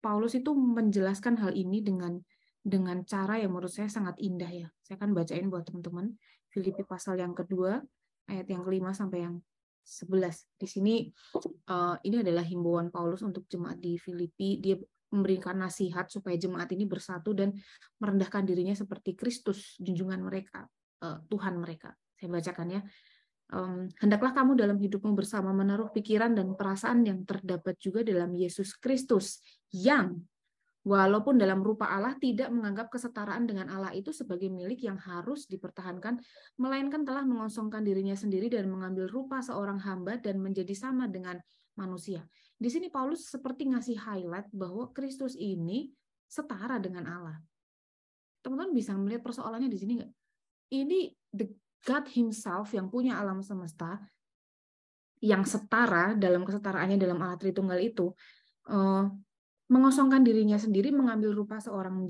Paulus 0.00 0.32
itu 0.32 0.56
menjelaskan 0.56 1.36
hal 1.36 1.52
ini 1.52 1.84
dengan 1.84 2.16
dengan 2.60 3.00
cara 3.08 3.40
yang 3.40 3.56
menurut 3.56 3.72
saya 3.72 3.88
sangat 3.88 4.20
indah 4.20 4.48
ya. 4.48 4.68
Saya 4.84 5.00
akan 5.00 5.16
bacain 5.16 5.48
buat 5.48 5.64
teman-teman. 5.64 6.12
Filipi 6.50 6.82
pasal 6.84 7.16
yang 7.16 7.32
kedua, 7.32 7.80
ayat 8.28 8.46
yang 8.50 8.62
kelima 8.66 8.92
sampai 8.92 9.24
yang 9.24 9.40
11. 9.86 10.60
Di 10.60 10.66
sini 10.68 10.94
uh, 11.72 11.96
ini 12.04 12.20
adalah 12.20 12.44
himbauan 12.44 12.92
Paulus 12.92 13.24
untuk 13.24 13.48
jemaat 13.48 13.80
di 13.80 13.96
Filipi. 13.96 14.60
Dia 14.60 14.76
memberikan 15.10 15.58
nasihat 15.58 16.06
supaya 16.06 16.38
jemaat 16.38 16.70
ini 16.70 16.86
bersatu 16.86 17.34
dan 17.34 17.50
merendahkan 17.98 18.46
dirinya 18.46 18.76
seperti 18.76 19.18
Kristus, 19.18 19.74
junjungan 19.82 20.22
mereka, 20.22 20.68
uh, 21.02 21.18
Tuhan 21.26 21.58
mereka. 21.58 21.96
Saya 22.14 22.28
bacakan 22.30 22.68
ya. 22.70 22.82
Um, 23.50 23.90
hendaklah 23.98 24.30
kamu 24.30 24.54
dalam 24.54 24.78
hidupmu 24.78 25.10
bersama 25.18 25.50
menaruh 25.50 25.90
pikiran 25.90 26.38
dan 26.38 26.54
perasaan 26.54 27.02
yang 27.02 27.26
terdapat 27.26 27.74
juga 27.82 28.06
dalam 28.06 28.30
Yesus 28.30 28.78
Kristus 28.78 29.42
yang 29.74 30.22
walaupun 30.80 31.36
dalam 31.36 31.60
rupa 31.60 31.92
Allah 31.92 32.16
tidak 32.16 32.48
menganggap 32.48 32.88
kesetaraan 32.88 33.44
dengan 33.44 33.68
Allah 33.68 33.92
itu 33.92 34.10
sebagai 34.16 34.48
milik 34.48 34.84
yang 34.88 34.96
harus 34.96 35.44
dipertahankan, 35.44 36.16
melainkan 36.56 37.04
telah 37.04 37.24
mengosongkan 37.24 37.84
dirinya 37.84 38.16
sendiri 38.16 38.48
dan 38.48 38.68
mengambil 38.72 39.08
rupa 39.08 39.44
seorang 39.44 39.76
hamba 39.84 40.16
dan 40.16 40.40
menjadi 40.40 40.72
sama 40.72 41.04
dengan 41.04 41.36
manusia. 41.76 42.24
Di 42.56 42.68
sini 42.68 42.88
Paulus 42.88 43.28
seperti 43.28 43.68
ngasih 43.72 43.96
highlight 44.00 44.48
bahwa 44.52 44.88
Kristus 44.92 45.36
ini 45.36 45.92
setara 46.28 46.80
dengan 46.80 47.04
Allah. 47.08 47.36
Teman-teman 48.40 48.72
bisa 48.72 48.96
melihat 48.96 49.20
persoalannya 49.20 49.68
di 49.68 49.78
sini 49.80 49.92
nggak? 50.00 50.12
Ini 50.70 51.00
the 51.36 51.46
God 51.84 52.08
himself 52.12 52.72
yang 52.76 52.92
punya 52.92 53.16
alam 53.16 53.40
semesta, 53.40 54.00
yang 55.20 55.44
setara 55.44 56.16
dalam 56.16 56.44
kesetaraannya 56.44 56.96
dalam 56.96 57.20
Allah 57.20 57.36
Tritunggal 57.36 57.80
itu, 57.80 58.12
uh, 58.68 59.04
mengosongkan 59.70 60.26
dirinya 60.26 60.58
sendiri 60.58 60.90
mengambil 60.90 61.30
rupa 61.30 61.62
seorang 61.62 62.02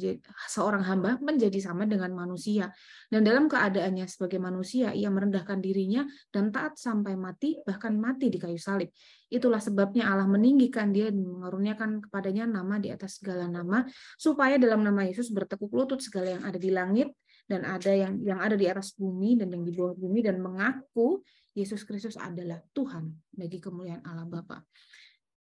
seorang 0.49 0.81
hamba 0.81 1.21
menjadi 1.21 1.61
sama 1.61 1.85
dengan 1.85 2.17
manusia. 2.17 2.73
Dan 3.13 3.21
dalam 3.21 3.53
keadaannya 3.53 4.09
sebagai 4.09 4.41
manusia 4.41 4.97
ia 4.97 5.13
merendahkan 5.13 5.61
dirinya 5.61 6.09
dan 6.33 6.49
taat 6.49 6.81
sampai 6.81 7.21
mati 7.21 7.61
bahkan 7.69 8.01
mati 8.01 8.33
di 8.33 8.41
kayu 8.41 8.57
salib. 8.57 8.89
Itulah 9.29 9.61
sebabnya 9.61 10.09
Allah 10.09 10.25
meninggikan 10.25 10.89
dia 10.89 11.13
dan 11.13 11.21
mengaruniakan 11.21 12.01
kepadanya 12.09 12.49
nama 12.49 12.81
di 12.81 12.89
atas 12.89 13.21
segala 13.21 13.45
nama 13.45 13.85
supaya 14.17 14.57
dalam 14.57 14.81
nama 14.81 15.05
Yesus 15.05 15.29
bertekuk 15.29 15.71
lutut 15.71 16.01
segala 16.01 16.41
yang 16.41 16.43
ada 16.49 16.57
di 16.57 16.73
langit 16.73 17.13
dan 17.45 17.69
ada 17.69 17.93
yang 17.93 18.25
yang 18.25 18.41
ada 18.41 18.57
di 18.57 18.67
atas 18.73 18.97
bumi 18.97 19.37
dan 19.37 19.53
yang 19.53 19.69
di 19.69 19.77
bawah 19.77 19.93
bumi. 20.01 20.25
Dan 20.25 20.41
mengaku 20.41 21.21
Yesus 21.53 21.85
Kristus 21.85 22.17
adalah 22.17 22.57
Tuhan 22.73 23.11
bagi 23.37 23.61
kemuliaan 23.61 24.01
Allah 24.09 24.25
Bapa. 24.25 24.65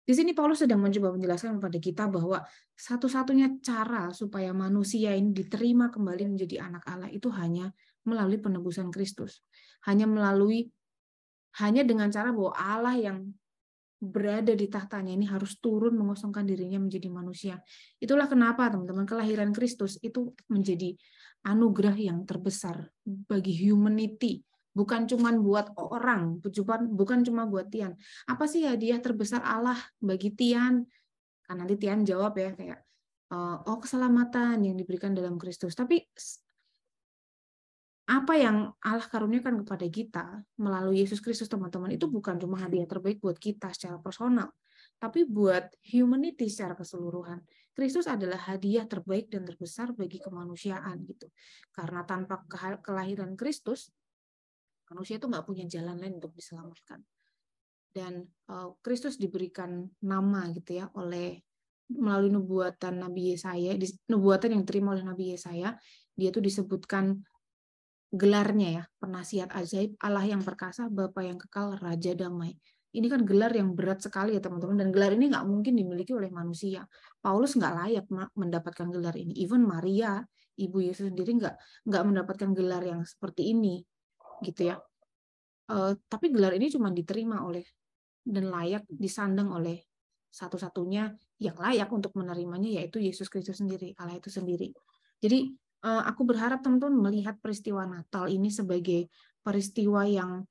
Di 0.08 0.16
sini 0.16 0.32
Paulus 0.32 0.64
sedang 0.64 0.80
mencoba 0.80 1.12
menjelaskan 1.12 1.60
kepada 1.60 1.76
kita 1.76 2.08
bahwa 2.08 2.40
satu-satunya 2.72 3.60
cara 3.60 4.08
supaya 4.16 4.56
manusia 4.56 5.12
ini 5.12 5.36
diterima 5.36 5.92
kembali 5.92 6.32
menjadi 6.32 6.64
anak 6.64 6.80
Allah 6.88 7.12
itu 7.12 7.28
hanya 7.36 7.68
melalui 8.08 8.40
penebusan 8.40 8.88
Kristus. 8.88 9.44
Hanya 9.84 10.08
melalui 10.08 10.72
hanya 11.60 11.84
dengan 11.84 12.08
cara 12.08 12.32
bahwa 12.32 12.56
Allah 12.56 12.96
yang 12.96 13.36
berada 14.00 14.56
di 14.56 14.64
tahtanya 14.72 15.12
ini 15.12 15.28
harus 15.28 15.60
turun 15.60 15.92
mengosongkan 16.00 16.48
dirinya 16.48 16.80
menjadi 16.80 17.12
manusia. 17.12 17.60
Itulah 18.00 18.32
kenapa 18.32 18.72
teman-teman 18.72 19.04
kelahiran 19.04 19.52
Kristus 19.52 20.00
itu 20.00 20.32
menjadi 20.48 20.96
anugerah 21.44 22.00
yang 22.00 22.24
terbesar 22.24 22.88
bagi 23.04 23.52
humanity 23.60 24.40
bukan 24.78 25.10
cuma 25.10 25.34
buat 25.34 25.74
orang, 25.74 26.38
bukan 26.38 26.80
bukan 26.94 27.18
cuma 27.26 27.42
buat 27.50 27.66
Tian. 27.66 27.98
Apa 28.30 28.46
sih 28.46 28.62
hadiah 28.62 29.02
terbesar 29.02 29.42
Allah 29.42 29.78
bagi 29.98 30.30
Tian? 30.30 30.86
Kan 31.42 31.54
nanti 31.58 31.74
Tian 31.74 32.06
jawab 32.06 32.38
ya 32.38 32.54
kayak 32.54 32.78
eh, 33.34 33.56
oh 33.66 33.78
keselamatan 33.82 34.62
yang 34.62 34.78
diberikan 34.78 35.10
dalam 35.18 35.34
Kristus. 35.34 35.74
Tapi 35.74 35.98
apa 38.08 38.32
yang 38.40 38.72
Allah 38.80 39.04
karuniakan 39.04 39.66
kepada 39.66 39.86
kita 39.90 40.24
melalui 40.56 41.04
Yesus 41.04 41.20
Kristus 41.20 41.50
teman-teman 41.50 41.92
itu 41.92 42.08
bukan 42.08 42.40
cuma 42.40 42.56
hadiah 42.56 42.88
terbaik 42.88 43.20
buat 43.20 43.36
kita 43.36 43.68
secara 43.76 44.00
personal, 44.00 44.48
tapi 44.96 45.28
buat 45.28 45.68
humanity 45.84 46.48
secara 46.48 46.72
keseluruhan. 46.72 47.44
Kristus 47.76 48.08
adalah 48.08 48.40
hadiah 48.48 48.88
terbaik 48.88 49.30
dan 49.30 49.46
terbesar 49.46 49.94
bagi 49.94 50.18
kemanusiaan 50.18 51.04
gitu. 51.06 51.30
Karena 51.70 52.02
tanpa 52.02 52.42
kelahiran 52.82 53.38
Kristus, 53.38 53.92
Manusia 54.88 55.20
itu 55.20 55.26
nggak 55.28 55.44
punya 55.44 55.64
jalan 55.68 55.96
lain 56.00 56.16
untuk 56.16 56.32
diselamatkan. 56.32 57.04
Dan 57.88 58.24
uh, 58.52 58.76
Kristus 58.84 59.16
diberikan 59.16 59.88
nama 60.04 60.48
gitu 60.52 60.80
ya 60.80 60.86
oleh 60.96 61.40
melalui 61.88 62.28
nubuatan 62.28 63.00
Nabi 63.00 63.32
Yesaya, 63.32 63.72
nubuatan 64.12 64.52
yang 64.52 64.62
diterima 64.68 64.92
oleh 64.92 65.04
Nabi 65.08 65.32
Yesaya, 65.32 65.72
dia 66.12 66.28
itu 66.28 66.40
disebutkan 66.40 67.24
gelarnya 68.12 68.68
ya, 68.68 68.84
penasihat 69.00 69.48
ajaib, 69.56 69.96
Allah 70.04 70.24
yang 70.24 70.44
perkasa, 70.44 70.92
Bapa 70.92 71.24
yang 71.24 71.40
kekal, 71.40 71.80
Raja 71.80 72.12
damai. 72.12 72.56
Ini 72.92 73.04
kan 73.08 73.24
gelar 73.24 73.52
yang 73.52 73.76
berat 73.76 74.00
sekali 74.04 74.36
ya 74.36 74.40
teman-teman, 74.40 74.80
dan 74.80 74.88
gelar 74.92 75.12
ini 75.16 75.32
nggak 75.32 75.44
mungkin 75.48 75.76
dimiliki 75.76 76.12
oleh 76.16 76.32
manusia. 76.32 76.88
Paulus 77.20 77.56
nggak 77.56 77.72
layak 77.84 78.04
mendapatkan 78.36 78.88
gelar 78.88 79.16
ini. 79.16 79.36
Even 79.36 79.64
Maria, 79.64 80.24
ibu 80.56 80.80
Yesus 80.80 81.12
sendiri 81.12 81.36
nggak 81.36 81.56
nggak 81.88 82.04
mendapatkan 82.04 82.50
gelar 82.56 82.82
yang 82.84 83.00
seperti 83.04 83.52
ini 83.52 83.84
gitu 84.42 84.74
ya. 84.74 84.76
Uh, 85.68 85.92
tapi 86.08 86.32
gelar 86.32 86.56
ini 86.56 86.72
cuma 86.72 86.88
diterima 86.88 87.44
oleh 87.44 87.64
dan 88.24 88.48
layak 88.48 88.88
disandang 88.88 89.52
oleh 89.52 89.84
satu-satunya 90.28 91.12
yang 91.40 91.56
layak 91.56 91.88
untuk 91.88 92.12
menerimanya 92.16 92.80
yaitu 92.80 93.00
Yesus 93.00 93.32
Kristus 93.32 93.60
sendiri, 93.60 93.96
Allah 93.96 94.20
itu 94.20 94.28
sendiri. 94.28 94.72
Jadi 95.18 95.50
uh, 95.84 96.02
aku 96.04 96.28
berharap 96.28 96.60
teman-teman 96.60 97.10
melihat 97.10 97.40
peristiwa 97.40 97.88
Natal 97.88 98.28
ini 98.28 98.52
sebagai 98.52 99.08
peristiwa 99.40 100.04
yang 100.04 100.44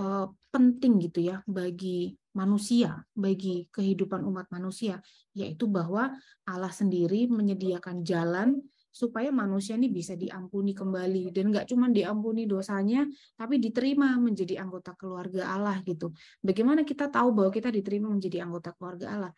uh, 0.00 0.26
penting 0.48 1.00
gitu 1.04 1.32
ya 1.32 1.44
bagi 1.44 2.16
manusia, 2.32 3.04
bagi 3.12 3.68
kehidupan 3.68 4.24
umat 4.24 4.48
manusia, 4.48 5.00
yaitu 5.36 5.68
bahwa 5.68 6.12
Allah 6.48 6.72
sendiri 6.72 7.28
menyediakan 7.28 8.00
jalan 8.00 8.56
supaya 8.92 9.32
manusia 9.32 9.80
ini 9.80 9.88
bisa 9.88 10.12
diampuni 10.12 10.76
kembali 10.76 11.32
dan 11.32 11.48
nggak 11.48 11.72
cuma 11.72 11.88
diampuni 11.88 12.44
dosanya 12.44 13.08
tapi 13.40 13.56
diterima 13.56 14.20
menjadi 14.20 14.60
anggota 14.60 14.92
keluarga 14.92 15.48
Allah 15.48 15.80
gitu. 15.80 16.12
Bagaimana 16.44 16.84
kita 16.84 17.08
tahu 17.08 17.32
bahwa 17.32 17.48
kita 17.48 17.72
diterima 17.72 18.12
menjadi 18.12 18.44
anggota 18.44 18.76
keluarga 18.76 19.06
Allah? 19.16 19.32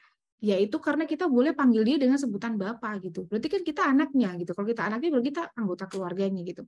Yaitu 0.44 0.76
karena 0.76 1.08
kita 1.08 1.30
boleh 1.30 1.56
panggil 1.56 1.86
dia 1.86 1.96
dengan 1.96 2.18
sebutan 2.18 2.58
Bapak 2.58 3.00
gitu. 3.00 3.24
Berarti 3.30 3.48
kan 3.48 3.62
kita 3.64 3.82
anaknya 3.88 4.34
gitu. 4.36 4.52
Kalau 4.52 4.66
kita 4.68 4.82
anaknya 4.90 5.08
berarti 5.14 5.28
kita 5.32 5.44
anggota 5.56 5.84
keluarganya 5.88 6.42
gitu. 6.44 6.66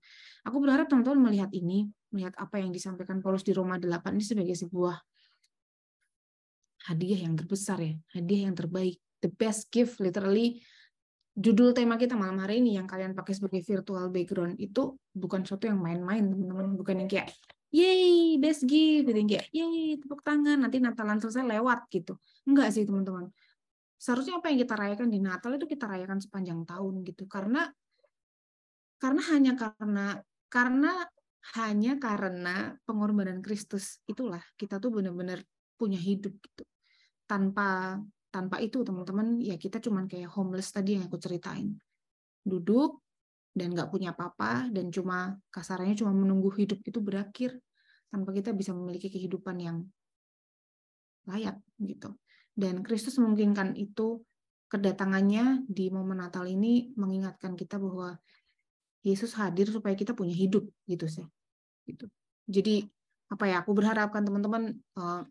Aku 0.48 0.56
berharap 0.62 0.86
teman-teman 0.88 1.28
melihat 1.28 1.50
ini, 1.52 1.84
melihat 2.14 2.32
apa 2.40 2.56
yang 2.62 2.72
disampaikan 2.72 3.20
Paulus 3.20 3.44
di 3.44 3.52
Roma 3.52 3.76
8 3.76 4.16
ini 4.16 4.24
sebagai 4.24 4.56
sebuah 4.56 4.96
hadiah 6.88 7.26
yang 7.26 7.34
terbesar 7.34 7.82
ya, 7.82 7.98
hadiah 8.14 8.48
yang 8.48 8.54
terbaik, 8.54 8.96
the 9.20 9.28
best 9.28 9.68
gift 9.74 9.98
literally 9.98 10.62
judul 11.36 11.76
tema 11.76 12.00
kita 12.00 12.16
malam 12.16 12.40
hari 12.40 12.64
ini 12.64 12.80
yang 12.80 12.88
kalian 12.88 13.12
pakai 13.12 13.36
sebagai 13.36 13.60
virtual 13.60 14.08
background 14.08 14.56
itu 14.56 14.96
bukan 15.12 15.44
sesuatu 15.44 15.68
yang 15.68 15.76
main-main 15.76 16.24
teman-teman. 16.24 16.72
Bukan 16.80 17.04
yang 17.04 17.08
kayak 17.12 17.28
yay 17.68 18.40
best 18.40 18.64
gift 18.64 19.12
gitu. 19.12 19.12
Yang 19.12 19.28
kayak 19.36 19.46
yay 19.52 20.00
tepuk 20.00 20.24
tangan 20.24 20.64
nanti 20.64 20.80
Natalan 20.80 21.20
selesai 21.20 21.44
lewat 21.44 21.92
gitu. 21.92 22.16
Enggak 22.48 22.72
sih 22.72 22.88
teman-teman. 22.88 23.28
Seharusnya 24.00 24.40
apa 24.40 24.48
yang 24.48 24.64
kita 24.64 24.74
rayakan 24.80 25.08
di 25.12 25.20
Natal 25.20 25.52
itu 25.60 25.68
kita 25.68 25.84
rayakan 25.84 26.18
sepanjang 26.24 26.64
tahun 26.64 27.04
gitu. 27.04 27.28
Karena 27.28 27.68
karena 28.96 29.22
hanya 29.28 29.52
karena 29.60 30.06
karena 30.48 30.92
hanya 31.60 31.92
karena 32.00 32.74
pengorbanan 32.88 33.44
Kristus 33.44 34.00
itulah 34.08 34.40
kita 34.56 34.80
tuh 34.80 34.88
benar-benar 34.88 35.44
punya 35.76 36.00
hidup 36.00 36.32
gitu. 36.40 36.64
Tanpa 37.28 38.00
tanpa 38.36 38.60
itu 38.60 38.84
teman-teman 38.84 39.40
ya 39.40 39.56
kita 39.56 39.80
cuman 39.80 40.04
kayak 40.04 40.28
homeless 40.36 40.68
tadi 40.68 41.00
yang 41.00 41.08
aku 41.08 41.16
ceritain. 41.16 41.72
Duduk 42.44 43.00
dan 43.56 43.72
nggak 43.72 43.88
punya 43.88 44.12
apa-apa 44.12 44.68
dan 44.68 44.92
cuma 44.92 45.40
kasarnya 45.48 45.96
cuma 45.96 46.12
menunggu 46.12 46.52
hidup 46.52 46.84
itu 46.84 47.00
berakhir 47.00 47.56
tanpa 48.12 48.36
kita 48.36 48.52
bisa 48.52 48.76
memiliki 48.76 49.08
kehidupan 49.08 49.56
yang 49.56 49.88
layak 51.24 51.56
gitu. 51.80 52.12
Dan 52.52 52.84
Kristus 52.84 53.16
memungkinkan 53.16 53.72
itu 53.80 54.20
kedatangannya 54.68 55.64
di 55.64 55.88
momen 55.88 56.20
Natal 56.20 56.44
ini 56.44 56.92
mengingatkan 56.92 57.56
kita 57.56 57.80
bahwa 57.80 58.20
Yesus 59.00 59.32
hadir 59.40 59.72
supaya 59.72 59.96
kita 59.96 60.12
punya 60.12 60.36
hidup 60.36 60.68
gitu 60.84 61.08
sih 61.08 61.24
gitu. 61.88 62.04
Jadi 62.44 62.84
apa 63.32 63.48
ya 63.48 63.64
aku 63.64 63.72
berharapkan 63.72 64.20
teman-teman 64.20 64.76
uh, 65.00 65.24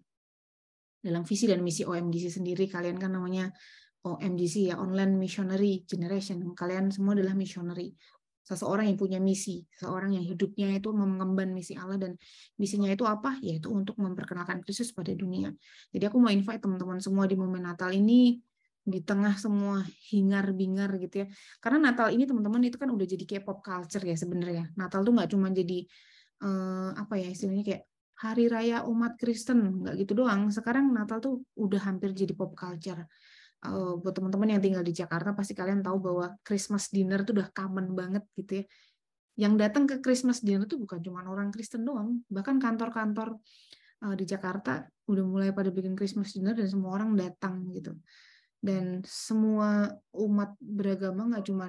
dalam 1.06 1.22
visi 1.22 1.46
dan 1.46 1.62
misi 1.62 1.86
OMGC 1.86 2.42
sendiri. 2.42 2.66
Kalian 2.66 2.98
kan 2.98 3.14
namanya 3.14 3.54
OMGC 4.02 4.74
ya 4.74 4.82
Online 4.82 5.14
Missionary 5.14 5.86
Generation. 5.86 6.42
Kalian 6.58 6.90
semua 6.90 7.14
adalah 7.14 7.38
missionary. 7.38 7.94
Seseorang 8.46 8.90
yang 8.90 8.98
punya 8.98 9.18
misi 9.18 9.66
seseorang 9.74 10.18
yang 10.18 10.26
hidupnya 10.26 10.70
itu 10.78 10.94
mengemban 10.94 11.50
misi 11.50 11.74
Allah 11.74 11.98
dan 11.98 12.14
misinya 12.58 12.90
itu 12.90 13.06
apa? 13.06 13.38
Yaitu 13.42 13.70
untuk 13.74 13.98
memperkenalkan 13.98 14.62
Kristus 14.66 14.94
pada 14.94 15.14
dunia. 15.14 15.54
Jadi 15.90 16.04
aku 16.06 16.18
mau 16.22 16.30
invite 16.30 16.62
teman-teman 16.62 17.02
semua 17.02 17.26
di 17.26 17.34
momen 17.38 17.66
Natal 17.66 17.90
ini 17.94 18.38
di 18.86 19.02
tengah 19.02 19.34
semua 19.42 19.82
hingar 20.14 20.54
bingar 20.54 20.94
gitu 21.02 21.26
ya. 21.26 21.28
Karena 21.58 21.90
Natal 21.90 22.14
ini 22.14 22.30
teman-teman 22.30 22.62
itu 22.70 22.78
kan 22.78 22.90
udah 22.94 23.06
jadi 23.10 23.26
kayak 23.26 23.44
pop 23.50 23.66
culture 23.66 24.06
ya 24.06 24.14
sebenarnya. 24.14 24.70
Natal 24.78 25.02
tuh 25.02 25.14
nggak 25.18 25.30
cuma 25.34 25.50
jadi 25.50 25.82
uh, 26.46 26.94
apa 26.94 27.18
ya 27.18 27.34
istilahnya 27.34 27.66
kayak 27.66 27.84
hari 28.16 28.48
raya 28.48 28.88
umat 28.88 29.20
Kristen 29.20 29.84
nggak 29.84 29.96
gitu 30.06 30.24
doang. 30.24 30.48
Sekarang 30.48 30.92
Natal 30.92 31.20
tuh 31.20 31.44
udah 31.60 31.82
hampir 31.84 32.16
jadi 32.16 32.32
pop 32.32 32.56
culture. 32.56 33.04
Uh, 33.66 33.98
buat 33.98 34.14
teman-teman 34.14 34.56
yang 34.56 34.62
tinggal 34.62 34.84
di 34.86 34.94
Jakarta 34.94 35.34
pasti 35.34 35.58
kalian 35.58 35.82
tahu 35.82 35.98
bahwa 35.98 36.38
Christmas 36.46 36.94
dinner 36.94 37.26
tuh 37.26 37.42
udah 37.42 37.50
common 37.52 37.92
banget 37.92 38.24
gitu 38.38 38.62
ya. 38.62 38.66
Yang 39.36 39.54
datang 39.68 39.84
ke 39.84 39.96
Christmas 40.00 40.40
dinner 40.40 40.64
tuh 40.64 40.80
bukan 40.80 41.04
cuma 41.04 41.26
orang 41.28 41.52
Kristen 41.52 41.84
doang. 41.84 42.24
Bahkan 42.32 42.56
kantor-kantor 42.62 43.36
uh, 44.06 44.16
di 44.16 44.24
Jakarta 44.24 44.88
udah 45.12 45.26
mulai 45.28 45.50
pada 45.52 45.74
bikin 45.74 45.98
Christmas 45.98 46.32
dinner 46.32 46.56
dan 46.56 46.72
semua 46.72 46.96
orang 46.96 47.18
datang 47.20 47.68
gitu. 47.76 47.92
Dan 48.64 49.04
semua 49.04 49.92
umat 50.16 50.56
beragama 50.58 51.28
nggak 51.36 51.46
cuma 51.52 51.68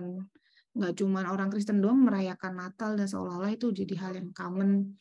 nggak 0.76 0.94
cuma 1.00 1.24
orang 1.32 1.48
Kristen 1.48 1.80
doang 1.80 2.04
merayakan 2.04 2.60
Natal 2.60 3.00
dan 3.00 3.08
seolah-olah 3.08 3.50
itu 3.50 3.72
jadi 3.72 3.94
hal 3.96 4.12
yang 4.20 4.30
common 4.36 4.92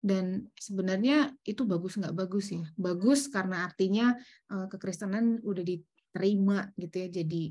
dan 0.00 0.48
sebenarnya 0.56 1.36
itu 1.44 1.68
bagus 1.68 2.00
nggak 2.00 2.16
bagus 2.16 2.56
ya 2.56 2.64
bagus 2.80 3.28
karena 3.28 3.68
artinya 3.68 4.16
uh, 4.48 4.66
kekristenan 4.66 5.44
udah 5.44 5.60
diterima 5.60 6.72
gitu 6.80 6.96
ya 7.04 7.08
jadi 7.20 7.42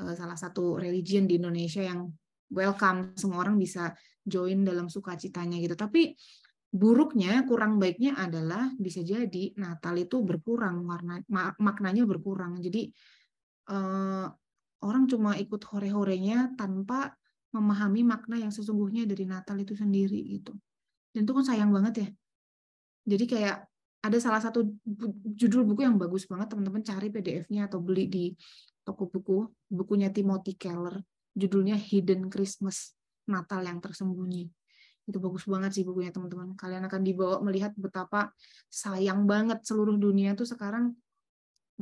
uh, 0.00 0.14
salah 0.16 0.36
satu 0.40 0.80
religion 0.80 1.28
di 1.28 1.36
Indonesia 1.36 1.84
yang 1.84 2.08
welcome 2.52 3.12
semua 3.16 3.44
orang 3.44 3.60
bisa 3.60 3.92
join 4.24 4.64
dalam 4.64 4.88
sukacitanya 4.88 5.60
gitu 5.60 5.76
tapi 5.76 6.16
buruknya, 6.72 7.44
kurang 7.44 7.76
baiknya 7.76 8.16
adalah 8.16 8.72
bisa 8.80 9.04
jadi 9.04 9.52
Natal 9.60 9.92
itu 10.00 10.24
berkurang 10.24 10.88
warna 10.88 11.20
maknanya 11.60 12.08
berkurang. 12.08 12.56
Jadi 12.64 12.88
eh, 13.68 14.26
orang 14.80 15.04
cuma 15.04 15.36
ikut 15.36 15.60
hore-horenya 15.68 16.56
tanpa 16.56 17.12
memahami 17.52 18.08
makna 18.08 18.40
yang 18.40 18.48
sesungguhnya 18.48 19.04
dari 19.04 19.28
Natal 19.28 19.60
itu 19.60 19.76
sendiri 19.76 20.40
gitu. 20.40 20.56
Dan 21.12 21.28
itu 21.28 21.32
kan 21.36 21.44
sayang 21.44 21.70
banget 21.70 21.94
ya. 22.00 22.08
Jadi 23.06 23.24
kayak 23.28 23.56
ada 24.02 24.18
salah 24.18 24.42
satu 24.42 24.66
judul 25.38 25.62
buku 25.62 25.86
yang 25.86 25.94
bagus 25.94 26.26
banget 26.26 26.50
teman-teman 26.50 26.82
cari 26.82 27.06
PDF-nya 27.12 27.70
atau 27.70 27.78
beli 27.78 28.10
di 28.10 28.24
toko 28.82 29.06
buku, 29.06 29.46
bukunya 29.70 30.10
Timothy 30.10 30.58
Keller, 30.58 30.98
judulnya 31.38 31.78
Hidden 31.78 32.26
Christmas, 32.26 32.98
Natal 33.30 33.62
yang 33.62 33.78
tersembunyi. 33.78 34.50
Itu 35.06 35.18
bagus 35.22 35.46
banget 35.46 35.70
sih 35.78 35.84
bukunya 35.86 36.10
teman-teman. 36.10 36.58
Kalian 36.58 36.82
akan 36.90 37.00
dibawa 37.06 37.38
melihat 37.46 37.74
betapa 37.78 38.34
sayang 38.66 39.26
banget 39.26 39.62
seluruh 39.62 39.94
dunia 39.94 40.34
tuh 40.34 40.46
sekarang 40.46 40.98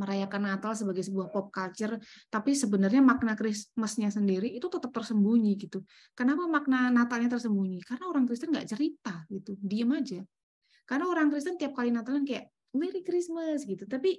merayakan 0.01 0.49
Natal 0.49 0.73
sebagai 0.73 1.05
sebuah 1.05 1.29
pop 1.29 1.53
culture, 1.53 2.01
tapi 2.33 2.57
sebenarnya 2.57 3.05
makna 3.05 3.37
Christmasnya 3.37 4.09
sendiri 4.09 4.49
itu 4.49 4.65
tetap 4.73 4.89
tersembunyi 4.89 5.61
gitu. 5.61 5.85
Kenapa 6.17 6.49
makna 6.49 6.89
Natalnya 6.89 7.37
tersembunyi? 7.37 7.85
Karena 7.85 8.09
orang 8.09 8.25
Kristen 8.25 8.49
nggak 8.49 8.69
cerita 8.73 9.29
gitu, 9.29 9.61
diem 9.61 9.93
aja. 9.93 10.25
Karena 10.89 11.05
orang 11.07 11.29
Kristen 11.29 11.61
tiap 11.61 11.77
kali 11.77 11.93
Natalan 11.93 12.25
kayak 12.25 12.49
Merry 12.73 13.05
Christmas 13.05 13.69
gitu, 13.69 13.85
tapi 13.85 14.17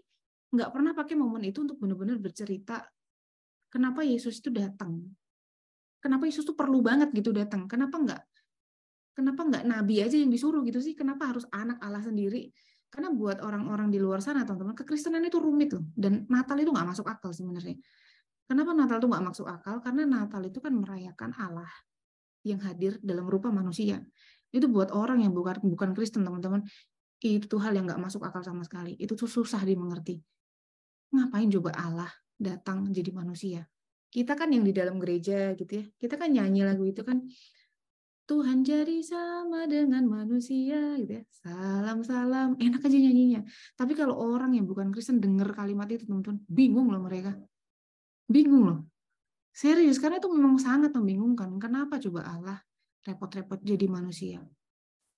nggak 0.51 0.69
pernah 0.69 0.91
pakai 0.93 1.15
momen 1.15 1.41
itu 1.47 1.63
untuk 1.63 1.79
benar-benar 1.79 2.19
bercerita 2.19 2.84
kenapa 3.71 4.03
Yesus 4.03 4.43
itu 4.43 4.51
datang. 4.51 4.99
Kenapa 6.03 6.27
Yesus 6.27 6.43
tuh 6.43 6.57
perlu 6.57 6.84
banget 6.84 7.09
gitu 7.15 7.32
datang? 7.32 7.65
Kenapa 7.71 7.97
nggak 7.97 8.21
kenapa 9.15 9.41
nggak 9.47 9.63
nabi 9.67 10.03
aja 10.03 10.19
yang 10.19 10.27
disuruh 10.27 10.59
gitu 10.67 10.84
sih? 10.84 10.91
Kenapa 10.97 11.32
harus 11.32 11.47
anak 11.55 11.79
Allah 11.79 12.03
sendiri? 12.03 12.51
Karena 12.91 13.07
buat 13.15 13.39
orang-orang 13.39 13.87
di 13.87 14.03
luar 14.03 14.19
sana, 14.19 14.43
teman-teman, 14.43 14.75
kekristenan 14.75 15.23
itu 15.23 15.39
rumit 15.39 15.71
loh. 15.71 15.87
Dan 15.95 16.27
Natal 16.27 16.59
itu 16.59 16.75
nggak 16.75 16.87
masuk 16.91 17.07
akal 17.07 17.31
sebenarnya. 17.31 17.79
Kenapa 18.43 18.75
Natal 18.75 18.99
itu 18.99 19.07
nggak 19.07 19.25
masuk 19.31 19.47
akal? 19.47 19.79
Karena 19.79 20.03
Natal 20.03 20.43
itu 20.43 20.59
kan 20.59 20.75
merayakan 20.75 21.31
Allah 21.39 21.71
yang 22.43 22.59
hadir 22.59 22.99
dalam 22.99 23.23
rupa 23.31 23.47
manusia. 23.47 24.03
Itu 24.51 24.67
buat 24.67 24.91
orang 24.91 25.23
yang 25.23 25.31
bukan 25.31 25.63
bukan 25.63 25.95
Kristen, 25.95 26.27
teman-teman. 26.27 26.67
Itu 27.23 27.63
hal 27.63 27.71
yang 27.79 27.87
nggak 27.87 28.01
masuk 28.03 28.27
akal 28.27 28.43
sama 28.43 28.67
sekali. 28.67 28.99
Itu 28.99 29.15
tuh 29.15 29.31
susah 29.31 29.63
dimengerti. 29.63 30.19
Ngapain 31.15 31.47
coba 31.47 31.71
Allah 31.79 32.11
datang 32.35 32.91
jadi 32.91 33.15
manusia? 33.15 33.63
Kita 34.11 34.35
kan 34.35 34.51
yang 34.51 34.67
di 34.67 34.75
dalam 34.75 34.99
gereja 34.99 35.55
gitu 35.55 35.71
ya. 35.79 35.85
Kita 35.95 36.19
kan 36.19 36.35
nyanyi 36.35 36.67
lagu 36.67 36.83
itu 36.83 37.07
kan 37.07 37.23
Tuhan 38.32 38.63
jadi 38.63 39.03
sama 39.03 39.67
dengan 39.67 40.07
manusia 40.07 40.95
gitu 41.03 41.19
ya. 41.19 41.23
Salam-salam, 41.43 42.55
enak 42.55 42.79
aja 42.79 42.95
nyanyinya. 42.95 43.43
Tapi 43.75 43.91
kalau 43.91 44.15
orang 44.15 44.55
yang 44.55 44.63
bukan 44.63 44.88
Kristen 44.95 45.19
dengar 45.19 45.51
kalimat 45.51 45.91
itu 45.91 46.07
teman-teman, 46.07 46.39
bingung 46.47 46.88
loh 46.88 47.03
mereka. 47.03 47.36
Bingung 48.32 48.63
loh. 48.71 48.79
Serius, 49.51 49.99
karena 49.99 50.23
itu 50.23 50.32
memang 50.32 50.55
sangat 50.55 50.95
membingungkan. 50.95 51.59
Kenapa 51.59 51.99
coba 51.99 52.23
Allah 52.23 52.57
repot-repot 53.03 53.59
jadi 53.59 53.84
manusia? 53.91 54.39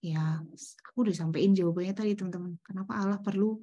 Ya, 0.01 0.41
aku 0.81 1.05
udah 1.05 1.13
sampein 1.13 1.53
jawabannya 1.53 1.93
tadi 1.93 2.17
teman-teman. 2.17 2.57
Kenapa 2.65 2.97
Allah 2.97 3.21
perlu 3.21 3.61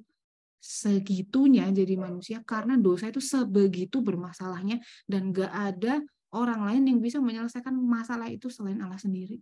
segitunya 0.63 1.67
jadi 1.75 1.99
manusia? 1.99 2.39
Karena 2.47 2.79
dosa 2.79 3.11
itu 3.11 3.19
sebegitu 3.19 3.99
bermasalahnya 3.99 4.79
dan 5.11 5.35
gak 5.35 5.51
ada 5.51 5.99
orang 6.31 6.63
lain 6.63 6.83
yang 6.87 6.99
bisa 7.03 7.19
menyelesaikan 7.19 7.75
masalah 7.75 8.31
itu 8.31 8.47
selain 8.47 8.79
Allah 8.79 8.99
sendiri. 8.99 9.39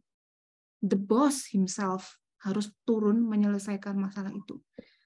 The 0.82 0.98
boss 0.98 1.52
himself 1.54 2.18
harus 2.42 2.72
turun 2.88 3.22
menyelesaikan 3.28 4.00
masalah 4.00 4.32
itu. 4.32 4.58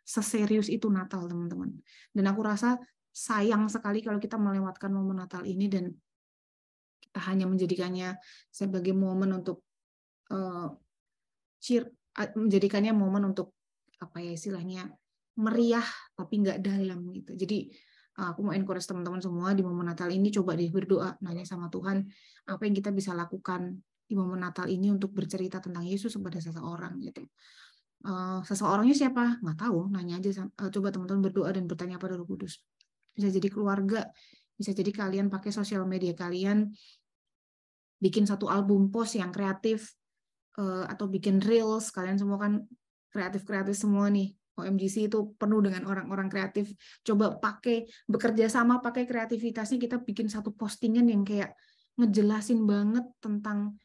Seserius 0.04 0.68
itu 0.68 0.92
Natal, 0.92 1.26
teman-teman. 1.26 1.72
Dan 2.12 2.28
aku 2.30 2.44
rasa 2.44 2.78
sayang 3.14 3.70
sekali 3.72 4.04
kalau 4.04 4.20
kita 4.20 4.36
melewatkan 4.36 4.92
momen 4.92 5.22
Natal 5.24 5.48
ini 5.48 5.70
dan 5.72 5.94
kita 7.00 7.20
hanya 7.30 7.46
menjadikannya 7.46 8.18
sebagai 8.50 8.92
momen 8.92 9.44
untuk 9.44 9.64
uh, 10.34 10.74
cheer, 11.62 11.88
menjadikannya 12.36 12.92
momen 12.92 13.34
untuk 13.34 13.56
apa 14.02 14.20
ya 14.20 14.36
istilahnya 14.36 14.92
meriah 15.40 15.86
tapi 16.14 16.44
nggak 16.44 16.60
dalam 16.62 17.10
gitu. 17.16 17.34
Jadi 17.34 17.72
aku 18.14 18.46
mau 18.46 18.54
encourage 18.54 18.86
teman-teman 18.86 19.22
semua 19.22 19.58
di 19.58 19.66
momen 19.66 19.90
Natal 19.90 20.10
ini 20.14 20.30
coba 20.30 20.54
deh 20.54 20.70
berdoa 20.70 21.18
nanya 21.26 21.46
sama 21.50 21.72
Tuhan 21.74 22.06
apa 22.46 22.62
yang 22.62 22.76
kita 22.78 22.94
bisa 22.94 23.18
lakukan 23.18 23.82
di 24.06 24.14
momen 24.14 24.44
Natal 24.44 24.70
ini 24.70 24.94
untuk 24.94 25.16
bercerita 25.16 25.58
tentang 25.58 25.88
Yesus 25.88 26.14
kepada 26.14 26.38
seseorang 26.38 27.02
gitu. 27.02 27.26
Uh, 28.04 28.44
seseorangnya 28.44 28.94
siapa? 28.94 29.40
Nggak 29.40 29.58
tahu, 29.64 29.88
nanya 29.90 30.20
aja. 30.20 30.44
Uh, 30.60 30.70
coba 30.70 30.92
teman-teman 30.92 31.24
berdoa 31.24 31.50
dan 31.56 31.66
bertanya 31.66 31.96
pada 31.96 32.20
Roh 32.20 32.28
Kudus. 32.28 32.60
Bisa 33.16 33.32
jadi 33.32 33.48
keluarga, 33.48 34.12
bisa 34.60 34.76
jadi 34.76 34.92
kalian 34.92 35.32
pakai 35.32 35.56
sosial 35.56 35.88
media 35.88 36.12
kalian, 36.12 36.76
bikin 38.04 38.28
satu 38.28 38.52
album 38.52 38.92
post 38.92 39.16
yang 39.16 39.32
kreatif, 39.32 39.96
uh, 40.60 40.84
atau 40.92 41.08
bikin 41.08 41.40
reels, 41.40 41.96
kalian 41.96 42.20
semua 42.20 42.38
kan 42.38 42.68
kreatif-kreatif 43.16 43.80
semua 43.80 44.12
nih. 44.12 44.36
OMGC 44.54 45.10
itu 45.10 45.34
penuh 45.36 45.60
dengan 45.66 45.90
orang-orang 45.90 46.30
kreatif. 46.30 46.74
Coba 47.02 47.34
pakai 47.42 47.90
bekerja 48.06 48.46
sama 48.50 48.80
pakai 48.80 49.10
kreativitasnya 49.10 49.82
kita 49.82 49.98
bikin 50.02 50.30
satu 50.30 50.54
postingan 50.54 51.10
yang 51.10 51.26
kayak 51.26 51.58
ngejelasin 51.98 52.62
banget 52.66 53.06
tentang 53.18 53.78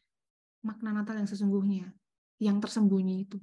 makna 0.61 0.93
Natal 0.93 1.17
yang 1.17 1.29
sesungguhnya, 1.29 1.89
yang 2.37 2.57
tersembunyi 2.61 3.25
itu. 3.25 3.37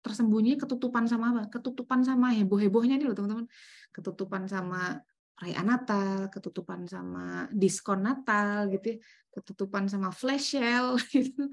Tersembunyi 0.00 0.56
ketutupan 0.56 1.04
sama 1.04 1.36
apa? 1.36 1.42
Ketutupan 1.52 2.00
sama 2.00 2.32
heboh-hebohnya 2.32 2.96
nih 2.96 3.06
loh 3.08 3.16
teman-teman. 3.16 3.46
Ketutupan 3.92 4.48
sama 4.48 4.96
perayaan 5.36 5.68
Natal, 5.68 6.28
ketutupan 6.28 6.84
sama 6.84 7.48
diskon 7.52 8.04
Natal 8.04 8.68
gitu 8.72 8.96
ya, 8.96 8.98
ketutupan 9.32 9.88
sama 9.88 10.12
flash 10.12 10.56
sale 10.56 11.00
gitu. 11.12 11.48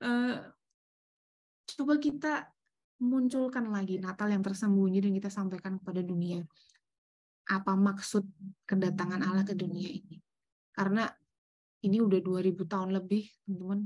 Uh, 0.00 0.40
coba 1.76 2.00
kita 2.00 2.48
munculkan 3.00 3.72
lagi 3.72 3.96
Natal 3.96 4.28
yang 4.28 4.44
tersembunyi 4.44 5.00
dan 5.00 5.12
kita 5.16 5.30
sampaikan 5.32 5.80
kepada 5.80 6.04
dunia. 6.04 6.44
Apa 7.48 7.74
maksud 7.74 8.28
kedatangan 8.68 9.24
Allah 9.24 9.42
ke 9.42 9.56
dunia 9.56 9.88
ini? 9.88 10.20
Karena 10.70 11.08
ini 11.80 11.98
udah 11.98 12.20
2000 12.20 12.68
tahun 12.68 12.90
lebih, 13.00 13.24
teman-teman. 13.48 13.80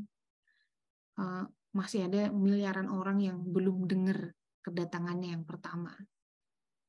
Uh, 1.15 1.47
masih 1.75 2.11
ada 2.11 2.31
miliaran 2.35 2.91
orang 2.91 3.23
yang 3.23 3.39
belum 3.39 3.87
dengar 3.87 4.35
kedatangannya 4.67 5.39
yang 5.39 5.45
pertama. 5.47 5.95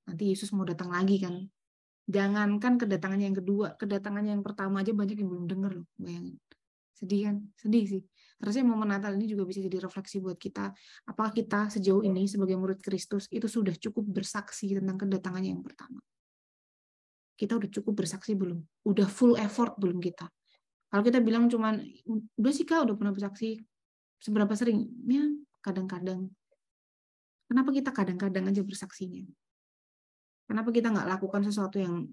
Nanti 0.10 0.34
Yesus 0.34 0.50
mau 0.54 0.66
datang 0.66 0.90
lagi 0.94 1.22
kan. 1.22 1.46
Jangankan 2.06 2.78
kedatangannya 2.78 3.34
yang 3.34 3.38
kedua, 3.38 3.74
kedatangannya 3.78 4.38
yang 4.38 4.46
pertama 4.46 4.86
aja 4.86 4.94
banyak 4.94 5.18
yang 5.18 5.30
belum 5.30 5.46
dengar 5.50 5.72
loh, 5.74 5.90
bayangin. 5.98 6.38
Sedih 6.96 7.28
kan? 7.28 7.36
Sedih 7.60 7.84
sih. 7.84 8.02
Harusnya 8.40 8.64
momen 8.64 8.88
Natal 8.88 9.12
ini 9.20 9.28
juga 9.28 9.44
bisa 9.44 9.60
jadi 9.60 9.84
refleksi 9.84 10.24
buat 10.24 10.40
kita. 10.40 10.72
Apakah 11.12 11.36
kita 11.36 11.68
sejauh 11.68 12.04
ini 12.08 12.24
sebagai 12.28 12.56
murid 12.56 12.80
Kristus 12.80 13.28
itu 13.32 13.52
sudah 13.52 13.76
cukup 13.76 14.08
bersaksi 14.08 14.72
tentang 14.80 14.96
kedatangannya 14.96 15.52
yang 15.60 15.64
pertama? 15.64 16.00
Kita 17.36 17.60
udah 17.60 17.68
cukup 17.68 18.00
bersaksi 18.00 18.32
belum? 18.32 18.64
Udah 18.88 19.12
full 19.12 19.36
effort 19.36 19.76
belum 19.76 20.00
kita? 20.00 20.32
Kalau 20.88 21.04
kita 21.04 21.20
bilang 21.20 21.52
cuman, 21.52 21.84
udah 22.40 22.54
sih 22.56 22.64
kak, 22.64 22.88
udah 22.88 22.96
pernah 22.96 23.12
bersaksi, 23.12 23.60
seberapa 24.24 24.56
sering? 24.56 24.88
Ya, 25.04 25.28
kadang-kadang. 25.60 26.32
Kenapa 27.52 27.70
kita 27.76 27.92
kadang-kadang 27.92 28.48
aja 28.48 28.64
bersaksinya? 28.64 29.28
Kenapa 30.48 30.70
kita 30.72 30.96
nggak 30.96 31.10
lakukan 31.18 31.42
sesuatu 31.44 31.76
yang 31.82 32.08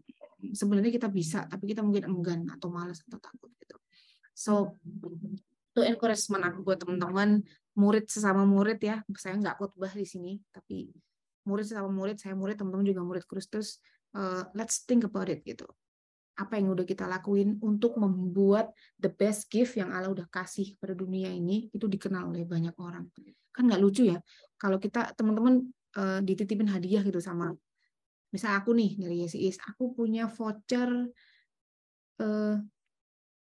sebenarnya 0.51 0.91
kita 0.91 1.07
bisa, 1.07 1.47
tapi 1.47 1.71
kita 1.71 1.87
mungkin 1.87 2.11
enggan 2.11 2.41
atau 2.51 2.67
malas 2.73 3.05
atau 3.07 3.23
takut 3.23 3.55
gitu. 3.63 3.77
So, 4.33 4.81
itu 5.73 5.81
encouragement 5.85 6.43
aku 6.45 6.59
buat 6.65 6.81
teman-teman 6.81 7.45
murid 7.77 8.09
sesama 8.09 8.45
murid 8.45 8.81
ya. 8.81 9.01
Saya 9.17 9.39
nggak 9.41 9.57
khotbah 9.61 9.93
di 9.93 10.05
sini 10.05 10.41
tapi 10.53 10.93
murid 11.49 11.65
sesama 11.69 11.89
murid 11.89 12.21
saya 12.21 12.37
murid 12.37 12.61
teman-teman 12.61 12.87
juga 12.87 13.03
murid 13.03 13.25
Kristus 13.27 13.81
uh, 14.17 14.45
let's 14.53 14.85
think 14.85 15.05
about 15.09 15.33
it 15.33 15.41
gitu. 15.43 15.65
Apa 16.37 16.57
yang 16.57 16.73
udah 16.73 16.85
kita 16.89 17.05
lakuin 17.05 17.61
untuk 17.61 17.97
membuat 18.01 18.73
the 18.97 19.13
best 19.13 19.53
gift 19.53 19.77
yang 19.77 19.93
Allah 19.93 20.09
udah 20.09 20.27
kasih 20.33 20.77
pada 20.81 20.97
dunia 20.97 21.29
ini 21.29 21.69
itu 21.73 21.85
dikenal 21.85 22.33
oleh 22.33 22.45
banyak 22.49 22.73
orang. 22.81 23.09
Kan 23.53 23.69
nggak 23.69 23.81
lucu 23.81 24.09
ya 24.09 24.21
kalau 24.57 24.79
kita 24.79 25.13
teman-teman 25.19 25.67
uh, 25.99 26.21
dititipin 26.23 26.71
hadiah 26.71 27.03
gitu 27.05 27.21
sama 27.21 27.53
misal 28.33 28.57
aku 28.57 28.73
nih 28.73 28.97
dari 28.97 29.17
Yesus 29.27 29.61
aku 29.61 29.93
punya 29.93 30.25
voucher 30.25 30.89
uh, 32.23 32.57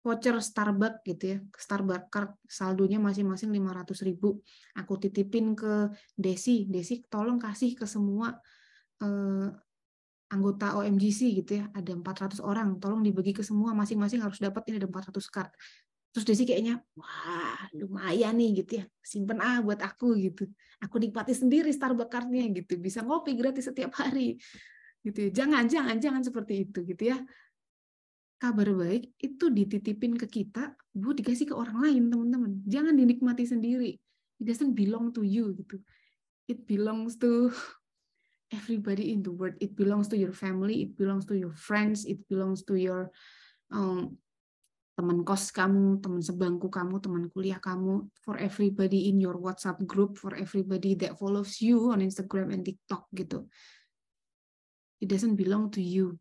voucher 0.03 0.37
Starbucks 0.43 1.07
gitu 1.07 1.25
ya, 1.25 1.39
Starbucks 1.55 2.11
card 2.11 2.35
saldonya 2.45 2.99
masing-masing 2.99 3.55
500 3.55 4.03
ribu. 4.03 4.43
Aku 4.75 4.99
titipin 4.99 5.55
ke 5.55 5.95
Desi, 6.19 6.67
Desi 6.67 7.07
tolong 7.07 7.39
kasih 7.39 7.79
ke 7.79 7.87
semua 7.87 8.35
eh, 8.99 9.49
anggota 10.35 10.75
OMGC 10.83 11.21
gitu 11.39 11.63
ya, 11.63 11.71
ada 11.71 11.95
400 11.95 12.43
orang, 12.43 12.83
tolong 12.83 13.01
dibagi 13.07 13.31
ke 13.31 13.47
semua, 13.47 13.71
masing-masing 13.79 14.21
harus 14.27 14.43
dapat 14.43 14.67
ini 14.69 14.83
ada 14.83 14.91
400 14.91 15.23
card. 15.31 15.53
terus 16.13 16.29
Desi 16.29 16.45
kayaknya 16.45 16.77
wah 16.93 17.57
lumayan 17.73 18.37
nih 18.37 18.61
gitu 18.61 18.73
ya. 18.83 18.85
Simpen 19.01 19.41
ah 19.41 19.65
buat 19.65 19.81
aku 19.81 20.13
gitu. 20.21 20.45
Aku 20.85 21.01
nikmati 21.01 21.33
sendiri 21.33 21.73
Starbucksnya 21.73 22.53
gitu. 22.53 22.77
Bisa 22.77 23.01
ngopi 23.01 23.33
gratis 23.33 23.73
setiap 23.73 23.97
hari 23.97 24.37
gitu 25.03 25.19
ya. 25.29 25.31
jangan 25.43 25.67
jangan 25.67 25.97
jangan 25.99 26.23
seperti 26.23 26.69
itu 26.69 26.79
gitu 26.87 27.11
ya 27.11 27.19
kabar 28.43 28.66
baik 28.74 29.14
itu 29.22 29.45
dititipin 29.55 30.18
ke 30.18 30.26
kita 30.26 30.74
bu 30.90 31.14
dikasih 31.14 31.47
ke 31.47 31.55
orang 31.55 31.78
lain 31.78 32.03
teman-teman. 32.11 32.53
Jangan 32.66 32.99
dinikmati 32.99 33.47
sendiri. 33.47 33.95
It 34.43 34.45
doesn't 34.51 34.74
belong 34.74 35.14
to 35.14 35.22
you 35.22 35.55
gitu. 35.55 35.78
It 36.51 36.66
belongs 36.66 37.14
to 37.22 37.55
everybody 38.51 39.14
in 39.14 39.22
the 39.22 39.30
world. 39.30 39.55
It 39.62 39.78
belongs 39.78 40.11
to 40.11 40.18
your 40.18 40.34
family 40.34 40.90
it 40.90 40.99
belongs 40.99 41.22
to 41.30 41.38
your 41.38 41.55
friends 41.55 42.03
it 42.03 42.18
belongs 42.26 42.66
to 42.66 42.74
your 42.74 43.14
um, 43.70 44.18
teman 44.93 45.24
kos 45.24 45.49
kamu, 45.49 46.05
teman 46.05 46.20
sebangku 46.20 46.68
kamu, 46.68 47.01
teman 47.01 47.24
kuliah 47.32 47.57
kamu, 47.57 48.12
for 48.20 48.36
everybody 48.36 49.09
in 49.09 49.16
your 49.18 49.40
WhatsApp 49.40 49.80
group, 49.88 50.20
for 50.20 50.36
everybody 50.36 50.93
that 50.93 51.16
follows 51.16 51.64
you 51.64 51.90
on 51.90 52.05
Instagram 52.05 52.53
and 52.53 52.62
TikTok 52.62 53.09
gitu. 53.16 53.49
It 55.01 55.09
doesn't 55.09 55.34
belong 55.34 55.72
to 55.74 55.82
you. 55.82 56.20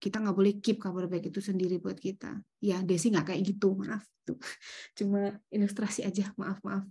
Kita 0.00 0.16
nggak 0.16 0.32
boleh 0.32 0.52
keep 0.64 0.80
kabar 0.80 1.04
baik 1.06 1.28
itu 1.28 1.44
sendiri 1.44 1.76
buat 1.76 2.00
kita. 2.00 2.40
Ya, 2.64 2.80
Desi 2.80 3.12
nggak 3.12 3.30
kayak 3.30 3.40
gitu, 3.44 3.76
maaf. 3.76 4.02
Tuh. 4.24 4.40
Cuma 4.98 5.36
ilustrasi 5.52 6.08
aja, 6.08 6.32
maaf, 6.40 6.58
maaf. 6.64 6.88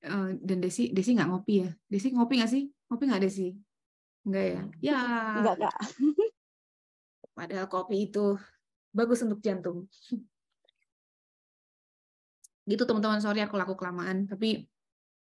Uh, 0.00 0.32
dan 0.40 0.64
Desi, 0.64 0.88
Desi 0.90 1.12
nggak 1.12 1.28
ngopi 1.28 1.54
ya? 1.62 1.70
Desi 1.84 2.08
ngopi 2.16 2.40
nggak 2.40 2.50
sih? 2.50 2.64
Ngopi 2.88 3.04
nggak 3.04 3.20
Desi? 3.20 3.52
Enggak 4.24 4.44
ya? 4.48 4.60
Ya. 4.80 5.00
Enggak, 5.44 5.54
enggak. 5.60 5.76
Padahal 7.36 7.68
kopi 7.68 8.08
itu 8.08 8.40
bagus 8.90 9.22
untuk 9.22 9.38
jantung 9.38 9.86
gitu 12.70 12.82
teman-teman 12.86 13.22
sorry 13.22 13.42
aku 13.42 13.58
laku 13.58 13.74
kelamaan 13.78 14.26
tapi 14.26 14.66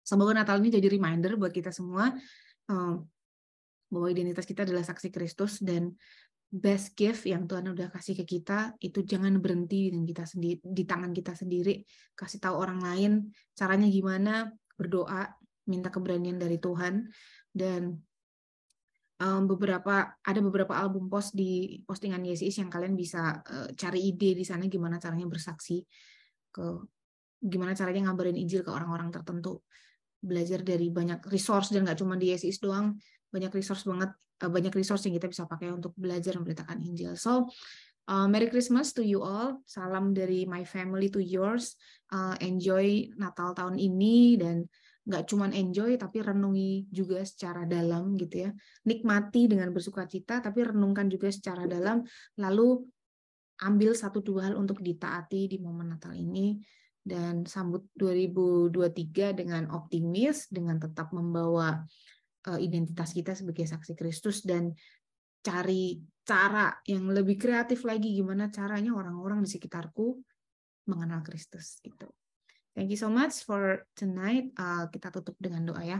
semoga 0.04 0.36
Natal 0.36 0.60
ini 0.60 0.72
jadi 0.72 0.88
reminder 0.92 1.40
buat 1.40 1.52
kita 1.52 1.72
semua 1.72 2.12
um, 2.68 3.08
bahwa 3.88 4.08
identitas 4.12 4.48
kita 4.48 4.68
adalah 4.68 4.84
saksi 4.84 5.12
Kristus 5.12 5.64
dan 5.64 5.96
best 6.54 6.94
gift 6.94 7.26
yang 7.26 7.50
Tuhan 7.50 7.74
udah 7.74 7.90
kasih 7.90 8.14
ke 8.22 8.38
kita 8.38 8.78
itu 8.78 9.02
jangan 9.02 9.42
berhenti 9.42 9.90
dengan 9.90 10.06
kita 10.06 10.30
sendiri 10.30 10.62
di 10.62 10.84
tangan 10.86 11.10
kita 11.10 11.34
sendiri. 11.34 11.82
Kasih 12.14 12.38
tahu 12.38 12.62
orang 12.62 12.78
lain 12.78 13.12
caranya 13.58 13.90
gimana 13.90 14.54
berdoa 14.78 15.34
minta 15.66 15.90
keberanian 15.90 16.38
dari 16.38 16.62
Tuhan. 16.62 17.10
Dan 17.50 17.98
um, 19.18 19.42
beberapa 19.50 20.14
ada 20.22 20.40
beberapa 20.46 20.78
album 20.78 21.10
post 21.10 21.34
di 21.34 21.82
postingan 21.90 22.22
Yesus 22.22 22.54
yang 22.62 22.70
kalian 22.70 22.94
bisa 22.94 23.42
uh, 23.42 23.74
cari 23.74 24.14
ide 24.14 24.38
di 24.38 24.46
sana 24.46 24.70
gimana 24.70 25.02
caranya 25.02 25.26
bersaksi 25.26 25.82
ke 26.54 26.66
gimana 27.42 27.74
caranya 27.74 28.14
ngabarin 28.14 28.38
Injil 28.38 28.62
ke 28.62 28.70
orang-orang 28.70 29.10
tertentu. 29.10 29.66
Belajar 30.22 30.62
dari 30.62 30.94
banyak 30.94 31.26
resource 31.34 31.74
dan 31.74 31.82
nggak 31.82 31.98
cuma 31.98 32.14
di 32.14 32.30
Yesus 32.30 32.62
doang 32.62 32.94
banyak 33.34 33.50
resource 33.50 33.90
banget 33.90 34.14
banyak 34.52 34.74
resource 34.76 35.06
yang 35.08 35.16
kita 35.16 35.28
bisa 35.30 35.44
pakai 35.48 35.72
untuk 35.72 35.94
belajar 35.96 36.36
memberitakan 36.40 36.80
Injil 36.84 37.16
so 37.16 37.48
uh, 38.08 38.28
Merry 38.28 38.52
Christmas 38.52 38.92
to 38.96 39.04
you 39.04 39.24
all. 39.24 39.64
Salam 39.64 40.12
dari 40.12 40.44
my 40.44 40.68
family 40.68 41.08
to 41.12 41.24
yours. 41.24 41.76
Uh, 42.12 42.36
enjoy 42.44 43.10
Natal 43.16 43.56
tahun 43.56 43.80
ini 43.80 44.38
dan 44.40 44.68
nggak 45.04 45.28
cuma 45.28 45.52
enjoy 45.52 46.00
tapi 46.00 46.24
renungi 46.24 46.88
juga 46.92 47.24
secara 47.24 47.68
dalam 47.68 48.16
gitu 48.20 48.48
ya. 48.48 48.52
Nikmati 48.88 49.52
dengan 49.52 49.72
bersuka 49.72 50.08
cita 50.08 50.40
tapi 50.40 50.64
renungkan 50.64 51.08
juga 51.08 51.32
secara 51.32 51.68
dalam. 51.68 52.04
Lalu 52.40 52.84
ambil 53.64 53.96
satu 53.96 54.20
dua 54.20 54.52
hal 54.52 54.56
untuk 54.60 54.84
ditaati 54.84 55.48
di 55.48 55.58
momen 55.60 55.96
Natal 55.96 56.16
ini. 56.16 56.60
Dan 57.04 57.44
sambut 57.44 57.92
2023 58.00 59.36
dengan 59.36 59.68
optimis 59.76 60.48
dengan 60.48 60.80
tetap 60.80 61.12
membawa 61.12 61.84
uh, 62.50 62.60
identitas 62.60 63.16
kita 63.16 63.36
sebagai 63.36 63.68
saksi 63.68 63.94
Kristus 63.96 64.44
dan 64.44 64.74
cari 65.44 66.00
cara 66.24 66.72
yang 66.88 67.12
lebih 67.12 67.36
kreatif 67.36 67.84
lagi 67.84 68.16
gimana 68.16 68.48
caranya 68.48 68.96
orang-orang 68.96 69.44
di 69.44 69.50
sekitarku 69.52 70.24
mengenal 70.88 71.20
Kristus 71.24 71.80
itu. 71.84 72.08
Thank 72.74 72.90
you 72.90 73.00
so 73.00 73.12
much 73.12 73.44
for 73.46 73.86
tonight. 73.94 74.50
Uh, 74.58 74.90
kita 74.90 75.14
tutup 75.14 75.38
dengan 75.38 75.68
doa 75.68 75.84
ya. 75.84 76.00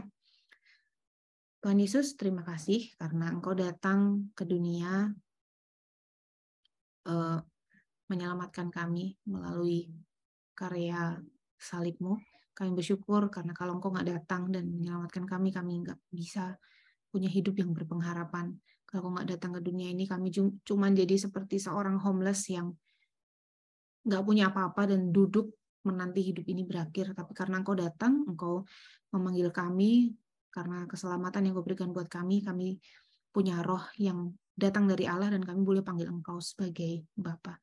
Tuhan 1.62 1.80
Yesus, 1.80 2.18
terima 2.18 2.44
kasih 2.44 2.92
karena 3.00 3.32
Engkau 3.32 3.56
datang 3.56 4.28
ke 4.36 4.44
dunia 4.44 5.08
uh, 7.08 7.40
menyelamatkan 8.10 8.68
kami 8.68 9.16
melalui 9.24 9.88
karya 10.52 11.16
salibmu. 11.56 12.20
Kami 12.54 12.70
bersyukur 12.70 13.26
karena 13.34 13.50
kalau 13.50 13.76
engkau 13.76 13.90
nggak 13.90 14.08
datang 14.08 14.48
dan 14.54 14.70
menyelamatkan 14.70 15.26
kami, 15.26 15.50
kami 15.50 15.82
nggak 15.82 15.98
bisa 16.08 16.54
punya 17.10 17.26
hidup 17.26 17.58
yang 17.58 17.74
berpengharapan. 17.74 18.54
Kalau 18.86 19.10
engkau 19.10 19.12
nggak 19.18 19.28
datang 19.34 19.58
ke 19.58 19.60
dunia 19.60 19.90
ini, 19.90 20.06
kami 20.06 20.30
cuma 20.62 20.86
jadi 20.94 21.14
seperti 21.18 21.58
seorang 21.58 21.98
homeless 21.98 22.46
yang 22.48 22.70
nggak 24.06 24.22
punya 24.22 24.54
apa-apa 24.54 24.94
dan 24.94 25.10
duduk 25.10 25.50
menanti 25.82 26.30
hidup 26.30 26.46
ini 26.46 26.62
berakhir. 26.62 27.12
Tapi 27.12 27.34
karena 27.34 27.58
engkau 27.58 27.74
datang, 27.74 28.22
engkau 28.24 28.62
memanggil 29.10 29.50
kami, 29.50 30.14
karena 30.54 30.86
keselamatan 30.86 31.50
yang 31.50 31.54
kau 31.58 31.66
berikan 31.66 31.90
buat 31.90 32.06
kami, 32.06 32.46
kami 32.46 32.78
punya 33.34 33.58
roh 33.66 33.82
yang 33.98 34.30
datang 34.54 34.86
dari 34.86 35.10
Allah 35.10 35.34
dan 35.34 35.42
kami 35.42 35.66
boleh 35.66 35.82
panggil 35.82 36.06
engkau 36.06 36.38
sebagai 36.38 37.10
Bapa. 37.18 37.58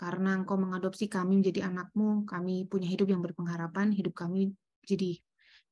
Karena 0.00 0.32
engkau 0.32 0.56
mengadopsi 0.56 1.12
kami 1.12 1.44
menjadi 1.44 1.68
anakmu, 1.68 2.24
kami 2.24 2.64
punya 2.64 2.88
hidup 2.88 3.12
yang 3.12 3.20
berpengharapan, 3.20 3.92
hidup 3.92 4.16
kami 4.16 4.48
jadi 4.88 5.20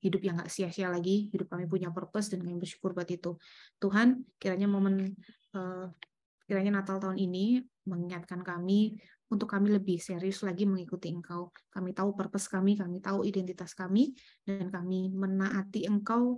hidup 0.04 0.20
yang 0.20 0.36
gak 0.36 0.52
sia-sia 0.52 0.92
lagi, 0.92 1.32
hidup 1.32 1.48
kami 1.48 1.64
punya 1.64 1.88
purpose 1.88 2.36
dan 2.36 2.44
kami 2.44 2.60
bersyukur 2.60 2.92
buat 2.92 3.08
itu. 3.08 3.40
Tuhan, 3.80 4.28
kiranya 4.36 4.68
momen 4.68 5.16
uh, 5.56 5.88
kiranya 6.44 6.84
Natal 6.84 7.00
tahun 7.00 7.16
ini 7.16 7.64
mengingatkan 7.88 8.44
kami 8.44 9.00
untuk 9.32 9.48
kami 9.48 9.72
lebih 9.72 9.96
serius 9.96 10.44
lagi 10.44 10.68
mengikuti 10.68 11.08
Engkau. 11.08 11.48
Kami 11.72 11.96
tahu 11.96 12.12
purpose 12.12 12.52
kami, 12.52 12.76
kami 12.76 13.00
tahu 13.00 13.24
identitas 13.24 13.72
kami, 13.72 14.12
dan 14.44 14.68
kami 14.68 15.08
menaati 15.08 15.88
Engkau 15.88 16.36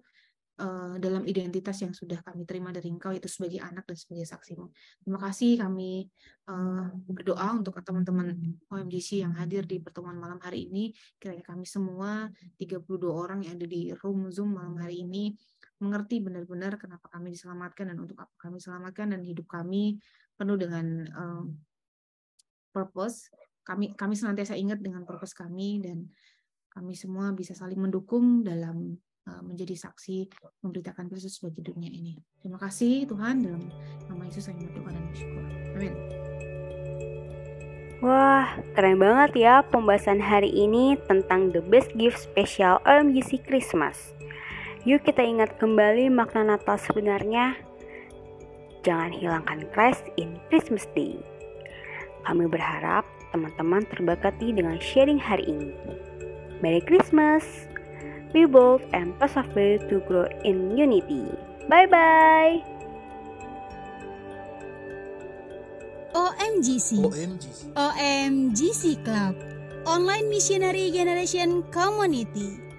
uh, 0.61 0.95
dalam 1.01 1.25
identitas 1.25 1.81
yang 1.81 1.97
sudah 1.97 2.21
kami 2.21 2.45
terima 2.45 2.69
dari 2.69 2.93
Engkau 2.93 3.17
itu 3.17 3.27
sebagai 3.27 3.65
anak 3.65 3.89
dan 3.89 3.97
sebagai 3.97 4.29
saksimu. 4.29 4.69
Terima 5.01 5.19
kasih 5.19 5.57
kami 5.57 6.05
uh, 6.53 6.93
berdoa 7.09 7.57
untuk 7.57 7.81
teman-teman 7.81 8.37
OMGC 8.69 9.25
yang 9.25 9.33
hadir 9.33 9.65
di 9.65 9.81
pertemuan 9.81 10.21
malam 10.21 10.37
hari 10.45 10.69
ini. 10.69 10.93
Kiranya 11.17 11.43
kami 11.43 11.65
semua 11.65 12.29
32 12.61 12.85
orang 13.09 13.41
yang 13.43 13.57
ada 13.57 13.67
di 13.67 13.91
room 14.05 14.29
Zoom 14.29 14.61
malam 14.61 14.77
hari 14.77 15.03
ini 15.09 15.33
mengerti 15.81 16.21
benar-benar 16.21 16.77
kenapa 16.77 17.09
kami 17.09 17.33
diselamatkan 17.33 17.89
dan 17.89 17.97
untuk 17.97 18.21
apa 18.21 18.35
kami 18.37 18.61
selamatkan 18.61 19.17
dan 19.17 19.25
hidup 19.25 19.49
kami 19.49 19.97
penuh 20.37 20.61
dengan 20.61 20.87
uh, 21.17 21.45
purpose. 22.77 23.33
Kami 23.65 23.97
kami 23.97 24.15
senantiasa 24.15 24.61
ingat 24.61 24.85
dengan 24.85 25.09
purpose 25.09 25.33
kami 25.33 25.81
dan 25.81 26.05
kami 26.71 26.95
semua 26.95 27.35
bisa 27.35 27.57
saling 27.57 27.81
mendukung 27.81 28.47
dalam 28.47 28.95
menjadi 29.41 29.79
saksi 29.79 30.27
memberitakan 30.67 31.07
Kristus 31.07 31.39
bagi 31.39 31.63
dunia 31.63 31.87
ini. 31.87 32.19
Terima 32.43 32.59
kasih 32.59 33.07
Tuhan 33.07 33.47
dalam 33.47 33.63
nama 34.11 34.23
Yesus 34.27 34.51
saya 34.51 34.59
berdoa 34.59 34.91
dan 34.91 35.05
bersyukur. 35.13 35.45
Amin. 35.79 35.95
Wah, 38.01 38.57
keren 38.73 38.97
banget 38.97 39.45
ya 39.45 39.61
pembahasan 39.61 40.25
hari 40.25 40.49
ini 40.49 40.97
tentang 41.05 41.53
The 41.53 41.61
Best 41.61 41.93
Gift 42.01 42.17
Special 42.17 42.81
OMGC 42.89 43.45
Christmas. 43.45 44.17
Yuk 44.89 45.05
kita 45.05 45.21
ingat 45.21 45.61
kembali 45.61 46.09
makna 46.09 46.57
Natal 46.57 46.81
sebenarnya. 46.81 47.61
Jangan 48.81 49.13
hilangkan 49.13 49.69
Christ 49.77 50.09
in 50.17 50.41
Christmas 50.49 50.89
Day. 50.97 51.21
Kami 52.25 52.49
berharap 52.49 53.05
teman-teman 53.37 53.85
terberkati 53.93 54.57
dengan 54.57 54.81
sharing 54.81 55.21
hari 55.21 55.45
ini. 55.45 55.77
Merry 56.65 56.81
Christmas! 56.81 57.70
Be 58.33 58.47
bold 58.47 58.83
and 58.93 59.19
persevere 59.19 59.79
to 59.91 60.01
grow 60.07 60.27
in 60.45 60.77
unity. 60.77 61.27
Bye 61.69 61.87
bye. 61.87 62.63
OMGC. 66.15 66.99
OMGC. 67.07 67.73
OMGC 67.75 68.83
Club. 69.05 69.35
Online 69.87 70.29
Missionary 70.29 70.91
Generation 70.91 71.63
Community. 71.71 72.70